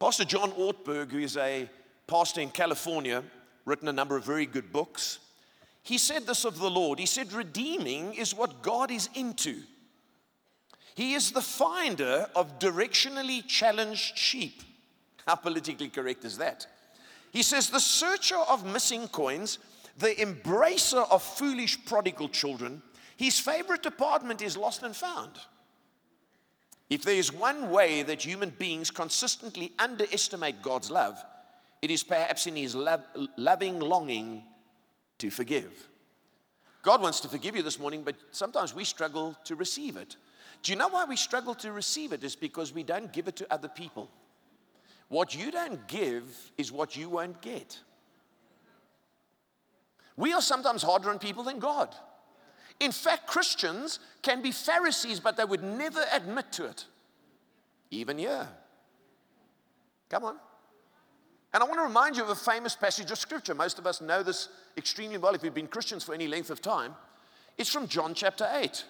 Pastor 0.00 0.24
John 0.24 0.50
Ortberg, 0.50 1.12
who 1.12 1.20
is 1.20 1.36
a 1.36 1.70
pastor 2.08 2.40
in 2.40 2.50
California, 2.50 3.22
written 3.64 3.86
a 3.86 3.92
number 3.92 4.16
of 4.16 4.24
very 4.24 4.46
good 4.46 4.72
books. 4.72 5.20
He 5.84 5.96
said 5.96 6.26
this 6.26 6.44
of 6.44 6.58
the 6.58 6.68
Lord. 6.68 6.98
He 6.98 7.06
said, 7.06 7.32
Redeeming 7.32 8.14
is 8.14 8.34
what 8.34 8.62
God 8.62 8.90
is 8.90 9.08
into. 9.14 9.62
He 10.96 11.14
is 11.14 11.30
the 11.30 11.40
finder 11.40 12.26
of 12.34 12.58
directionally 12.58 13.46
challenged 13.46 14.18
sheep. 14.18 14.60
How 15.24 15.36
politically 15.36 15.88
correct 15.88 16.24
is 16.24 16.38
that? 16.38 16.66
He 17.30 17.44
says, 17.44 17.70
The 17.70 17.78
searcher 17.78 18.38
of 18.38 18.66
missing 18.66 19.06
coins 19.06 19.60
the 19.98 20.14
embracer 20.16 21.06
of 21.10 21.22
foolish 21.22 21.84
prodigal 21.84 22.28
children, 22.28 22.82
his 23.16 23.40
favorite 23.40 23.82
department 23.82 24.42
is 24.42 24.56
lost 24.56 24.82
and 24.82 24.94
found. 24.94 25.32
If 26.88 27.02
there 27.02 27.14
is 27.14 27.32
one 27.32 27.70
way 27.70 28.02
that 28.02 28.24
human 28.24 28.50
beings 28.50 28.90
consistently 28.90 29.72
underestimate 29.78 30.62
God's 30.62 30.90
love, 30.90 31.22
it 31.82 31.90
is 31.90 32.02
perhaps 32.02 32.46
in 32.46 32.56
his 32.56 32.74
loving 32.74 33.80
longing 33.80 34.44
to 35.18 35.30
forgive. 35.30 35.88
God 36.82 37.02
wants 37.02 37.20
to 37.20 37.28
forgive 37.28 37.56
you 37.56 37.62
this 37.62 37.80
morning, 37.80 38.02
but 38.04 38.14
sometimes 38.30 38.74
we 38.74 38.84
struggle 38.84 39.36
to 39.44 39.56
receive 39.56 39.96
it. 39.96 40.16
Do 40.62 40.70
you 40.72 40.78
know 40.78 40.88
why 40.88 41.04
we 41.04 41.16
struggle 41.16 41.54
to 41.56 41.72
receive 41.72 42.12
it? 42.12 42.22
Is 42.22 42.36
because 42.36 42.72
we 42.72 42.82
don't 42.82 43.12
give 43.12 43.28
it 43.28 43.36
to 43.36 43.52
other 43.52 43.68
people. 43.68 44.08
What 45.08 45.34
you 45.34 45.50
don't 45.50 45.86
give 45.88 46.52
is 46.56 46.70
what 46.70 46.96
you 46.96 47.08
won't 47.08 47.40
get. 47.40 47.78
We 50.16 50.32
are 50.32 50.42
sometimes 50.42 50.82
harder 50.82 51.10
on 51.10 51.18
people 51.18 51.44
than 51.44 51.58
God. 51.58 51.94
In 52.80 52.92
fact, 52.92 53.26
Christians 53.26 54.00
can 54.22 54.42
be 54.42 54.52
Pharisees, 54.52 55.20
but 55.20 55.36
they 55.36 55.44
would 55.44 55.62
never 55.62 56.04
admit 56.12 56.52
to 56.52 56.66
it. 56.66 56.84
Even 57.90 58.18
here. 58.18 58.48
Come 60.10 60.24
on. 60.24 60.36
And 61.54 61.62
I 61.62 61.66
want 61.66 61.78
to 61.78 61.84
remind 61.84 62.16
you 62.16 62.22
of 62.22 62.28
a 62.28 62.34
famous 62.34 62.76
passage 62.76 63.10
of 63.10 63.18
scripture. 63.18 63.54
Most 63.54 63.78
of 63.78 63.86
us 63.86 64.00
know 64.00 64.22
this 64.22 64.48
extremely 64.76 65.16
well 65.16 65.34
if 65.34 65.42
we've 65.42 65.54
been 65.54 65.66
Christians 65.66 66.04
for 66.04 66.12
any 66.12 66.28
length 66.28 66.50
of 66.50 66.60
time. 66.60 66.94
It's 67.56 67.72
from 67.72 67.88
John 67.88 68.12
chapter 68.12 68.46
8. 68.52 68.84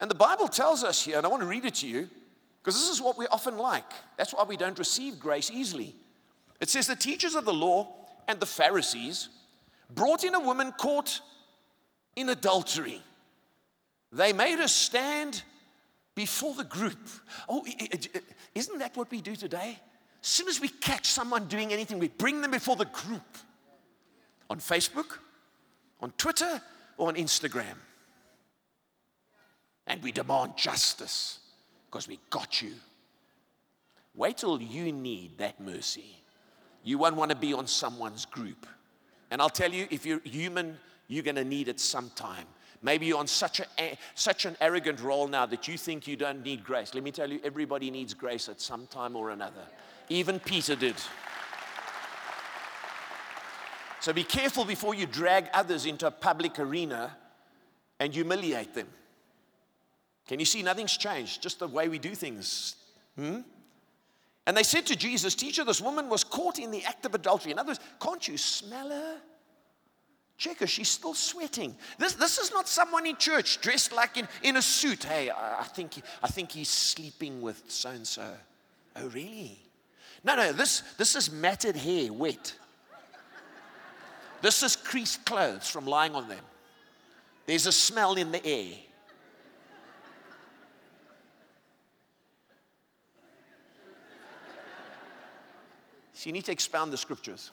And 0.00 0.10
the 0.10 0.14
Bible 0.14 0.46
tells 0.46 0.84
us 0.84 1.04
here, 1.04 1.16
and 1.16 1.26
I 1.26 1.28
want 1.28 1.42
to 1.42 1.48
read 1.48 1.64
it 1.64 1.74
to 1.76 1.88
you, 1.88 2.08
because 2.62 2.78
this 2.78 2.90
is 2.90 3.00
what 3.00 3.18
we 3.18 3.26
often 3.28 3.56
like. 3.56 3.90
That's 4.16 4.34
why 4.34 4.44
we 4.44 4.56
don't 4.56 4.78
receive 4.78 5.18
grace 5.18 5.50
easily. 5.50 5.94
It 6.60 6.68
says, 6.68 6.86
The 6.86 6.96
teachers 6.96 7.34
of 7.34 7.44
the 7.44 7.52
law 7.52 7.94
and 8.28 8.38
the 8.38 8.46
Pharisees 8.46 9.28
brought 9.94 10.24
in 10.24 10.34
a 10.34 10.40
woman 10.40 10.72
caught 10.72 11.20
in 12.14 12.28
adultery. 12.28 13.02
They 14.12 14.32
made 14.32 14.58
her 14.58 14.68
stand 14.68 15.42
before 16.14 16.54
the 16.54 16.64
group. 16.64 16.98
Oh, 17.48 17.64
isn't 18.54 18.78
that 18.78 18.96
what 18.96 19.10
we 19.10 19.20
do 19.20 19.36
today? 19.36 19.78
As 20.22 20.28
soon 20.28 20.48
as 20.48 20.60
we 20.60 20.68
catch 20.68 21.06
someone 21.06 21.46
doing 21.46 21.72
anything, 21.72 21.98
we 21.98 22.08
bring 22.08 22.40
them 22.40 22.50
before 22.50 22.76
the 22.76 22.86
group 22.86 23.38
on 24.48 24.58
Facebook, 24.58 25.18
on 26.00 26.12
Twitter, 26.12 26.60
or 26.96 27.08
on 27.08 27.14
Instagram. 27.14 27.76
And 29.86 30.02
we 30.02 30.10
demand 30.10 30.56
justice 30.56 31.38
because 31.86 32.08
we 32.08 32.18
got 32.30 32.60
you. 32.60 32.72
Wait 34.14 34.38
till 34.38 34.60
you 34.60 34.90
need 34.92 35.38
that 35.38 35.60
mercy. 35.60 36.16
You 36.82 36.98
won't 36.98 37.16
want 37.16 37.30
to 37.30 37.36
be 37.36 37.52
on 37.52 37.66
someone's 37.66 38.24
group. 38.24 38.66
And 39.30 39.42
I'll 39.42 39.50
tell 39.50 39.72
you, 39.72 39.86
if 39.90 40.06
you're 40.06 40.20
human, 40.20 40.78
you're 41.08 41.22
going 41.22 41.36
to 41.36 41.44
need 41.44 41.68
it 41.68 41.80
sometime. 41.80 42.46
Maybe 42.82 43.06
you're 43.06 43.18
on 43.18 43.26
such, 43.26 43.60
a, 43.60 43.98
such 44.14 44.44
an 44.44 44.56
arrogant 44.60 45.00
role 45.00 45.26
now 45.26 45.46
that 45.46 45.66
you 45.66 45.76
think 45.76 46.06
you 46.06 46.16
don't 46.16 46.44
need 46.44 46.62
grace. 46.62 46.94
Let 46.94 47.02
me 47.02 47.10
tell 47.10 47.30
you, 47.30 47.40
everybody 47.42 47.90
needs 47.90 48.14
grace 48.14 48.48
at 48.48 48.60
some 48.60 48.86
time 48.86 49.16
or 49.16 49.30
another. 49.30 49.62
Even 50.08 50.38
Peter 50.38 50.76
did. 50.76 50.94
So 54.00 54.12
be 54.12 54.24
careful 54.24 54.64
before 54.64 54.94
you 54.94 55.06
drag 55.06 55.48
others 55.52 55.86
into 55.86 56.06
a 56.06 56.10
public 56.10 56.58
arena 56.60 57.16
and 57.98 58.14
humiliate 58.14 58.74
them. 58.74 58.86
Can 60.28 60.38
you 60.38 60.46
see 60.46 60.62
nothing's 60.62 60.96
changed? 60.96 61.42
Just 61.42 61.58
the 61.58 61.68
way 61.68 61.88
we 61.88 61.98
do 61.98 62.14
things. 62.14 62.76
Hmm? 63.16 63.40
And 64.46 64.56
they 64.56 64.62
said 64.62 64.86
to 64.86 64.96
Jesus, 64.96 65.34
Teacher, 65.34 65.64
this 65.64 65.80
woman 65.80 66.08
was 66.08 66.22
caught 66.22 66.58
in 66.58 66.70
the 66.70 66.84
act 66.84 67.04
of 67.04 67.14
adultery. 67.14 67.52
In 67.52 67.58
other 67.58 67.70
words, 67.70 67.80
can't 68.00 68.26
you 68.26 68.38
smell 68.38 68.90
her? 68.90 69.16
Check 70.38 70.60
her, 70.60 70.66
she's 70.66 70.90
still 70.90 71.14
sweating. 71.14 71.74
This, 71.98 72.12
this 72.12 72.38
is 72.38 72.52
not 72.52 72.68
someone 72.68 73.06
in 73.06 73.16
church 73.16 73.60
dressed 73.60 73.92
like 73.92 74.18
in, 74.18 74.28
in 74.42 74.56
a 74.56 74.62
suit. 74.62 75.04
Hey, 75.04 75.30
I, 75.30 75.64
think, 75.64 75.94
I 76.22 76.28
think 76.28 76.52
he's 76.52 76.68
sleeping 76.68 77.40
with 77.40 77.62
so 77.68 77.90
and 77.90 78.06
so. 78.06 78.28
Oh, 78.96 79.08
really? 79.08 79.58
No, 80.22 80.36
no, 80.36 80.52
this, 80.52 80.82
this 80.98 81.16
is 81.16 81.32
matted 81.32 81.76
hair, 81.76 82.12
wet. 82.12 82.54
This 84.42 84.62
is 84.62 84.76
creased 84.76 85.24
clothes 85.24 85.68
from 85.68 85.86
lying 85.86 86.14
on 86.14 86.28
them. 86.28 86.44
There's 87.46 87.66
a 87.66 87.72
smell 87.72 88.14
in 88.14 88.30
the 88.32 88.44
air. 88.44 88.74
So 96.16 96.30
you 96.30 96.32
need 96.32 96.46
to 96.46 96.52
expound 96.52 96.94
the 96.94 96.96
scriptures. 96.96 97.50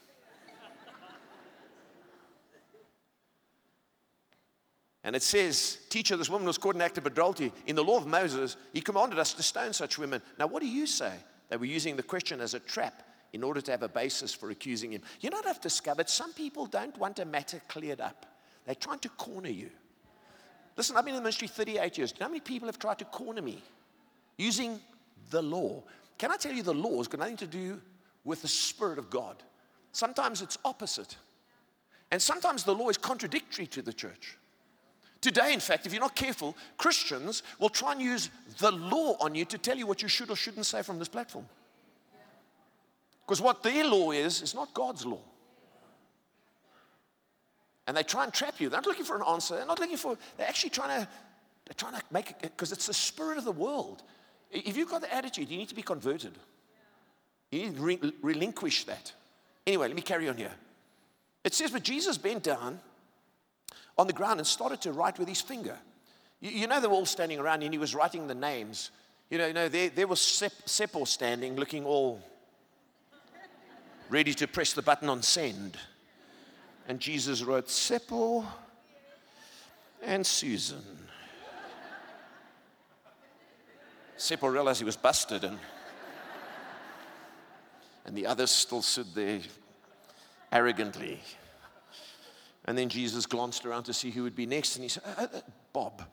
And 5.04 5.17
it 5.17 5.21
says, 5.21 5.80
Teacher, 5.89 6.15
this 6.15 6.30
woman 6.30 6.47
was 6.47 6.58
caught 6.58 6.76
in 6.76 6.82
act 6.82 6.97
of 6.97 7.06
adultery. 7.06 7.52
In 7.67 7.76
the 7.76 7.84
law 7.84 7.97
of 7.97 8.08
Moses, 8.08 8.56
he 8.71 8.80
commanded 8.80 9.19
us 9.19 9.34
to 9.34 9.43
stone 9.43 9.73
such 9.73 9.97
women. 9.97 10.21
Now, 10.39 10.47
what 10.47 10.62
do 10.62 10.69
you 10.69 10.88
say? 10.88 11.12
They 11.49 11.58
were 11.58 11.65
using 11.65 11.97
the 11.97 12.04
question 12.04 12.39
as 12.39 12.54
a 12.54 12.60
trap 12.62 13.04
in 13.34 13.43
order 13.43 13.60
to 13.60 13.71
have 13.71 13.84
a 13.84 13.89
basis 13.89 14.34
for 14.34 14.49
accusing 14.49 14.93
him. 14.93 15.02
You 15.19 15.30
know 15.30 15.38
what 15.38 15.47
I've 15.47 15.60
discovered? 15.60 16.08
Some 16.08 16.32
people 16.32 16.65
don't 16.65 16.97
want 16.97 17.19
a 17.19 17.26
matter 17.26 17.62
cleared 17.67 17.99
up, 17.99 18.26
they're 18.65 18.76
trying 18.76 18.99
to 18.99 19.10
corner 19.10 19.49
you. 19.49 19.71
Listen, 20.78 20.95
I've 20.95 21.04
been 21.04 21.15
in 21.15 21.19
the 21.19 21.23
ministry 21.23 21.49
38 21.49 21.97
years. 21.97 22.12
Do 22.13 22.15
you 22.15 22.19
know 22.21 22.28
how 22.28 22.30
many 22.30 22.39
people 22.39 22.69
have 22.69 22.80
tried 22.80 22.99
to 22.99 23.06
corner 23.06 23.41
me 23.41 23.62
using 24.38 24.80
the 25.32 25.41
law? 25.41 25.84
Can 26.17 26.32
I 26.32 26.38
tell 26.38 26.54
you 26.54 26.63
the 26.63 26.73
law 26.73 26.97
has 26.99 27.10
got 27.10 27.19
nothing 27.19 27.38
to 27.38 27.47
do 27.47 27.82
with 28.24 28.42
the 28.42 28.48
Spirit 28.48 29.00
of 29.00 29.10
God? 29.10 29.44
Sometimes 29.92 30.42
it's 30.42 30.58
opposite. 30.66 31.16
And 32.12 32.22
sometimes 32.22 32.64
the 32.64 32.76
law 32.76 32.90
is 32.90 32.98
contradictory 32.98 33.68
to 33.68 33.82
the 33.82 33.94
church. 33.94 34.38
Today, 35.22 35.54
in 35.54 35.60
fact, 35.60 35.86
if 35.86 35.94
you're 35.94 36.02
not 36.02 36.16
careful, 36.16 36.56
Christians 36.78 37.44
will 37.58 37.70
try 37.70 37.94
and 37.94 38.02
use 38.02 38.30
the 38.60 38.72
law 38.72 39.16
on 39.22 39.34
you 39.36 39.46
to 39.46 39.58
tell 39.58 39.78
you 39.78 39.88
what 39.88 40.02
you 40.02 40.08
should 40.08 40.30
or 40.30 40.36
shouldn't 40.36 40.66
say 40.66 40.82
from 40.82 41.00
this 41.00 41.08
platform. 41.08 41.46
Because 43.26 43.42
what 43.42 43.64
their 43.64 43.86
law 43.88 44.12
is, 44.12 44.42
is 44.42 44.54
not 44.54 44.74
God's 44.74 45.06
law. 45.06 45.22
And 47.88 47.96
they 47.96 48.04
try 48.04 48.26
and 48.26 48.34
trap 48.34 48.60
you. 48.60 48.70
They're 48.70 48.80
not 48.80 48.86
looking 48.86 49.06
for 49.06 49.16
an 49.16 49.24
answer. 49.28 49.56
They're 49.56 49.66
not 49.66 49.80
looking 49.80 49.98
for, 49.98 50.18
they're 50.38 50.48
actually 50.48 50.72
trying 50.72 51.02
to, 51.02 51.08
they're 51.66 51.76
trying 51.78 51.94
to 51.94 52.02
make 52.12 52.32
it, 52.32 52.42
because 52.42 52.72
it's 52.72 52.88
the 52.88 52.94
spirit 52.94 53.38
of 53.38 53.46
the 53.46 53.52
world. 53.52 54.04
If 54.52 54.76
you've 54.76 54.90
got 54.90 55.02
the 55.02 55.14
attitude, 55.14 55.50
you 55.50 55.58
need 55.58 55.70
to 55.70 55.76
be 55.76 55.82
converted. 55.82 56.38
Need 57.54 57.76
to 57.76 57.82
re- 57.82 58.13
relinquish 58.22 58.84
that. 58.86 59.13
Anyway, 59.68 59.88
let 59.88 59.96
me 59.96 60.02
carry 60.02 60.28
on 60.28 60.38
here. 60.38 60.52
It 61.44 61.54
says, 61.54 61.72
but 61.72 61.84
Jesus 61.84 62.18
bent 62.18 62.44
down 62.44 62.80
on 63.98 64.08
the 64.08 64.13
ground 64.13 64.39
and 64.39 64.48
started 64.48 64.82
to 64.82 64.92
write 64.92 65.20
with 65.20 65.28
his 65.28 65.42
finger. 65.42 65.78
You, 66.42 66.52
you 66.52 66.68
know, 66.68 66.82
they 66.82 66.88
were 66.88 66.94
all 66.94 67.06
standing 67.06 67.39
around 67.39 67.63
and 67.63 67.74
he 67.74 67.78
was 67.78 67.94
writing 67.94 68.28
the 68.28 68.36
names. 68.36 68.92
You 69.30 69.38
know, 69.38 69.48
you 69.48 69.54
know 69.54 69.70
there, 69.70 69.89
there 69.89 70.08
was 70.08 70.20
Sep- 70.20 70.66
Seppo 70.66 71.08
standing, 71.08 71.56
looking 71.56 71.86
all 71.86 72.22
ready 74.10 74.34
to 74.34 74.48
press 74.48 74.74
the 74.74 74.82
button 74.82 75.10
on 75.10 75.22
send. 75.22 75.78
And 76.88 77.00
Jesus 77.00 77.44
wrote, 77.44 77.68
Seppo 77.68 78.46
and 80.02 80.26
Susan. 80.26 80.84
Seppo 84.18 84.52
realized 84.52 84.80
he 84.80 84.86
was 84.86 84.98
busted, 84.98 85.44
and, 85.44 85.60
and 88.06 88.16
the 88.16 88.26
others 88.26 88.52
still 88.52 88.82
stood 88.82 89.13
there 89.13 89.39
arrogantly. 90.52 91.20
And 92.66 92.78
then 92.78 92.89
Jesus 92.89 93.26
glanced 93.26 93.66
around 93.66 93.84
to 93.84 93.94
see 93.94 94.12
who 94.12 94.24
would 94.24 94.36
be 94.36 94.46
next, 94.46 94.76
and 94.76 94.84
he 94.84 94.89
said, 94.89 95.04
uh, 95.18 95.28
uh, 95.34 95.39
Bob, 95.74 96.04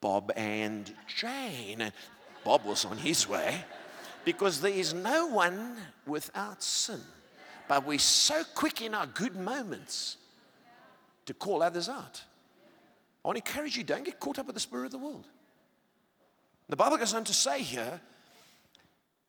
Bob 0.00 0.32
and 0.36 0.92
Jane. 1.06 1.80
And 1.80 1.92
Bob 2.44 2.64
was 2.64 2.84
on 2.84 2.98
his 2.98 3.28
way 3.28 3.64
because 4.24 4.60
there 4.60 4.72
is 4.72 4.92
no 4.92 5.26
one 5.26 5.76
without 6.06 6.62
sin. 6.62 7.00
But 7.68 7.86
we're 7.86 7.98
so 7.98 8.42
quick 8.54 8.82
in 8.82 8.94
our 8.94 9.06
good 9.06 9.36
moments 9.36 10.16
to 11.26 11.34
call 11.34 11.62
others 11.62 11.88
out. 11.88 12.22
I 13.24 13.28
want 13.28 13.42
to 13.42 13.50
encourage 13.50 13.76
you 13.76 13.84
don't 13.84 14.04
get 14.04 14.20
caught 14.20 14.38
up 14.38 14.46
with 14.46 14.54
the 14.54 14.60
spirit 14.60 14.86
of 14.86 14.92
the 14.92 14.98
world. 14.98 15.26
The 16.68 16.76
Bible 16.76 16.96
goes 16.96 17.14
on 17.14 17.24
to 17.24 17.34
say 17.34 17.62
here, 17.62 18.00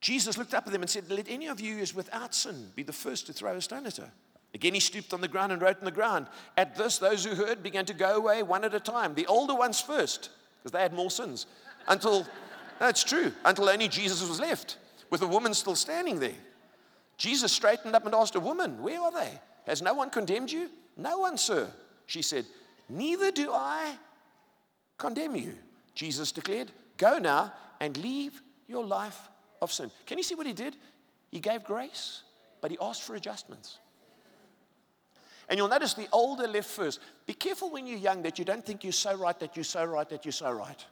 Jesus 0.06 0.38
looked 0.38 0.54
up 0.54 0.68
at 0.68 0.72
them 0.72 0.84
and 0.84 0.90
said, 0.90 1.10
Let 1.10 1.28
any 1.28 1.48
of 1.48 1.60
you 1.60 1.78
who 1.78 1.82
is 1.82 1.96
without 1.96 2.36
sin 2.36 2.72
be 2.76 2.84
the 2.84 2.94
first 2.94 3.26
to 3.26 3.34
throw 3.34 3.56
a 3.56 3.60
stone 3.60 3.88
at 3.88 3.98
her. 3.98 4.12
Again, 4.54 4.76
he 4.76 4.80
stooped 4.80 5.16
on 5.16 5.22
the 5.22 5.28
ground 5.28 5.52
and 5.52 5.60
wrote 5.60 5.80
on 5.80 5.86
the 5.86 5.90
ground. 5.90 6.28
At 6.56 6.76
this, 6.76 7.00
those 7.00 7.26
who 7.26 7.34
heard 7.34 7.64
began 7.64 7.86
to 7.86 7.94
go 7.96 8.16
away 8.16 8.44
one 8.44 8.64
at 8.64 8.76
a 8.76 8.80
time. 8.80 9.16
The 9.16 9.26
older 9.26 9.56
ones 9.56 9.82
first, 9.82 10.30
because 10.60 10.74
they 10.74 10.82
had 10.84 10.94
more 10.94 11.10
sins. 11.10 11.48
Until, 11.88 12.28
that's 12.80 13.04
true, 13.04 13.32
until 13.46 13.68
only 13.68 13.88
Jesus 13.88 14.22
was 14.22 14.40
left, 14.40 14.78
with 15.10 15.22
the 15.22 15.28
woman 15.28 15.56
still 15.56 15.76
standing 15.76 16.20
there. 16.20 16.38
Jesus 17.18 17.52
straightened 17.52 17.96
up 17.96 18.06
and 18.06 18.14
asked 18.14 18.36
a 18.36 18.40
woman, 18.40 18.84
Where 18.84 19.02
are 19.02 19.12
they? 19.12 19.40
Has 19.66 19.82
no 19.82 19.96
one 19.96 20.12
condemned 20.12 20.52
you? 20.52 20.70
No 20.96 21.18
one, 21.18 21.40
sir. 21.40 21.68
She 22.06 22.22
said, 22.22 22.46
Neither 22.90 23.32
do 23.32 23.52
I 23.52 23.98
condemn 25.00 25.36
you. 25.36 25.56
Jesus 25.96 26.32
declared, 26.32 26.72
Go 26.98 27.18
now 27.18 27.54
and 27.80 27.98
leave 27.98 28.40
your 28.68 28.86
life 28.86 29.30
of 29.66 29.74
sin. 29.74 29.92
Can 30.06 30.18
you 30.18 30.24
see 30.24 30.36
what 30.36 30.48
he 30.48 30.54
did? 30.54 30.78
He 31.32 31.42
gave 31.42 31.64
grace, 31.66 32.22
but 32.62 32.72
he 32.72 32.78
asked 32.80 33.04
for 33.04 33.16
adjustments. 33.16 33.80
And 35.50 35.58
you'll 35.58 35.68
notice 35.68 35.94
the 35.94 36.08
older 36.12 36.48
left 36.48 36.70
first. 36.70 37.00
Be 37.26 37.34
careful 37.34 37.70
when 37.70 37.86
you're 37.86 38.00
young 38.00 38.24
that 38.24 38.40
you 38.40 38.46
don't 38.46 38.66
think 38.66 38.84
you're 38.84 38.94
so 38.94 39.16
right, 39.16 39.38
that 39.40 39.56
you're 39.56 39.64
so 39.64 39.84
right, 39.84 40.10
that 40.10 40.26
you're 40.26 40.32
so 40.32 40.52
right. 40.52 40.86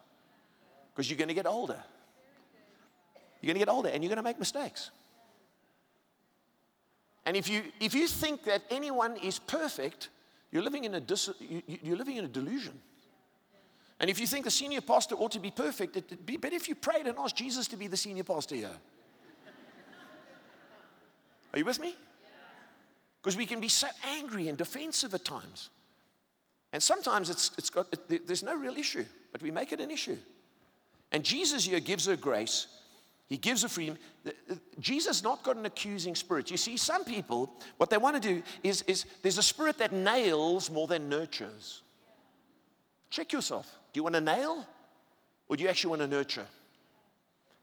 Because 0.93 1.09
you're 1.09 1.17
going 1.17 1.29
to 1.29 1.33
get 1.33 1.47
older. 1.47 1.81
You're 3.41 3.53
going 3.53 3.59
to 3.59 3.65
get 3.65 3.69
older 3.69 3.89
and 3.89 4.03
you're 4.03 4.09
going 4.09 4.17
to 4.17 4.23
make 4.23 4.37
mistakes. 4.37 4.91
And 7.25 7.35
if 7.35 7.49
you, 7.49 7.63
if 7.79 7.95
you 7.95 8.07
think 8.07 8.43
that 8.43 8.63
anyone 8.69 9.17
is 9.17 9.39
perfect, 9.39 10.09
you're 10.51 10.61
living, 10.61 10.83
in 10.83 10.93
a 10.93 10.99
dis, 10.99 11.29
you're 11.67 11.97
living 11.97 12.17
in 12.17 12.25
a 12.25 12.27
delusion. 12.27 12.79
And 14.03 14.09
if 14.09 14.19
you 14.19 14.27
think 14.27 14.43
the 14.43 14.51
senior 14.51 14.81
pastor 14.81 15.15
ought 15.15 15.31
to 15.31 15.39
be 15.39 15.49
perfect, 15.49 15.95
it'd 15.95 16.25
be 16.25 16.35
better 16.35 16.57
if 16.57 16.67
you 16.67 16.75
prayed 16.75 17.07
and 17.07 17.17
asked 17.17 17.37
Jesus 17.37 17.69
to 17.69 17.77
be 17.77 17.87
the 17.87 17.95
senior 17.95 18.25
pastor 18.25 18.53
here. 18.53 18.75
Are 21.53 21.57
you 21.57 21.63
with 21.63 21.79
me? 21.79 21.95
Because 23.21 23.37
we 23.37 23.45
can 23.45 23.61
be 23.61 23.69
so 23.69 23.87
angry 24.17 24.49
and 24.49 24.57
defensive 24.57 25.13
at 25.13 25.23
times. 25.23 25.69
And 26.73 26.83
sometimes 26.83 27.29
it's, 27.29 27.51
it's 27.57 27.69
got, 27.69 27.87
it, 27.93 28.27
there's 28.27 28.43
no 28.43 28.57
real 28.57 28.75
issue, 28.75 29.05
but 29.31 29.41
we 29.41 29.51
make 29.51 29.71
it 29.71 29.79
an 29.79 29.89
issue. 29.89 30.17
And 31.13 31.23
Jesus 31.23 31.63
here 31.63 31.79
gives 31.79 32.05
her 32.07 32.17
grace 32.17 32.67
he 33.27 33.37
gives 33.37 33.63
a 33.63 33.69
freedom. 33.69 33.97
Jesus 34.79 35.23
not 35.23 35.41
got 35.43 35.55
an 35.55 35.65
accusing 35.65 36.13
spirit. 36.13 36.51
You 36.51 36.57
see, 36.57 36.75
some 36.77 37.05
people, 37.05 37.51
what 37.77 37.89
they 37.89 37.97
want 37.97 38.21
to 38.21 38.35
do 38.35 38.43
is, 38.63 38.81
is 38.83 39.05
there's 39.21 39.37
a 39.37 39.43
spirit 39.43 39.77
that 39.77 39.93
nails 39.93 40.69
more 40.69 40.87
than 40.87 41.09
nurtures. 41.09 41.81
Check 43.09 43.31
yourself. 43.31 43.79
Do 43.93 43.99
you 43.99 44.03
want 44.03 44.15
to 44.15 44.21
nail 44.21 44.65
or 45.47 45.55
do 45.55 45.63
you 45.63 45.69
actually 45.69 45.91
want 45.91 46.01
to 46.01 46.07
nurture? 46.07 46.47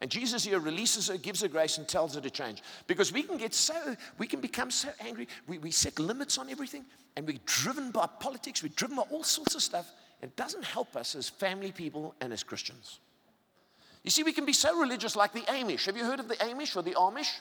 And 0.01 0.11
Jesus 0.11 0.45
here 0.45 0.59
releases 0.59 1.09
her, 1.09 1.19
gives 1.19 1.43
her 1.43 1.49
grace, 1.49 1.77
and 1.77 1.87
tells 1.87 2.14
her 2.14 2.23
to 2.23 2.31
change. 2.31 2.62
Because 2.87 3.12
we 3.12 3.23
can 3.23 3.37
get 3.37 3.53
so, 3.53 3.97
we 4.16 4.27
can 4.27 4.40
become 4.40 4.71
so 4.71 4.88
angry. 5.01 5.29
We, 5.47 5.59
we 5.59 5.71
set 5.71 5.99
limits 5.99 6.38
on 6.38 6.49
everything, 6.49 6.87
and 7.16 7.27
we're 7.27 7.38
driven 7.45 7.90
by 7.90 8.09
politics, 8.19 8.62
we're 8.62 8.73
driven 8.77 8.97
by 8.97 9.03
all 9.11 9.23
sorts 9.23 9.55
of 9.55 9.62
stuff. 9.62 9.90
It 10.23 10.37
doesn't 10.37 10.64
help 10.64 10.97
us 10.97 11.14
as 11.14 11.29
family 11.29 11.73
people 11.73 12.14
and 12.21 12.33
as 12.33 12.43
Christians. 12.43 13.01
You 14.03 14.11
see, 14.11 14.23
we 14.23 14.33
can 14.33 14.47
be 14.47 14.55
so 14.55 14.79
religious 14.79 15.16
like 15.16 15.35
the 15.35 15.40
Amish. 15.40 15.85
Have 15.85 15.99
you 15.99 16.05
heard 16.05 16.21
of 16.21 16.29
the 16.29 16.37
Amish 16.37 16.77
or 16.77 16.83
the 16.83 16.93
Amish? 16.93 17.33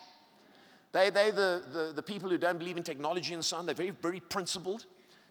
They, 0.91 1.09
they're 1.09 1.31
the, 1.31 1.63
the, 1.71 1.93
the 1.95 2.03
people 2.03 2.29
who 2.29 2.37
don't 2.37 2.57
believe 2.57 2.75
in 2.75 2.83
technology 2.83 3.33
and 3.33 3.45
so 3.45 3.57
on. 3.57 3.65
They're 3.65 3.75
very, 3.75 3.91
very 3.91 4.19
principled, 4.19 4.85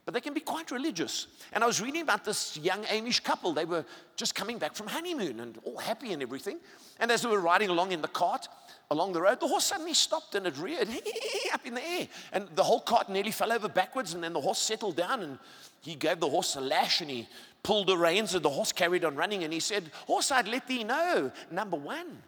but 0.08 0.14
they 0.14 0.22
can 0.22 0.32
be 0.32 0.40
quite 0.40 0.70
religious. 0.70 1.26
And 1.52 1.62
I 1.62 1.66
was 1.66 1.82
reading 1.82 2.00
about 2.00 2.24
this 2.24 2.56
young 2.56 2.82
Amish 2.84 3.22
couple. 3.22 3.52
They 3.52 3.66
were 3.66 3.84
just 4.16 4.34
coming 4.34 4.56
back 4.56 4.74
from 4.74 4.86
honeymoon 4.86 5.38
and 5.40 5.58
all 5.64 5.76
happy 5.76 6.14
and 6.14 6.22
everything. 6.22 6.60
And 6.98 7.10
as 7.10 7.20
they 7.20 7.28
were 7.28 7.40
riding 7.40 7.68
along 7.68 7.92
in 7.92 8.00
the 8.00 8.08
cart 8.08 8.48
along 8.90 9.12
the 9.12 9.20
road, 9.20 9.38
the 9.38 9.46
horse 9.46 9.66
suddenly 9.66 9.92
stopped 9.92 10.34
and 10.34 10.46
it 10.46 10.56
reared 10.56 10.88
up 11.52 11.66
in 11.66 11.74
the 11.74 11.86
air. 11.86 12.08
And 12.32 12.48
the 12.54 12.62
whole 12.62 12.80
cart 12.80 13.10
nearly 13.10 13.32
fell 13.32 13.52
over 13.52 13.68
backwards. 13.68 14.14
And 14.14 14.24
then 14.24 14.32
the 14.32 14.40
horse 14.40 14.60
settled 14.60 14.96
down 14.96 15.20
and 15.20 15.38
he 15.82 15.94
gave 15.94 16.20
the 16.20 16.30
horse 16.30 16.56
a 16.56 16.62
lash 16.62 17.02
and 17.02 17.10
he 17.10 17.28
pulled 17.62 17.88
the 17.88 17.98
reins 17.98 18.34
and 18.34 18.42
the 18.42 18.48
horse 18.48 18.72
carried 18.72 19.04
on 19.04 19.14
running. 19.14 19.44
And 19.44 19.52
he 19.52 19.60
said, 19.60 19.90
Horse, 20.06 20.30
I'd 20.32 20.48
let 20.48 20.66
thee 20.66 20.84
know, 20.84 21.30
number 21.50 21.76
one. 21.76 22.22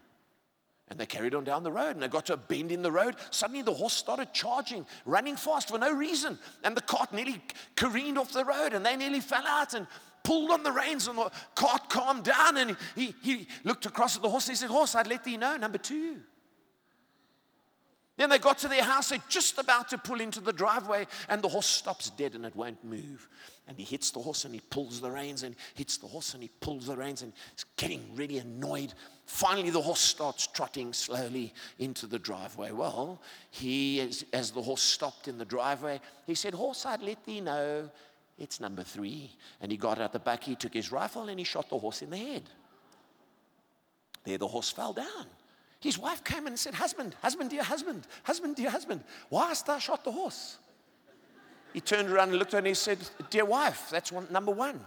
And 0.90 0.98
they 0.98 1.06
carried 1.06 1.34
on 1.36 1.44
down 1.44 1.62
the 1.62 1.70
road 1.70 1.90
and 1.90 2.02
they 2.02 2.08
got 2.08 2.26
to 2.26 2.34
a 2.34 2.36
bend 2.36 2.72
in 2.72 2.82
the 2.82 2.90
road. 2.90 3.14
Suddenly 3.30 3.62
the 3.62 3.72
horse 3.72 3.92
started 3.92 4.32
charging, 4.34 4.84
running 5.06 5.36
fast 5.36 5.68
for 5.68 5.78
no 5.78 5.92
reason. 5.94 6.36
And 6.64 6.76
the 6.76 6.80
cart 6.80 7.12
nearly 7.12 7.40
careened 7.76 8.18
off 8.18 8.32
the 8.32 8.44
road 8.44 8.72
and 8.74 8.84
they 8.84 8.96
nearly 8.96 9.20
fell 9.20 9.46
out 9.46 9.74
and 9.74 9.86
pulled 10.24 10.50
on 10.50 10.64
the 10.64 10.72
reins 10.72 11.06
and 11.06 11.16
the 11.16 11.30
cart 11.54 11.88
calmed 11.88 12.24
down. 12.24 12.56
And 12.56 12.76
he, 12.96 13.14
he 13.22 13.46
looked 13.62 13.86
across 13.86 14.16
at 14.16 14.22
the 14.22 14.28
horse 14.28 14.48
and 14.48 14.56
he 14.56 14.56
said, 14.56 14.68
Horse, 14.70 14.96
I'd 14.96 15.06
let 15.06 15.22
thee 15.22 15.36
know, 15.36 15.56
number 15.56 15.78
two. 15.78 16.18
Then 18.20 18.28
they 18.28 18.38
got 18.38 18.58
to 18.58 18.68
their 18.68 18.84
house, 18.84 19.08
they're 19.08 19.22
just 19.30 19.58
about 19.58 19.88
to 19.88 19.96
pull 19.96 20.20
into 20.20 20.40
the 20.40 20.52
driveway, 20.52 21.06
and 21.30 21.40
the 21.40 21.48
horse 21.48 21.64
stops 21.64 22.10
dead 22.10 22.34
and 22.34 22.44
it 22.44 22.54
won't 22.54 22.84
move. 22.84 23.26
And 23.66 23.78
he 23.78 23.84
hits 23.84 24.10
the 24.10 24.18
horse 24.18 24.44
and 24.44 24.52
he 24.52 24.60
pulls 24.60 25.00
the 25.00 25.10
reins 25.10 25.42
and 25.42 25.56
hits 25.72 25.96
the 25.96 26.06
horse 26.06 26.34
and 26.34 26.42
he 26.42 26.50
pulls 26.60 26.86
the 26.86 26.96
reins 26.98 27.22
and 27.22 27.32
he's 27.54 27.64
getting 27.78 28.14
really 28.14 28.36
annoyed. 28.36 28.92
Finally, 29.30 29.70
the 29.70 29.80
horse 29.80 30.00
starts 30.00 30.48
trotting 30.48 30.92
slowly 30.92 31.54
into 31.78 32.08
the 32.08 32.18
driveway. 32.18 32.72
Well, 32.72 33.22
he, 33.52 34.00
as, 34.00 34.24
as 34.32 34.50
the 34.50 34.60
horse 34.60 34.82
stopped 34.82 35.28
in 35.28 35.38
the 35.38 35.44
driveway, 35.44 36.00
he 36.26 36.34
said, 36.34 36.52
Horse, 36.52 36.84
I'd 36.84 37.00
let 37.00 37.24
thee 37.24 37.40
know 37.40 37.88
it's 38.38 38.58
number 38.58 38.82
three. 38.82 39.30
And 39.60 39.70
he 39.70 39.78
got 39.78 40.00
out 40.00 40.12
the 40.12 40.18
back, 40.18 40.42
he 40.42 40.56
took 40.56 40.74
his 40.74 40.90
rifle 40.90 41.28
and 41.28 41.38
he 41.38 41.44
shot 41.44 41.70
the 41.70 41.78
horse 41.78 42.02
in 42.02 42.10
the 42.10 42.16
head. 42.16 42.42
There, 44.24 44.36
the 44.36 44.48
horse 44.48 44.68
fell 44.68 44.92
down. 44.92 45.26
His 45.78 45.96
wife 45.96 46.24
came 46.24 46.48
and 46.48 46.58
said, 46.58 46.74
Husband, 46.74 47.14
husband, 47.22 47.50
dear 47.50 47.62
husband, 47.62 48.08
husband, 48.24 48.56
dear 48.56 48.70
husband, 48.70 49.04
why 49.28 49.46
hast 49.46 49.64
thou 49.64 49.78
shot 49.78 50.02
the 50.02 50.12
horse? 50.12 50.58
He 51.72 51.80
turned 51.80 52.10
around 52.10 52.30
and 52.30 52.38
looked 52.38 52.52
at 52.52 52.54
her 52.54 52.58
and 52.58 52.66
he 52.66 52.74
said, 52.74 52.98
Dear 53.30 53.44
wife, 53.44 53.90
that's 53.90 54.10
one, 54.10 54.26
number 54.28 54.50
one. 54.50 54.80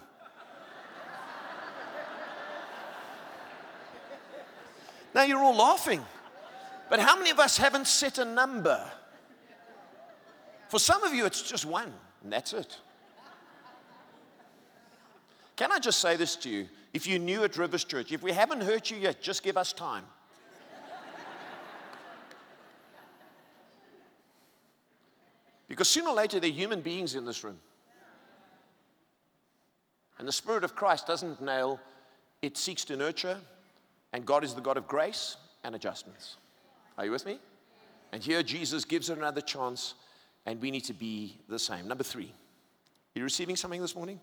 Now 5.13 5.23
you're 5.23 5.39
all 5.39 5.55
laughing. 5.55 6.03
But 6.89 6.99
how 6.99 7.17
many 7.17 7.29
of 7.29 7.39
us 7.39 7.57
haven't 7.57 7.87
set 7.87 8.17
a 8.17 8.25
number? 8.25 8.83
For 10.69 10.79
some 10.79 11.03
of 11.03 11.13
you, 11.13 11.25
it's 11.25 11.41
just 11.41 11.65
one, 11.65 11.93
and 12.23 12.33
that's 12.33 12.53
it. 12.53 12.77
Can 15.55 15.71
I 15.71 15.79
just 15.79 15.99
say 15.99 16.15
this 16.15 16.35
to 16.37 16.49
you? 16.49 16.67
If 16.93 17.07
you're 17.07 17.19
new 17.19 17.43
at 17.43 17.57
Rivers 17.57 17.83
Church, 17.83 18.11
if 18.11 18.23
we 18.23 18.31
haven't 18.31 18.61
hurt 18.61 18.89
you 18.91 18.97
yet, 18.97 19.21
just 19.21 19.43
give 19.43 19.57
us 19.57 19.73
time. 19.73 20.03
because 25.67 25.89
sooner 25.89 26.09
or 26.09 26.15
later, 26.15 26.39
there 26.39 26.49
are 26.49 26.53
human 26.53 26.81
beings 26.81 27.15
in 27.15 27.25
this 27.25 27.43
room. 27.43 27.57
And 30.19 30.27
the 30.27 30.31
Spirit 30.31 30.63
of 30.63 30.75
Christ 30.75 31.07
doesn't 31.07 31.41
nail, 31.41 31.79
it 32.41 32.57
seeks 32.57 32.85
to 32.85 32.95
nurture, 32.95 33.39
and 34.13 34.25
God 34.25 34.43
is 34.43 34.53
the 34.53 34.61
God 34.61 34.77
of 34.77 34.87
grace 34.87 35.37
and 35.63 35.75
adjustments. 35.75 36.37
Are 36.97 37.05
you 37.05 37.11
with 37.11 37.25
me? 37.25 37.39
And 38.11 38.23
here 38.23 38.43
Jesus 38.43 38.85
gives 38.85 39.09
it 39.09 39.17
another 39.17 39.41
chance, 39.41 39.95
and 40.45 40.61
we 40.61 40.69
need 40.69 40.83
to 40.85 40.93
be 40.93 41.39
the 41.49 41.57
same. 41.57 41.87
Number 41.87 42.03
three, 42.03 42.31
are 43.15 43.19
you 43.19 43.23
receiving 43.23 43.55
something 43.55 43.81
this 43.81 43.95
morning? 43.95 44.19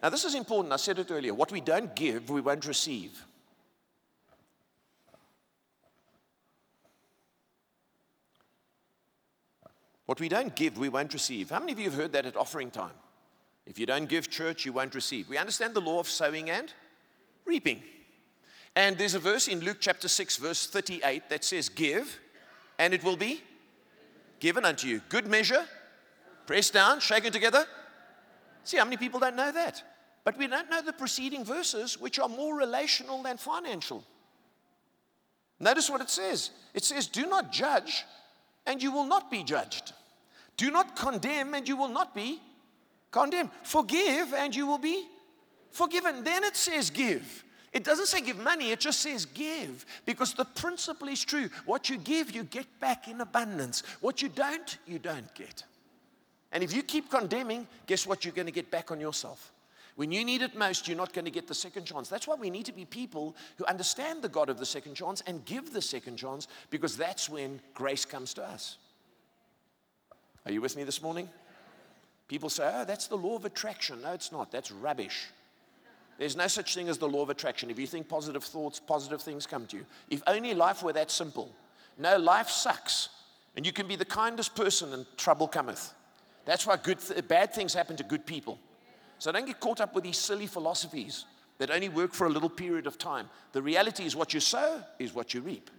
Now, 0.00 0.10
this 0.10 0.24
is 0.24 0.36
important. 0.36 0.72
I 0.72 0.76
said 0.76 1.00
it 1.00 1.10
earlier. 1.10 1.34
What 1.34 1.50
we 1.50 1.60
don't 1.60 1.94
give, 1.96 2.30
we 2.30 2.40
won't 2.40 2.64
receive. 2.66 3.20
What 10.06 10.20
we 10.20 10.28
don't 10.28 10.54
give, 10.54 10.78
we 10.78 10.88
won't 10.88 11.12
receive. 11.12 11.50
How 11.50 11.58
many 11.58 11.72
of 11.72 11.78
you 11.80 11.86
have 11.86 11.94
heard 11.94 12.12
that 12.12 12.24
at 12.24 12.36
offering 12.36 12.70
time? 12.70 12.94
If 13.66 13.78
you 13.78 13.84
don't 13.84 14.08
give 14.08 14.30
church, 14.30 14.64
you 14.64 14.72
won't 14.72 14.94
receive. 14.94 15.28
We 15.28 15.36
understand 15.36 15.74
the 15.74 15.80
law 15.80 15.98
of 15.98 16.08
sowing 16.08 16.48
and 16.48 16.72
reaping. 17.44 17.82
And 18.76 18.96
there's 18.96 19.14
a 19.14 19.18
verse 19.18 19.48
in 19.48 19.60
Luke 19.60 19.78
chapter 19.80 20.08
6, 20.08 20.36
verse 20.36 20.66
38 20.66 21.28
that 21.30 21.44
says, 21.44 21.68
Give, 21.68 22.18
and 22.78 22.94
it 22.94 23.02
will 23.02 23.16
be 23.16 23.42
given 24.40 24.64
unto 24.64 24.86
you. 24.86 25.00
Good 25.08 25.26
measure, 25.26 25.64
pressed 26.46 26.72
down, 26.72 27.00
shaken 27.00 27.32
together. 27.32 27.64
See, 28.64 28.76
how 28.76 28.84
many 28.84 28.96
people 28.96 29.20
don't 29.20 29.36
know 29.36 29.50
that? 29.50 29.82
But 30.24 30.36
we 30.38 30.46
don't 30.46 30.70
know 30.70 30.82
the 30.82 30.92
preceding 30.92 31.44
verses, 31.44 31.98
which 31.98 32.18
are 32.18 32.28
more 32.28 32.54
relational 32.54 33.22
than 33.22 33.36
financial. 33.36 34.04
Notice 35.60 35.90
what 35.90 36.00
it 36.00 36.10
says 36.10 36.50
it 36.74 36.84
says, 36.84 37.06
Do 37.06 37.26
not 37.26 37.50
judge, 37.50 38.04
and 38.66 38.82
you 38.82 38.92
will 38.92 39.06
not 39.06 39.30
be 39.30 39.42
judged. 39.42 39.92
Do 40.56 40.70
not 40.70 40.96
condemn, 40.96 41.54
and 41.54 41.66
you 41.66 41.76
will 41.76 41.88
not 41.88 42.14
be 42.14 42.40
condemned. 43.10 43.50
Forgive, 43.62 44.34
and 44.34 44.54
you 44.54 44.66
will 44.66 44.78
be 44.78 45.06
forgiven. 45.70 46.24
Then 46.24 46.44
it 46.44 46.56
says, 46.56 46.90
Give. 46.90 47.44
It 47.72 47.84
doesn't 47.84 48.06
say 48.06 48.20
give 48.20 48.38
money, 48.38 48.70
it 48.70 48.80
just 48.80 49.00
says 49.00 49.26
give. 49.26 49.84
Because 50.06 50.34
the 50.34 50.44
principle 50.44 51.08
is 51.08 51.24
true. 51.24 51.48
What 51.66 51.90
you 51.90 51.98
give, 51.98 52.30
you 52.30 52.44
get 52.44 52.66
back 52.80 53.08
in 53.08 53.20
abundance. 53.20 53.82
What 54.00 54.22
you 54.22 54.28
don't, 54.28 54.78
you 54.86 54.98
don't 54.98 55.32
get. 55.34 55.64
And 56.50 56.64
if 56.64 56.74
you 56.74 56.82
keep 56.82 57.10
condemning, 57.10 57.66
guess 57.86 58.06
what? 58.06 58.24
You're 58.24 58.34
going 58.34 58.46
to 58.46 58.52
get 58.52 58.70
back 58.70 58.90
on 58.90 59.00
yourself. 59.00 59.52
When 59.96 60.12
you 60.12 60.24
need 60.24 60.42
it 60.42 60.56
most, 60.56 60.86
you're 60.86 60.96
not 60.96 61.12
going 61.12 61.24
to 61.24 61.30
get 61.30 61.48
the 61.48 61.54
second 61.54 61.84
chance. 61.84 62.08
That's 62.08 62.28
why 62.28 62.36
we 62.36 62.50
need 62.50 62.66
to 62.66 62.72
be 62.72 62.84
people 62.84 63.34
who 63.56 63.64
understand 63.66 64.22
the 64.22 64.28
God 64.28 64.48
of 64.48 64.58
the 64.58 64.64
second 64.64 64.94
chance 64.94 65.22
and 65.26 65.44
give 65.44 65.72
the 65.72 65.82
second 65.82 66.16
chance 66.16 66.46
because 66.70 66.96
that's 66.96 67.28
when 67.28 67.60
grace 67.74 68.04
comes 68.04 68.32
to 68.34 68.44
us. 68.44 68.78
Are 70.46 70.52
you 70.52 70.60
with 70.60 70.76
me 70.76 70.84
this 70.84 71.02
morning? 71.02 71.28
People 72.28 72.48
say, 72.48 72.70
oh, 72.72 72.84
that's 72.84 73.08
the 73.08 73.16
law 73.16 73.36
of 73.36 73.44
attraction. 73.44 74.02
No, 74.02 74.12
it's 74.12 74.30
not. 74.30 74.52
That's 74.52 74.70
rubbish. 74.70 75.26
There's 76.18 76.36
no 76.36 76.48
such 76.48 76.74
thing 76.74 76.88
as 76.88 76.98
the 76.98 77.08
law 77.08 77.22
of 77.22 77.30
attraction. 77.30 77.70
If 77.70 77.78
you 77.78 77.86
think 77.86 78.08
positive 78.08 78.42
thoughts, 78.42 78.80
positive 78.80 79.22
things 79.22 79.46
come 79.46 79.66
to 79.66 79.76
you. 79.76 79.86
If 80.10 80.22
only 80.26 80.52
life 80.52 80.82
were 80.82 80.92
that 80.92 81.12
simple. 81.12 81.50
No, 81.96 82.18
life 82.18 82.50
sucks. 82.50 83.08
And 83.56 83.64
you 83.64 83.72
can 83.72 83.86
be 83.86 83.96
the 83.96 84.04
kindest 84.04 84.54
person 84.54 84.92
and 84.92 85.06
trouble 85.16 85.46
cometh. 85.46 85.94
That's 86.44 86.66
why 86.66 86.76
good 86.76 86.98
th- 86.98 87.26
bad 87.28 87.54
things 87.54 87.72
happen 87.72 87.96
to 87.96 88.04
good 88.04 88.26
people. 88.26 88.58
So 89.18 89.30
don't 89.30 89.46
get 89.46 89.60
caught 89.60 89.80
up 89.80 89.94
with 89.94 90.04
these 90.04 90.18
silly 90.18 90.46
philosophies 90.46 91.24
that 91.58 91.70
only 91.70 91.88
work 91.88 92.12
for 92.12 92.26
a 92.26 92.30
little 92.30 92.50
period 92.50 92.86
of 92.86 92.98
time. 92.98 93.28
The 93.52 93.62
reality 93.62 94.04
is 94.04 94.16
what 94.16 94.34
you 94.34 94.40
sow 94.40 94.82
is 94.98 95.14
what 95.14 95.34
you 95.34 95.40
reap. 95.40 95.70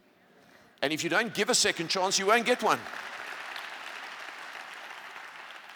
And 0.81 0.93
if 0.93 1.03
you 1.03 1.09
don't 1.09 1.33
give 1.33 1.49
a 1.49 1.55
second 1.55 1.89
chance, 1.89 2.17
you 2.17 2.27
won't 2.27 2.45
get 2.45 2.63
one. 2.63 2.79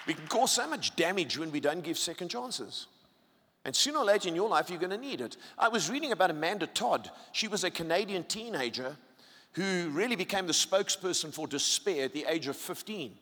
We 0.07 0.13
can 0.13 0.27
cause 0.27 0.51
so 0.51 0.67
much 0.67 0.95
damage 0.95 1.37
when 1.37 1.51
we 1.51 1.59
don't 1.59 1.83
give 1.83 1.97
second 1.97 2.29
chances. 2.29 2.87
And 3.65 3.75
sooner 3.75 3.99
or 3.99 4.05
later 4.05 4.27
in 4.27 4.35
your 4.35 4.49
life, 4.49 4.69
you're 4.69 4.79
going 4.79 4.89
to 4.89 4.97
need 4.97 5.21
it. 5.21 5.37
I 5.57 5.69
was 5.69 5.89
reading 5.89 6.11
about 6.11 6.31
Amanda 6.31 6.67
Todd. 6.67 7.09
She 7.31 7.47
was 7.47 7.63
a 7.63 7.71
Canadian 7.71 8.25
teenager 8.25 8.97
who 9.53 9.89
really 9.91 10.15
became 10.15 10.47
the 10.47 10.53
spokesperson 10.53 11.33
for 11.33 11.47
despair 11.47 12.05
at 12.05 12.13
the 12.13 12.25
age 12.27 12.47
of 12.47 12.57
15. 12.57 13.15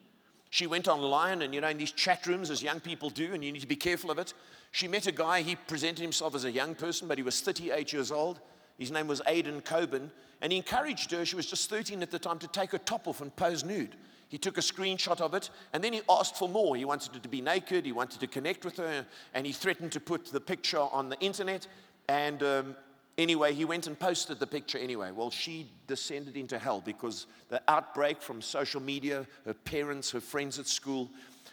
She 0.50 0.68
went 0.68 0.88
online 0.88 1.44
and, 1.44 1.54
you 1.54 1.62
know, 1.62 1.68
in 1.68 1.78
these 1.78 1.92
chat 1.92 2.26
rooms, 2.26 2.50
as 2.50 2.64
young 2.64 2.80
people 2.80 3.10
do, 3.10 3.34
and 3.34 3.44
you 3.44 3.52
need 3.52 3.62
to 3.62 3.68
be 3.68 3.76
careful 3.76 4.12
of 4.12 4.18
it. 4.18 4.34
She 4.72 4.88
met 4.88 5.08
a 5.08 5.12
guy, 5.12 5.42
he 5.42 5.56
presented 5.56 6.02
himself 6.02 6.36
as 6.36 6.46
a 6.46 6.52
young 6.52 6.76
person, 6.76 7.08
but 7.08 7.18
he 7.18 7.24
was 7.24 7.40
38 7.42 7.94
years 7.94 8.12
old. 8.12 8.40
His 8.78 8.92
name 8.92 9.08
was 9.08 9.22
Aydin 9.22 9.64
Coban, 9.64 10.10
and 10.42 10.52
he 10.52 10.58
encouraged 10.58 11.12
her, 11.12 11.24
she 11.26 11.36
was 11.36 11.46
just 11.46 11.70
13 11.70 12.02
at 12.02 12.12
the 12.12 12.20
time, 12.20 12.40
to 12.40 12.48
take 12.48 12.72
her 12.72 12.78
top 12.80 13.08
off 13.08 13.22
and 13.22 13.34
pose 13.36 13.64
nude. 13.64 13.96
He 14.32 14.38
took 14.38 14.58
a 14.58 14.62
screenshot 14.62 15.20
of 15.20 15.34
it 15.34 15.50
and 15.74 15.84
then 15.84 15.92
he 15.92 16.02
asked 16.10 16.38
for 16.38 16.48
more. 16.48 16.78
He 16.78 16.86
wanted 16.86 17.22
to 17.22 17.28
be 17.28 17.42
naked, 17.42 17.86
he 17.86 17.92
wanted 17.92 18.22
to 18.22 18.28
connect 18.28 18.64
with 18.64 18.78
her, 18.78 19.06
and 19.34 19.46
he 19.46 19.52
threatened 19.52 19.92
to 19.92 20.00
put 20.00 20.28
the 20.28 20.40
picture 20.40 20.80
on 20.80 21.10
the 21.10 21.20
internet. 21.20 21.68
And 22.08 22.42
um, 22.42 22.76
anyway, 23.18 23.54
he 23.54 23.66
went 23.66 23.88
and 23.88 24.00
posted 24.00 24.40
the 24.40 24.48
picture 24.48 24.78
anyway. 24.78 25.12
Well, 25.12 25.32
she 25.32 25.70
descended 25.86 26.38
into 26.38 26.58
hell 26.58 26.80
because 26.80 27.28
the 27.50 27.62
outbreak 27.68 28.22
from 28.22 28.42
social 28.42 28.82
media, 28.82 29.28
her 29.44 29.54
parents, 29.54 30.12
her 30.12 30.22
friends 30.22 30.60
at 30.60 30.68
school, 30.68 31.10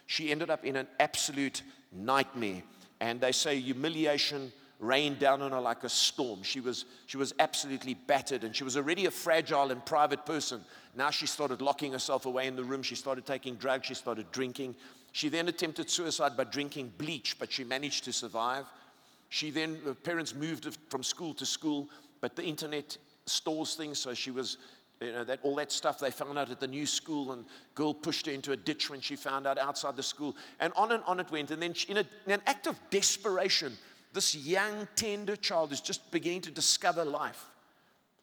she 0.06 0.30
ended 0.30 0.48
up 0.48 0.64
in 0.64 0.76
an 0.76 0.86
absolute 1.00 1.62
nightmare. 1.90 2.62
And 3.00 3.20
they 3.20 3.32
say 3.32 3.58
humiliation 3.58 4.52
rained 4.80 5.18
down 5.18 5.42
on 5.42 5.52
her 5.52 5.60
like 5.60 5.84
a 5.84 5.88
storm. 5.88 6.42
She 6.42 6.60
was, 6.60 6.84
she 7.06 7.16
was 7.16 7.34
absolutely 7.38 7.94
battered, 7.94 8.44
and 8.44 8.54
she 8.54 8.64
was 8.64 8.76
already 8.76 9.06
a 9.06 9.10
fragile 9.10 9.70
and 9.70 9.84
private 9.84 10.24
person. 10.24 10.60
Now 10.96 11.10
she 11.10 11.26
started 11.26 11.60
locking 11.60 11.92
herself 11.92 12.26
away 12.26 12.46
in 12.46 12.56
the 12.56 12.64
room. 12.64 12.82
She 12.82 12.94
started 12.94 13.26
taking 13.26 13.56
drugs. 13.56 13.86
She 13.86 13.94
started 13.94 14.30
drinking. 14.30 14.76
She 15.12 15.28
then 15.28 15.48
attempted 15.48 15.90
suicide 15.90 16.36
by 16.36 16.44
drinking 16.44 16.92
bleach, 16.98 17.36
but 17.38 17.50
she 17.50 17.64
managed 17.64 18.04
to 18.04 18.12
survive. 18.12 18.66
She 19.30 19.50
then, 19.50 19.78
her 19.84 19.94
parents 19.94 20.34
moved 20.34 20.76
from 20.88 21.02
school 21.02 21.34
to 21.34 21.46
school, 21.46 21.88
but 22.20 22.36
the 22.36 22.44
internet 22.44 22.96
stores 23.26 23.74
things, 23.74 23.98
so 23.98 24.14
she 24.14 24.30
was 24.30 24.58
you 25.00 25.12
know, 25.12 25.24
that, 25.24 25.38
all 25.42 25.54
that 25.56 25.70
stuff 25.70 25.98
they 25.98 26.10
found 26.10 26.38
out 26.38 26.50
at 26.50 26.60
the 26.60 26.66
new 26.66 26.86
school, 26.86 27.32
and 27.32 27.44
girl 27.74 27.92
pushed 27.92 28.26
her 28.26 28.32
into 28.32 28.52
a 28.52 28.56
ditch 28.56 28.90
when 28.90 29.00
she 29.00 29.16
found 29.16 29.46
out 29.46 29.58
outside 29.58 29.96
the 29.96 30.02
school. 30.02 30.36
And 30.60 30.72
on 30.76 30.92
and 30.92 31.02
on 31.04 31.20
it 31.20 31.30
went. 31.30 31.50
And 31.50 31.60
then, 31.60 31.74
she, 31.74 31.90
in, 31.90 31.98
a, 31.98 32.04
in 32.26 32.32
an 32.32 32.42
act 32.46 32.66
of 32.66 32.78
desperation, 32.90 33.76
this 34.12 34.34
young, 34.34 34.88
tender 34.96 35.36
child 35.36 35.72
is 35.72 35.80
just 35.80 36.10
beginning 36.10 36.42
to 36.42 36.50
discover 36.50 37.04
life. 37.04 37.44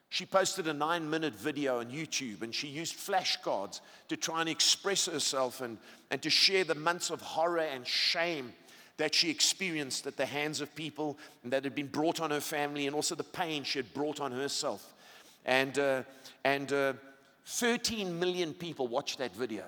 She 0.09 0.25
posted 0.25 0.67
a 0.67 0.73
nine 0.73 1.09
minute 1.09 1.33
video 1.33 1.79
on 1.79 1.87
YouTube 1.87 2.41
and 2.41 2.53
she 2.53 2.67
used 2.67 2.95
flashcards 2.95 3.81
to 4.07 4.15
try 4.15 4.39
and 4.39 4.49
express 4.49 5.07
herself 5.07 5.61
and, 5.61 5.77
and 6.11 6.21
to 6.21 6.29
share 6.29 6.63
the 6.63 6.75
months 6.75 7.09
of 7.09 7.21
horror 7.21 7.59
and 7.59 7.85
shame 7.85 8.53
that 8.97 9.13
she 9.13 9.29
experienced 9.29 10.07
at 10.07 10.15
the 10.15 10.25
hands 10.25 10.61
of 10.61 10.73
people 10.73 11.17
and 11.43 11.51
that 11.51 11.63
had 11.63 11.75
been 11.75 11.87
brought 11.87 12.21
on 12.21 12.31
her 12.31 12.39
family 12.39 12.87
and 12.87 12.95
also 12.95 13.13
the 13.13 13.23
pain 13.23 13.63
she 13.63 13.79
had 13.79 13.93
brought 13.93 14.21
on 14.21 14.31
herself. 14.31 14.93
And, 15.45 15.77
uh, 15.77 16.03
and 16.43 16.71
uh, 16.71 16.93
13 17.45 18.17
million 18.17 18.53
people 18.53 18.87
watched 18.87 19.17
that 19.17 19.35
video. 19.35 19.63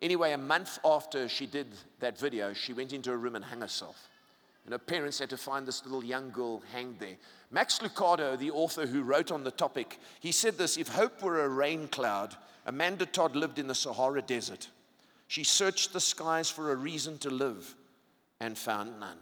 Anyway, 0.00 0.32
a 0.32 0.38
month 0.38 0.78
after 0.84 1.28
she 1.28 1.46
did 1.46 1.66
that 2.00 2.18
video, 2.18 2.54
she 2.54 2.72
went 2.72 2.92
into 2.92 3.12
a 3.12 3.16
room 3.16 3.36
and 3.36 3.44
hung 3.44 3.60
herself. 3.60 4.08
And 4.70 4.74
her 4.78 4.86
parents 4.86 5.18
had 5.18 5.30
to 5.30 5.36
find 5.36 5.66
this 5.66 5.84
little 5.84 6.04
young 6.04 6.30
girl 6.30 6.62
hanged 6.72 7.00
there. 7.00 7.16
Max 7.50 7.80
Lucado, 7.80 8.38
the 8.38 8.52
author 8.52 8.86
who 8.86 9.02
wrote 9.02 9.32
on 9.32 9.42
the 9.42 9.50
topic, 9.50 9.98
he 10.20 10.30
said 10.30 10.56
this 10.56 10.76
if 10.76 10.86
hope 10.86 11.24
were 11.24 11.44
a 11.44 11.48
rain 11.48 11.88
cloud, 11.88 12.36
Amanda 12.66 13.04
Todd 13.04 13.34
lived 13.34 13.58
in 13.58 13.66
the 13.66 13.74
Sahara 13.74 14.22
Desert. 14.22 14.68
She 15.26 15.42
searched 15.42 15.92
the 15.92 15.98
skies 15.98 16.48
for 16.48 16.70
a 16.70 16.76
reason 16.76 17.18
to 17.18 17.30
live 17.30 17.74
and 18.38 18.56
found 18.56 19.00
none. 19.00 19.16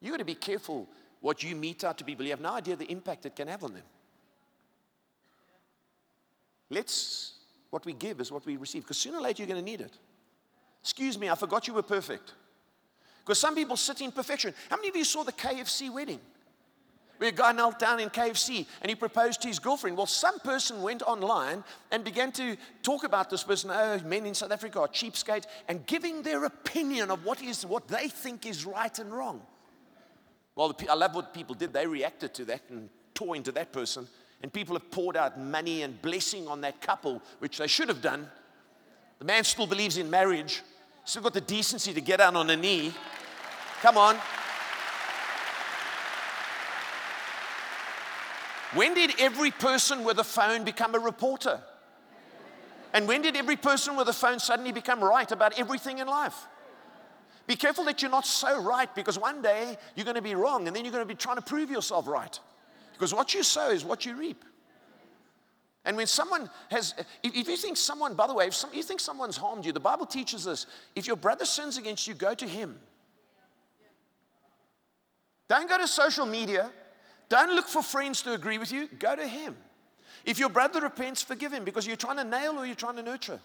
You've 0.00 0.12
got 0.12 0.18
to 0.18 0.24
be 0.24 0.36
careful 0.36 0.86
what 1.22 1.42
you 1.42 1.56
mete 1.56 1.82
out 1.82 1.98
to 1.98 2.04
people. 2.04 2.24
You 2.24 2.30
have 2.30 2.40
no 2.40 2.52
idea 2.52 2.76
the 2.76 2.88
impact 2.88 3.26
it 3.26 3.34
can 3.34 3.48
have 3.48 3.64
on 3.64 3.74
them. 3.74 3.82
Let's, 6.70 7.32
what 7.70 7.84
we 7.84 7.94
give 7.94 8.20
is 8.20 8.30
what 8.30 8.46
we 8.46 8.56
receive, 8.56 8.84
because 8.84 8.98
sooner 8.98 9.18
or 9.18 9.22
later 9.22 9.42
you're 9.42 9.52
going 9.52 9.64
to 9.64 9.68
need 9.68 9.80
it. 9.80 9.98
Excuse 10.82 11.18
me, 11.18 11.28
I 11.28 11.34
forgot 11.34 11.66
you 11.66 11.74
were 11.74 11.82
perfect. 11.82 12.34
Because 13.28 13.40
some 13.40 13.54
people 13.54 13.76
sit 13.76 14.00
in 14.00 14.10
perfection. 14.10 14.54
How 14.70 14.76
many 14.76 14.88
of 14.88 14.96
you 14.96 15.04
saw 15.04 15.22
the 15.22 15.32
KFC 15.32 15.92
wedding? 15.92 16.18
Where 17.18 17.28
a 17.28 17.32
guy 17.32 17.52
knelt 17.52 17.78
down 17.78 18.00
in 18.00 18.08
KFC 18.08 18.64
and 18.80 18.88
he 18.88 18.94
proposed 18.94 19.42
to 19.42 19.48
his 19.48 19.58
girlfriend. 19.58 19.98
Well, 19.98 20.06
some 20.06 20.40
person 20.40 20.80
went 20.80 21.02
online 21.02 21.62
and 21.90 22.02
began 22.02 22.32
to 22.32 22.56
talk 22.82 23.04
about 23.04 23.28
this 23.28 23.44
person. 23.44 23.70
Oh, 23.70 24.00
men 24.06 24.24
in 24.24 24.32
South 24.32 24.50
Africa 24.50 24.80
are 24.80 24.88
cheapskates, 24.88 25.44
and 25.68 25.84
giving 25.84 26.22
their 26.22 26.46
opinion 26.46 27.10
of 27.10 27.26
what 27.26 27.42
is 27.42 27.66
what 27.66 27.86
they 27.86 28.08
think 28.08 28.46
is 28.46 28.64
right 28.64 28.98
and 28.98 29.12
wrong. 29.12 29.42
Well, 30.54 30.74
I 30.88 30.94
love 30.94 31.14
what 31.14 31.34
people 31.34 31.54
did. 31.54 31.74
They 31.74 31.86
reacted 31.86 32.32
to 32.32 32.46
that 32.46 32.62
and 32.70 32.88
tore 33.12 33.36
into 33.36 33.52
that 33.52 33.74
person. 33.74 34.08
and 34.42 34.50
people 34.50 34.74
have 34.74 34.90
poured 34.90 35.18
out 35.18 35.38
money 35.38 35.82
and 35.82 36.00
blessing 36.00 36.48
on 36.48 36.62
that 36.62 36.80
couple, 36.80 37.20
which 37.40 37.58
they 37.58 37.66
should 37.66 37.88
have 37.88 38.00
done. 38.00 38.26
The 39.18 39.26
man 39.26 39.44
still 39.44 39.66
believes 39.66 39.98
in 39.98 40.08
marriage, 40.08 40.62
still 41.08 41.22
got 41.22 41.32
the 41.32 41.40
decency 41.40 41.94
to 41.94 42.02
get 42.02 42.18
down 42.18 42.36
on 42.36 42.50
a 42.50 42.56
knee. 42.56 42.92
Come 43.80 43.96
on. 43.96 44.16
When 48.74 48.92
did 48.92 49.12
every 49.18 49.50
person 49.50 50.04
with 50.04 50.18
a 50.18 50.24
phone 50.24 50.64
become 50.64 50.94
a 50.94 50.98
reporter? 50.98 51.60
And 52.92 53.08
when 53.08 53.22
did 53.22 53.36
every 53.36 53.56
person 53.56 53.96
with 53.96 54.08
a 54.08 54.12
phone 54.12 54.38
suddenly 54.38 54.70
become 54.70 55.02
right 55.02 55.30
about 55.32 55.58
everything 55.58 55.96
in 55.98 56.06
life? 56.06 56.46
Be 57.46 57.56
careful 57.56 57.84
that 57.84 58.02
you're 58.02 58.10
not 58.10 58.26
so 58.26 58.60
right 58.60 58.94
because 58.94 59.18
one 59.18 59.40
day 59.40 59.78
you're 59.96 60.04
going 60.04 60.16
to 60.16 60.22
be 60.22 60.34
wrong 60.34 60.66
and 60.66 60.76
then 60.76 60.84
you're 60.84 60.92
going 60.92 61.04
to 61.04 61.08
be 61.08 61.14
trying 61.14 61.36
to 61.36 61.42
prove 61.42 61.70
yourself 61.70 62.06
right. 62.06 62.38
Because 62.92 63.14
what 63.14 63.32
you 63.32 63.42
sow 63.42 63.70
is 63.70 63.82
what 63.82 64.04
you 64.04 64.14
reap. 64.14 64.44
And 65.84 65.96
when 65.96 66.06
someone 66.06 66.50
has, 66.70 66.94
if, 67.22 67.34
if 67.34 67.48
you 67.48 67.56
think 67.56 67.76
someone, 67.76 68.14
by 68.14 68.26
the 68.26 68.34
way, 68.34 68.46
if 68.46 68.54
some, 68.54 68.70
you 68.74 68.82
think 68.82 69.00
someone's 69.00 69.36
harmed 69.36 69.64
you, 69.64 69.72
the 69.72 69.80
Bible 69.80 70.06
teaches 70.06 70.46
us 70.46 70.66
if 70.94 71.06
your 71.06 71.16
brother 71.16 71.44
sins 71.44 71.78
against 71.78 72.06
you, 72.06 72.14
go 72.14 72.34
to 72.34 72.46
him. 72.46 72.78
Don't 75.48 75.68
go 75.68 75.78
to 75.78 75.88
social 75.88 76.26
media. 76.26 76.70
Don't 77.28 77.54
look 77.54 77.68
for 77.68 77.82
friends 77.82 78.22
to 78.22 78.32
agree 78.32 78.58
with 78.58 78.70
you. 78.70 78.88
Go 78.98 79.16
to 79.16 79.26
him. 79.26 79.56
If 80.24 80.38
your 80.38 80.50
brother 80.50 80.80
repents, 80.80 81.22
forgive 81.22 81.52
him 81.52 81.64
because 81.64 81.86
you're 81.86 81.96
trying 81.96 82.16
to 82.18 82.24
nail 82.24 82.58
or 82.58 82.66
you're 82.66 82.74
trying 82.74 82.96
to 82.96 83.02
nurture. 83.02 83.40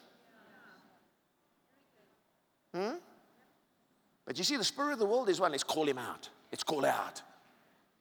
Hmm? 2.76 2.96
But 4.26 4.38
you 4.38 4.44
see, 4.44 4.58
the 4.58 4.64
spirit 4.64 4.94
of 4.94 5.00
the 5.00 5.06
world 5.06 5.30
is 5.30 5.40
one. 5.40 5.52
Let's 5.52 5.64
call 5.64 5.88
him 5.88 5.98
out. 5.98 6.30
Let's 6.52 6.64
call 6.64 6.86
out. 6.86 7.22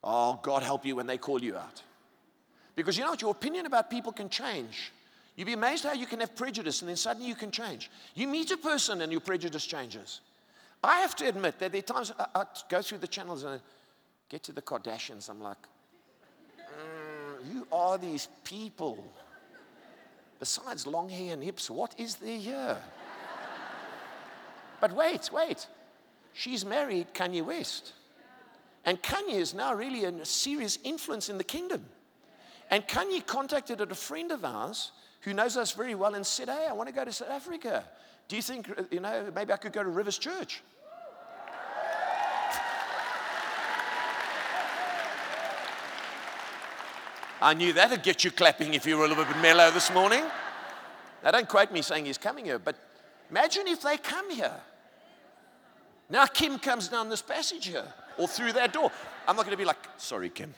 Oh, 0.03 0.39
God 0.41 0.63
help 0.63 0.85
you 0.85 0.95
when 0.95 1.07
they 1.07 1.17
call 1.17 1.41
you 1.41 1.55
out. 1.55 1.81
Because 2.75 2.97
you 2.97 3.03
know 3.03 3.11
what? 3.11 3.21
Your 3.21 3.31
opinion 3.31 3.65
about 3.65 3.89
people 3.89 4.11
can 4.11 4.29
change. 4.29 4.91
You'd 5.35 5.45
be 5.45 5.53
amazed 5.53 5.83
how 5.83 5.93
you 5.93 6.05
can 6.05 6.19
have 6.19 6.35
prejudice 6.35 6.81
and 6.81 6.89
then 6.89 6.95
suddenly 6.95 7.27
you 7.27 7.35
can 7.35 7.51
change. 7.51 7.89
You 8.13 8.27
meet 8.27 8.51
a 8.51 8.57
person 8.57 9.01
and 9.01 9.11
your 9.11 9.21
prejudice 9.21 9.65
changes. 9.65 10.21
I 10.83 10.99
have 10.99 11.15
to 11.17 11.27
admit 11.27 11.59
that 11.59 11.71
there 11.71 11.79
are 11.79 11.81
times 11.81 12.11
I, 12.19 12.25
I 12.35 12.43
go 12.69 12.81
through 12.81 12.99
the 12.99 13.07
channels 13.07 13.43
and 13.43 13.55
I 13.55 13.59
get 14.29 14.43
to 14.43 14.51
the 14.51 14.61
Kardashians. 14.61 15.29
I'm 15.29 15.41
like, 15.41 15.57
mm, 16.57 17.53
who 17.53 17.67
are 17.71 17.97
these 17.97 18.27
people? 18.43 19.03
Besides 20.39 20.85
long 20.85 21.09
hair 21.09 21.33
and 21.33 21.43
hips, 21.43 21.69
what 21.69 21.95
is 21.97 22.15
there 22.15 22.37
here? 22.37 22.77
but 24.81 24.91
wait, 24.91 25.29
wait. 25.31 25.67
She's 26.33 26.65
married 26.65 27.13
Kanye 27.13 27.45
West. 27.45 27.93
And 28.85 29.01
Kanye 29.01 29.35
is 29.35 29.53
now 29.53 29.73
really 29.73 30.03
a 30.03 30.25
serious 30.25 30.77
influence 30.83 31.29
in 31.29 31.37
the 31.37 31.43
kingdom. 31.43 31.85
And 32.73 32.87
Kanye 32.87 33.23
contacted 33.23 33.79
a 33.81 33.93
friend 33.93 34.31
of 34.31 34.43
ours 34.43 34.93
who 35.21 35.31
knows 35.31 35.57
us 35.57 35.73
very 35.73 35.93
well 35.93 36.15
and 36.15 36.25
said, 36.25 36.49
Hey, 36.49 36.65
I 36.67 36.73
want 36.73 36.89
to 36.89 36.95
go 36.95 37.05
to 37.05 37.11
South 37.13 37.29
Africa. 37.29 37.83
Do 38.27 38.35
you 38.35 38.41
think, 38.41 38.67
you 38.89 38.99
know, 38.99 39.31
maybe 39.35 39.53
I 39.53 39.57
could 39.57 39.73
go 39.73 39.83
to 39.83 39.89
Rivers 39.89 40.17
Church? 40.17 40.63
I 47.39 47.53
knew 47.53 47.73
that'd 47.73 48.01
get 48.01 48.23
you 48.23 48.31
clapping 48.31 48.73
if 48.73 48.87
you 48.87 48.97
were 48.97 49.05
a 49.05 49.07
little 49.07 49.25
bit 49.25 49.37
mellow 49.37 49.69
this 49.69 49.93
morning. 49.93 50.23
Now, 51.23 51.29
don't 51.29 51.47
quote 51.47 51.71
me 51.71 51.83
saying 51.83 52.05
he's 52.05 52.17
coming 52.17 52.45
here, 52.45 52.57
but 52.57 52.75
imagine 53.29 53.67
if 53.67 53.83
they 53.83 53.97
come 53.97 54.31
here. 54.31 54.59
Now, 56.09 56.25
Kim 56.25 56.57
comes 56.57 56.87
down 56.87 57.07
this 57.07 57.21
passage 57.21 57.67
here 57.67 57.85
or 58.17 58.27
through 58.27 58.53
that 58.53 58.73
door. 58.73 58.91
I'm 59.27 59.35
not 59.35 59.45
going 59.45 59.55
to 59.55 59.61
be 59.61 59.65
like, 59.65 59.77
sorry, 59.97 60.31
Kim. 60.31 60.55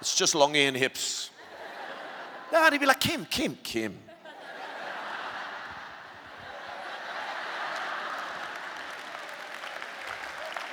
It's 0.00 0.14
just 0.14 0.34
long 0.34 0.54
hair 0.54 0.68
and 0.68 0.76
hips. 0.76 1.30
No, 2.52 2.68
he'd 2.70 2.80
be 2.80 2.86
like, 2.86 3.00
Kim, 3.00 3.24
Kim, 3.26 3.56
Kim. 3.62 3.96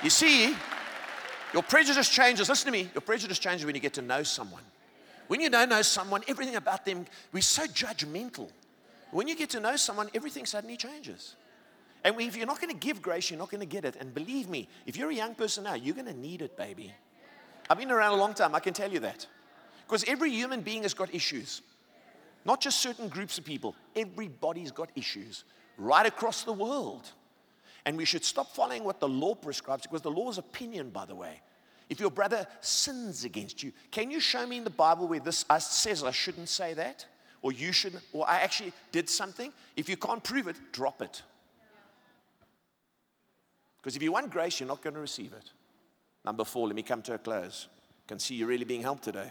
You 0.02 0.10
see, 0.10 0.54
your 1.52 1.62
prejudice 1.62 2.08
changes. 2.08 2.48
Listen 2.48 2.66
to 2.66 2.72
me. 2.72 2.88
Your 2.94 3.00
prejudice 3.00 3.38
changes 3.38 3.66
when 3.66 3.74
you 3.74 3.80
get 3.80 3.94
to 3.94 4.02
know 4.02 4.22
someone. 4.22 4.62
When 5.26 5.40
you 5.40 5.50
don't 5.50 5.68
know 5.68 5.82
someone, 5.82 6.22
everything 6.28 6.56
about 6.56 6.84
them, 6.84 7.04
we're 7.32 7.42
so 7.42 7.64
judgmental. 7.64 8.50
When 9.10 9.28
you 9.28 9.36
get 9.36 9.50
to 9.50 9.60
know 9.60 9.76
someone, 9.76 10.08
everything 10.14 10.46
suddenly 10.46 10.76
changes. 10.76 11.36
And 12.04 12.18
if 12.20 12.36
you're 12.36 12.46
not 12.46 12.60
going 12.60 12.72
to 12.72 12.78
give 12.78 13.02
grace, 13.02 13.30
you're 13.30 13.38
not 13.38 13.50
going 13.50 13.60
to 13.60 13.66
get 13.66 13.84
it. 13.84 13.96
And 13.98 14.14
believe 14.14 14.48
me, 14.48 14.68
if 14.86 14.96
you're 14.96 15.10
a 15.10 15.14
young 15.14 15.34
person 15.34 15.64
now, 15.64 15.74
you're 15.74 15.94
going 15.94 16.06
to 16.06 16.14
need 16.14 16.42
it, 16.42 16.56
baby. 16.56 16.94
I've 17.70 17.78
been 17.78 17.90
around 17.90 18.12
a 18.12 18.16
long 18.16 18.34
time, 18.34 18.54
I 18.54 18.60
can 18.60 18.74
tell 18.74 18.90
you 18.90 19.00
that. 19.00 19.26
Because 19.86 20.04
every 20.04 20.30
human 20.30 20.60
being 20.60 20.82
has 20.82 20.94
got 20.94 21.14
issues. 21.14 21.62
Not 22.44 22.60
just 22.60 22.80
certain 22.80 23.08
groups 23.08 23.38
of 23.38 23.44
people, 23.44 23.74
everybody's 23.94 24.70
got 24.70 24.90
issues 24.94 25.44
right 25.76 26.06
across 26.06 26.44
the 26.44 26.52
world. 26.52 27.10
And 27.84 27.96
we 27.96 28.04
should 28.04 28.24
stop 28.24 28.54
following 28.54 28.84
what 28.84 29.00
the 29.00 29.08
law 29.08 29.34
prescribes 29.34 29.82
because 29.82 30.02
the 30.02 30.10
law 30.10 30.30
is 30.30 30.38
opinion, 30.38 30.90
by 30.90 31.04
the 31.04 31.14
way. 31.14 31.40
If 31.88 32.00
your 32.00 32.10
brother 32.10 32.46
sins 32.60 33.24
against 33.24 33.62
you, 33.62 33.72
can 33.90 34.10
you 34.10 34.20
show 34.20 34.46
me 34.46 34.58
in 34.58 34.64
the 34.64 34.70
Bible 34.70 35.08
where 35.08 35.20
this 35.20 35.44
uh, 35.48 35.58
says 35.58 36.04
I 36.04 36.10
shouldn't 36.10 36.48
say 36.48 36.74
that? 36.74 37.06
Or 37.40 37.52
you 37.52 37.72
shouldn't, 37.72 38.02
or 38.12 38.28
I 38.28 38.40
actually 38.40 38.72
did 38.92 39.08
something? 39.08 39.52
If 39.76 39.88
you 39.88 39.96
can't 39.96 40.22
prove 40.22 40.48
it, 40.48 40.56
drop 40.72 41.00
it. 41.00 41.22
Because 43.80 43.96
if 43.96 44.02
you 44.02 44.12
want 44.12 44.30
grace, 44.30 44.60
you're 44.60 44.68
not 44.68 44.82
going 44.82 44.94
to 44.94 45.00
receive 45.00 45.32
it. 45.32 45.50
Number 46.24 46.44
four, 46.44 46.66
let 46.66 46.76
me 46.76 46.82
come 46.82 47.02
to 47.02 47.14
a 47.14 47.18
close. 47.18 47.68
can 48.06 48.18
see 48.18 48.34
you're 48.34 48.48
really 48.48 48.64
being 48.64 48.82
helped 48.82 49.04
today. 49.04 49.30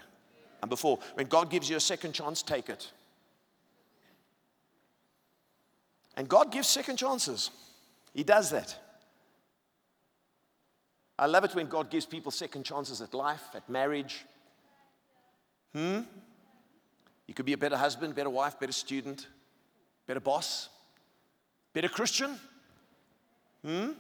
Number 0.62 0.76
four, 0.76 1.00
when 1.14 1.28
God 1.28 1.50
gives 1.50 1.70
you 1.70 1.78
a 1.78 1.80
second 1.80 2.14
chance, 2.14 2.42
take 2.42 2.70
it. 2.70 2.92
And 6.16 6.28
God 6.28 6.52
gives 6.52 6.68
second 6.68 6.98
chances. 6.98 7.52
He 8.14 8.24
does 8.24 8.50
that. 8.50 8.76
I 11.20 11.26
love 11.28 11.44
it 11.44 11.56
when 11.56 11.68
God 11.68 11.90
gives 11.90 12.06
people 12.06 12.32
second 12.32 12.64
chances 12.64 13.02
at 13.02 13.14
life, 13.14 13.44
at 13.54 13.68
marriage. 13.70 14.26
Hmm? 15.74 16.02
You 17.28 17.34
could 17.34 17.46
be 17.46 17.54
a 17.54 17.58
better 17.58 17.78
husband, 17.78 18.16
better 18.16 18.30
wife, 18.30 18.60
better 18.60 18.72
student, 18.72 19.28
better 20.08 20.20
boss, 20.20 20.70
better 21.74 21.90
Christian. 21.90 22.40
Hmm? 23.64 23.92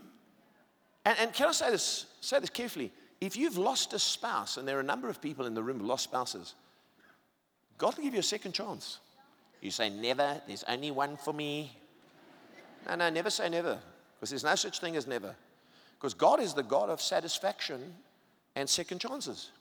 And, 1.05 1.19
and 1.19 1.33
can 1.33 1.49
I 1.49 1.51
say 1.51 1.71
this? 1.71 2.05
Say 2.27 2.39
this 2.39 2.49
carefully. 2.49 2.91
If 3.21 3.37
you've 3.37 3.57
lost 3.57 3.93
a 3.93 3.99
spouse, 3.99 4.57
and 4.57 4.67
there 4.67 4.75
are 4.75 4.81
a 4.81 4.83
number 4.83 5.07
of 5.07 5.21
people 5.21 5.45
in 5.45 5.53
the 5.53 5.63
room 5.63 5.79
who 5.79 5.85
lost 5.87 6.03
spouses, 6.03 6.55
God 7.77 7.95
will 7.95 8.03
give 8.03 8.13
you 8.13 8.19
a 8.19 8.23
second 8.23 8.51
chance. 8.51 8.99
You 9.61 9.71
say, 9.71 9.89
never, 9.89 10.41
there's 10.45 10.65
only 10.67 10.91
one 10.91 11.15
for 11.15 11.31
me. 11.31 11.71
No, 12.85 12.95
no, 12.95 13.09
never 13.09 13.29
say 13.29 13.47
never, 13.47 13.79
because 14.15 14.31
there's 14.31 14.43
no 14.43 14.55
such 14.55 14.81
thing 14.81 14.97
as 14.97 15.07
never. 15.07 15.37
Because 15.97 16.13
God 16.13 16.41
is 16.41 16.53
the 16.53 16.63
God 16.63 16.89
of 16.89 17.01
satisfaction 17.01 17.95
and 18.57 18.67
second 18.67 18.99
chances. 18.99 19.51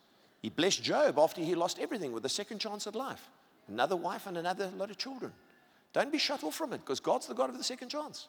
He 0.42 0.48
blessed 0.48 0.82
Job 0.82 1.20
after 1.20 1.42
he 1.42 1.54
lost 1.54 1.78
everything 1.78 2.10
with 2.10 2.24
a 2.24 2.28
second 2.28 2.58
chance 2.58 2.88
at 2.88 2.96
life 2.96 3.28
another 3.68 3.94
wife 3.94 4.26
and 4.26 4.38
another 4.38 4.72
lot 4.76 4.90
of 4.90 4.98
children. 4.98 5.32
Don't 5.92 6.10
be 6.10 6.18
shut 6.18 6.42
off 6.42 6.56
from 6.56 6.72
it, 6.72 6.78
because 6.78 6.98
God's 6.98 7.28
the 7.28 7.34
God 7.34 7.48
of 7.48 7.58
the 7.58 7.64
second 7.64 7.90
chance. 7.90 8.26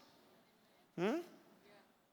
Hmm? 0.96 1.22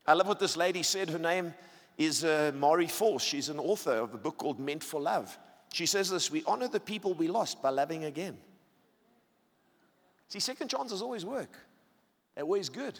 I 0.06 0.14
love 0.14 0.26
what 0.26 0.40
this 0.40 0.56
lady 0.56 0.82
said. 0.82 1.10
Her 1.10 1.18
name 1.18 1.52
is 1.98 2.24
uh, 2.24 2.52
Marie 2.54 2.87
Force. 2.87 3.22
She's 3.22 3.48
an 3.48 3.59
author 3.59 3.92
of 3.92 4.14
a 4.14 4.18
book 4.18 4.38
called 4.38 4.59
Meant 4.59 4.83
for 4.83 5.00
Love. 5.00 5.37
She 5.72 5.87
says 5.87 6.11
this 6.11 6.30
We 6.30 6.42
honor 6.46 6.68
the 6.68 6.80
people 6.80 7.14
we 7.14 7.28
lost 7.28 7.62
by 7.62 7.70
loving 7.70 8.05
again. 8.05 8.36
See, 10.28 10.40
second 10.40 10.68
chances 10.68 11.03
always 11.03 11.24
work, 11.24 11.57
they're 12.34 12.45
always 12.45 12.68
good. 12.68 12.99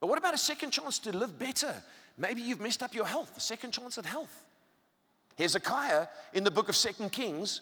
But 0.00 0.06
what 0.06 0.18
about 0.18 0.34
a 0.34 0.38
second 0.38 0.70
chance 0.70 0.98
to 1.00 1.16
live 1.16 1.38
better? 1.38 1.74
Maybe 2.16 2.40
you've 2.40 2.60
messed 2.60 2.82
up 2.82 2.94
your 2.94 3.04
health, 3.04 3.36
a 3.36 3.40
second 3.40 3.72
chance 3.72 3.98
at 3.98 4.06
health. 4.06 4.46
Hezekiah, 5.36 6.06
in 6.32 6.44
the 6.44 6.50
book 6.50 6.68
of 6.68 6.76
Second 6.76 7.12
Kings, 7.12 7.60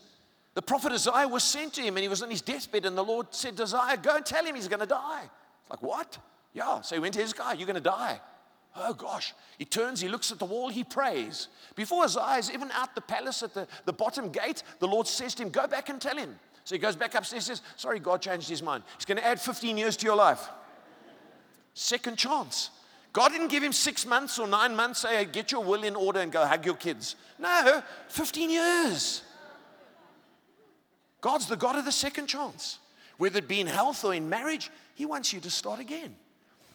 the 0.55 0.63
prophet 0.63 0.93
Isaiah 0.93 1.29
was 1.29 1.45
sent 1.45 1.75
to 1.75 1.83
him 1.83 1.97
and 1.97 2.03
he 2.03 2.09
was 2.09 2.23
on 2.23 2.31
his 2.31 2.43
deathbed, 2.43 2.85
and 2.85 2.97
the 2.97 3.05
Lord 3.05 3.29
said 3.31 3.57
to 3.57 3.65
Isaiah, 3.65 3.97
Go 4.01 4.17
and 4.17 4.27
tell 4.27 4.45
him 4.45 4.55
he's 4.55 4.69
going 4.69 4.81
to 4.81 4.87
die. 4.87 5.23
It's 5.63 5.71
like, 5.71 5.83
What? 5.83 6.19
Yeah. 6.53 6.81
So 6.81 6.97
he 6.97 7.01
went 7.01 7.15
to 7.15 7.21
Hezekiah, 7.21 7.57
You're 7.57 7.67
going 7.67 7.75
to 7.77 7.81
die. 7.81 8.21
Oh 8.81 8.95
gosh. 8.95 9.35
He 9.59 9.65
turns, 9.65 10.01
he 10.01 10.09
looks 10.09 10.31
at 10.31 10.39
the 10.39 10.45
wall, 10.45 10.69
he 10.69 10.85
prays. 10.85 11.49
Before 11.75 12.05
his 12.05 12.17
eyes, 12.17 12.51
even 12.51 12.71
out 12.73 12.95
the 12.95 13.01
palace 13.01 13.43
at 13.43 13.55
the, 13.55 13.67
the 13.85 13.93
bottom 13.93 14.31
gate, 14.31 14.63
the 14.79 14.87
Lord 14.87 15.07
says 15.07 15.35
to 15.37 15.43
him, 15.43 15.51
Go 15.51 15.67
back 15.67 15.89
and 15.89 16.01
tell 16.01 16.17
him. 16.17 16.39
So 16.65 16.75
he 16.75 16.79
goes 16.79 16.97
back 16.97 17.15
upstairs 17.15 17.47
says, 17.47 17.63
Sorry, 17.77 17.99
God 17.99 18.21
changed 18.21 18.49
his 18.49 18.63
mind. 18.63 18.85
He's 18.97 19.05
going 19.05 19.19
to 19.19 19.27
add 19.27 19.41
15 19.41 19.79
years 19.79 19.97
to 19.97 20.07
your 20.07 20.17
life. 20.17 20.49
Second 21.75 22.19
chance. 22.19 22.71
God 23.13 23.31
didn't 23.31 23.49
give 23.49 23.63
him 23.63 23.73
six 23.73 24.05
months 24.05 24.39
or 24.39 24.47
nine 24.47 24.77
months, 24.77 25.01
say, 25.01 25.25
Get 25.25 25.51
your 25.51 25.65
will 25.65 25.83
in 25.83 25.97
order 25.97 26.21
and 26.21 26.31
go 26.31 26.45
hug 26.47 26.67
your 26.67 26.77
kids. 26.77 27.17
No, 27.39 27.83
15 28.09 28.51
years. 28.51 29.23
God's 31.21 31.47
the 31.47 31.57
God 31.57 31.77
of 31.77 31.85
the 31.85 31.93
second 31.93 32.27
chance. 32.27 32.79
Whether 33.17 33.39
it 33.39 33.49
be 33.49 33.61
in 33.61 33.67
health 33.67 34.05
or 34.05 34.15
in 34.15 34.29
marriage, 34.29 34.71
He 34.95 35.07
wants 35.07 35.33
you 35.33 35.41
to 35.41 35.51
start 35.51 35.81
again. 35.81 36.15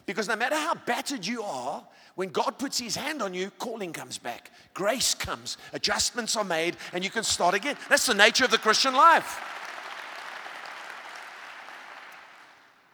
Because 0.06 0.28
no 0.28 0.36
matter 0.36 0.56
how 0.56 0.74
battered 0.74 1.26
you 1.26 1.42
are, 1.42 1.82
when 2.14 2.28
God 2.28 2.58
puts 2.58 2.78
his 2.78 2.94
hand 2.94 3.22
on 3.22 3.34
you, 3.34 3.50
calling 3.58 3.92
comes 3.92 4.18
back, 4.18 4.50
grace 4.72 5.14
comes, 5.14 5.56
adjustments 5.72 6.36
are 6.36 6.44
made, 6.44 6.76
and 6.92 7.02
you 7.02 7.10
can 7.10 7.24
start 7.24 7.54
again. 7.54 7.76
That's 7.88 8.06
the 8.06 8.14
nature 8.14 8.44
of 8.44 8.50
the 8.50 8.58
Christian 8.58 8.94
life. 8.94 9.40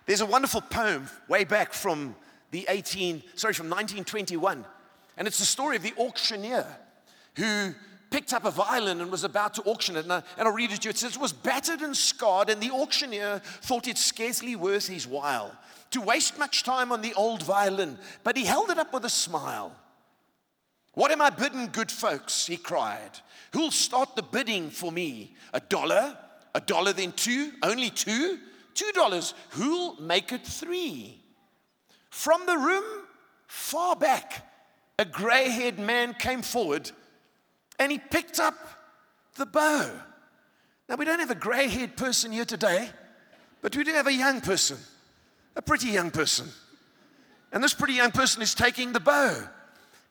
There's 0.07 0.23
a 0.23 0.27
wonderful 0.27 0.63
poem 0.63 1.09
way 1.29 1.45
back 1.45 1.73
from 1.73 2.17
the 2.51 2.67
18, 2.69 3.23
sorry, 3.35 3.55
from 3.55 3.67
1921. 3.67 4.65
And 5.17 5.29
it's 5.29 5.39
the 5.39 5.45
story 5.45 5.77
of 5.77 5.83
the 5.83 5.93
auctioneer 5.99 6.67
who 7.37 7.75
picked 8.11 8.33
up 8.33 8.45
a 8.45 8.51
violin 8.51 9.01
and 9.01 9.11
was 9.11 9.23
about 9.23 9.55
to 9.55 9.63
auction 9.63 9.97
it. 9.97 10.05
And, 10.05 10.13
I, 10.13 10.23
and 10.37 10.49
I'll 10.49 10.55
read 10.55 10.73
it 10.73 10.81
to 10.81 10.89
you. 10.89 10.91
It 10.91 10.99
says, 10.99 11.15
It 11.15 11.21
was 11.21 11.33
battered 11.33 11.81
and 11.81 11.97
scarred, 11.97 12.51
and 12.51 12.61
the 12.61 12.71
auctioneer 12.71 13.41
thought 13.63 13.87
it 13.87 13.99
scarcely 13.99 14.57
worth 14.57 14.89
his 14.89 15.07
while 15.07 15.57
to 15.91 16.01
waste 16.01 16.39
much 16.39 16.63
time 16.63 16.93
on 16.93 17.03
the 17.03 17.15
old 17.15 17.43
violin, 17.43 17.99
but 18.25 18.37
he 18.37 18.45
held 18.45 18.71
it 18.71 18.79
up 18.79 18.93
with 18.93 19.05
a 19.05 19.11
smile. 19.11 19.75
What 20.95 21.11
am 21.11 21.21
I 21.21 21.31
bidding, 21.31 21.69
good 21.69 21.91
folks? 21.91 22.47
He 22.47 22.57
cried. 22.57 23.11
Who'll 23.53 23.71
start 23.71 24.17
the 24.17 24.23
bidding 24.23 24.71
for 24.71 24.93
me? 24.93 25.35
A 25.53 25.61
dollar? 25.61 26.17
A 26.55 26.61
dollar, 26.61 26.93
then 26.93 27.13
two? 27.13 27.53
Only 27.63 27.91
two? 27.91 28.39
Two 28.75 28.91
dollars. 28.93 29.35
Who'll 29.51 30.01
make 30.01 30.33
it 30.33 30.47
three? 30.47 31.21
From 32.11 32.45
the 32.47 32.59
room 32.59 32.85
far 33.47 33.97
back, 33.97 34.47
a 34.99 35.05
gray 35.05 35.49
haired 35.49 35.79
man 35.79 36.15
came 36.15 36.43
forward 36.43 36.91
and 37.79 37.91
he 37.91 37.99
picked 37.99 38.39
up 38.39 38.55
the 39.37 39.47
bow. 39.47 39.91
Now, 40.89 40.97
we 40.97 41.05
don't 41.05 41.21
have 41.21 41.31
a 41.31 41.37
gray 41.37 41.69
haired 41.69 41.97
person 41.97 42.33
here 42.33 42.45
today, 42.45 42.91
but 43.63 43.77
we 43.77 43.85
do 43.85 43.93
have 43.93 44.09
a 44.09 44.13
young 44.13 44.41
person, 44.41 44.77
a 45.57 45.63
pretty 45.63 45.89
young 45.89 46.11
person. 46.11 46.49
And 47.53 47.63
this 47.63 47.75
pretty 47.75 47.95
young 47.95 48.13
person 48.13 48.43
is 48.43 48.55
taking 48.55 48.93
the 48.93 49.01
bow 49.01 49.49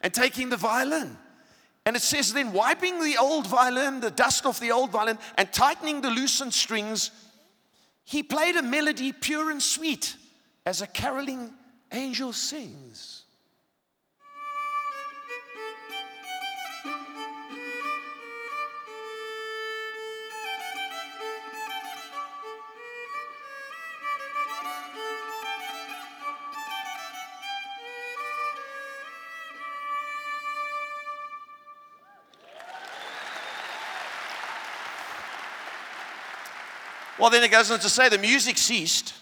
and 0.01 0.13
taking 0.13 0.49
the 0.49 0.57
violin. 0.57 1.17
And 1.85 1.95
it 1.95 2.01
says, 2.01 2.33
then 2.33 2.53
wiping 2.53 3.01
the 3.01 3.17
old 3.17 3.47
violin, 3.47 4.01
the 4.01 4.11
dust 4.11 4.45
off 4.45 4.59
the 4.59 4.71
old 4.71 4.91
violin, 4.91 5.17
and 5.37 5.51
tightening 5.51 6.01
the 6.01 6.09
loosened 6.09 6.53
strings, 6.53 7.11
he 8.03 8.21
played 8.21 8.55
a 8.55 8.61
melody 8.61 9.11
pure 9.11 9.49
and 9.49 9.61
sweet 9.61 10.15
as 10.65 10.81
a 10.81 10.87
caroling 10.87 11.51
angel 11.91 12.33
sings. 12.33 13.18
Well, 37.19 37.29
then 37.29 37.43
it 37.43 37.51
goes 37.51 37.69
on 37.69 37.79
to 37.79 37.89
say 37.89 38.07
the 38.07 38.17
music 38.17 38.57
ceased, 38.57 39.13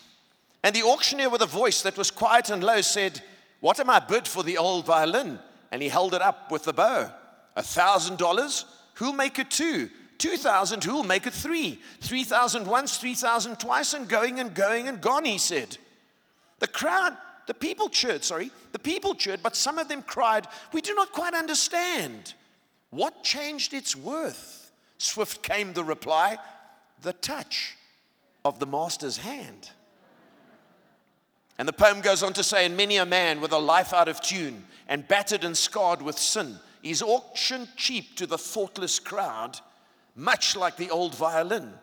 and 0.64 0.76
the 0.76 0.84
auctioneer, 0.84 1.30
with 1.30 1.41
a 1.41 1.48
voice 1.48 1.82
that 1.82 1.98
was 1.98 2.12
quiet 2.12 2.52
and 2.52 2.64
low, 2.64 2.82
said, 2.82 3.24
What 3.60 3.80
am 3.80 3.89
I 3.89 4.00
bid 4.00 4.28
for 4.28 4.43
the 4.43 4.60
old 4.60 4.86
violin? 4.86 5.39
And 5.72 5.82
he 5.82 5.89
held 5.89 6.14
it 6.14 6.22
up 6.22 6.52
with 6.52 6.64
the 6.64 6.74
bow. 6.74 7.12
A 7.56 7.64
thousand 7.64 8.20
dollars? 8.20 8.66
Who'll 8.95 9.14
make 9.14 9.39
it 9.39 9.50
two? 9.50 9.89
Two 10.20 10.38
thousand? 10.38 10.84
Who'll 10.84 11.04
make 11.04 11.26
it 11.26 11.34
three? 11.34 11.80
Three 12.02 12.24
thousand 12.24 12.68
once, 12.68 12.98
three 12.98 13.16
thousand 13.16 13.60
twice, 13.60 13.95
and 13.95 14.08
going 14.08 14.39
and 14.39 14.54
going 14.54 14.88
and 14.88 15.02
gone, 15.02 15.26
he 15.26 15.39
said. 15.39 15.78
The 16.60 16.68
crowd, 16.68 17.18
the 17.48 17.56
people 17.56 17.89
cheered, 17.89 18.24
sorry, 18.24 18.52
the 18.74 18.80
people 18.80 19.16
cheered, 19.16 19.41
but 19.41 19.56
some 19.56 19.80
of 19.80 19.88
them 19.88 20.04
cried, 20.04 20.48
We 20.72 20.82
do 20.82 20.93
not 20.93 21.12
quite 21.12 21.34
understand. 21.34 22.36
What 22.91 23.24
changed 23.24 23.74
its 23.74 23.95
worth? 23.95 24.72
Swift 25.00 25.41
came 25.41 25.74
the 25.74 25.84
reply, 25.84 26.38
The 27.02 27.14
touch 27.14 27.76
of 28.48 28.60
the 28.60 28.66
master's 28.66 29.18
hand. 29.18 29.72
And 31.58 31.68
the 31.68 31.74
poem 31.74 32.02
goes 32.02 32.24
on 32.24 32.34
to 32.34 32.43
say, 32.43 32.66
And 32.66 32.78
many 32.78 32.98
a 32.98 33.06
man 33.06 33.41
with 33.41 33.52
a 33.52 33.58
life 33.58 33.93
out 33.93 34.08
of 34.08 34.22
tune 34.22 34.64
and 34.88 35.08
battered 35.08 35.43
and 35.43 35.58
scarred 35.58 36.02
with 36.02 36.18
sin 36.18 36.58
is 36.84 37.02
auctioned 37.02 37.68
cheap 37.76 38.16
to 38.16 38.28
the 38.28 38.38
thoughtless 38.38 39.00
crowd, 39.00 39.60
much 40.16 40.56
like 40.56 40.78
the 40.78 40.89
old 40.89 41.16
violin. 41.16 41.74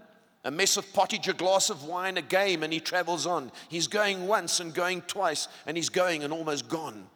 A 0.47 0.51
mess 0.51 0.77
of 0.77 0.93
pottage, 0.93 1.29
a 1.29 1.33
glass 1.33 1.71
of 1.71 1.85
wine, 1.85 2.17
a 2.19 2.23
game, 2.23 2.63
and 2.63 2.73
he 2.73 2.81
travels 2.81 3.27
on. 3.27 3.51
He's 3.69 3.87
going 3.87 4.27
once 4.27 4.61
and 4.61 4.75
going 4.75 5.03
twice, 5.03 5.49
and 5.67 5.77
he's 5.77 5.89
going 5.89 6.23
and 6.23 6.33
almost 6.33 6.69
gone. 6.69 7.07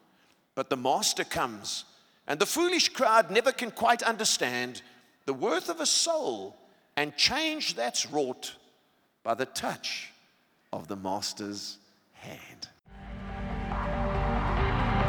But 0.55 0.71
the 0.71 0.77
master 0.77 1.25
comes, 1.25 1.85
and 2.27 2.41
the 2.41 2.47
foolish 2.47 2.89
crowd 2.89 3.31
never 3.31 3.53
can 3.53 3.71
quite 3.71 4.03
understand 4.03 4.83
the 5.27 5.35
worth 5.35 5.69
of 5.69 5.81
a 5.81 5.87
soul 5.87 6.57
and 6.97 7.15
change 7.17 7.75
that's 7.75 8.11
wrought 8.11 8.57
by 9.29 9.35
the 9.35 9.45
touch 9.45 10.11
of 10.72 10.89
the 10.89 10.97
Master's 10.97 11.76
hand. 12.14 12.68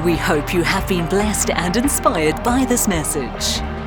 We 0.04 0.18
hope 0.18 0.54
you 0.54 0.62
have 0.62 0.86
been 0.90 1.08
blessed 1.08 1.52
and 1.52 1.78
inspired 1.78 2.44
by 2.44 2.66
this 2.66 2.86
message. 2.86 3.79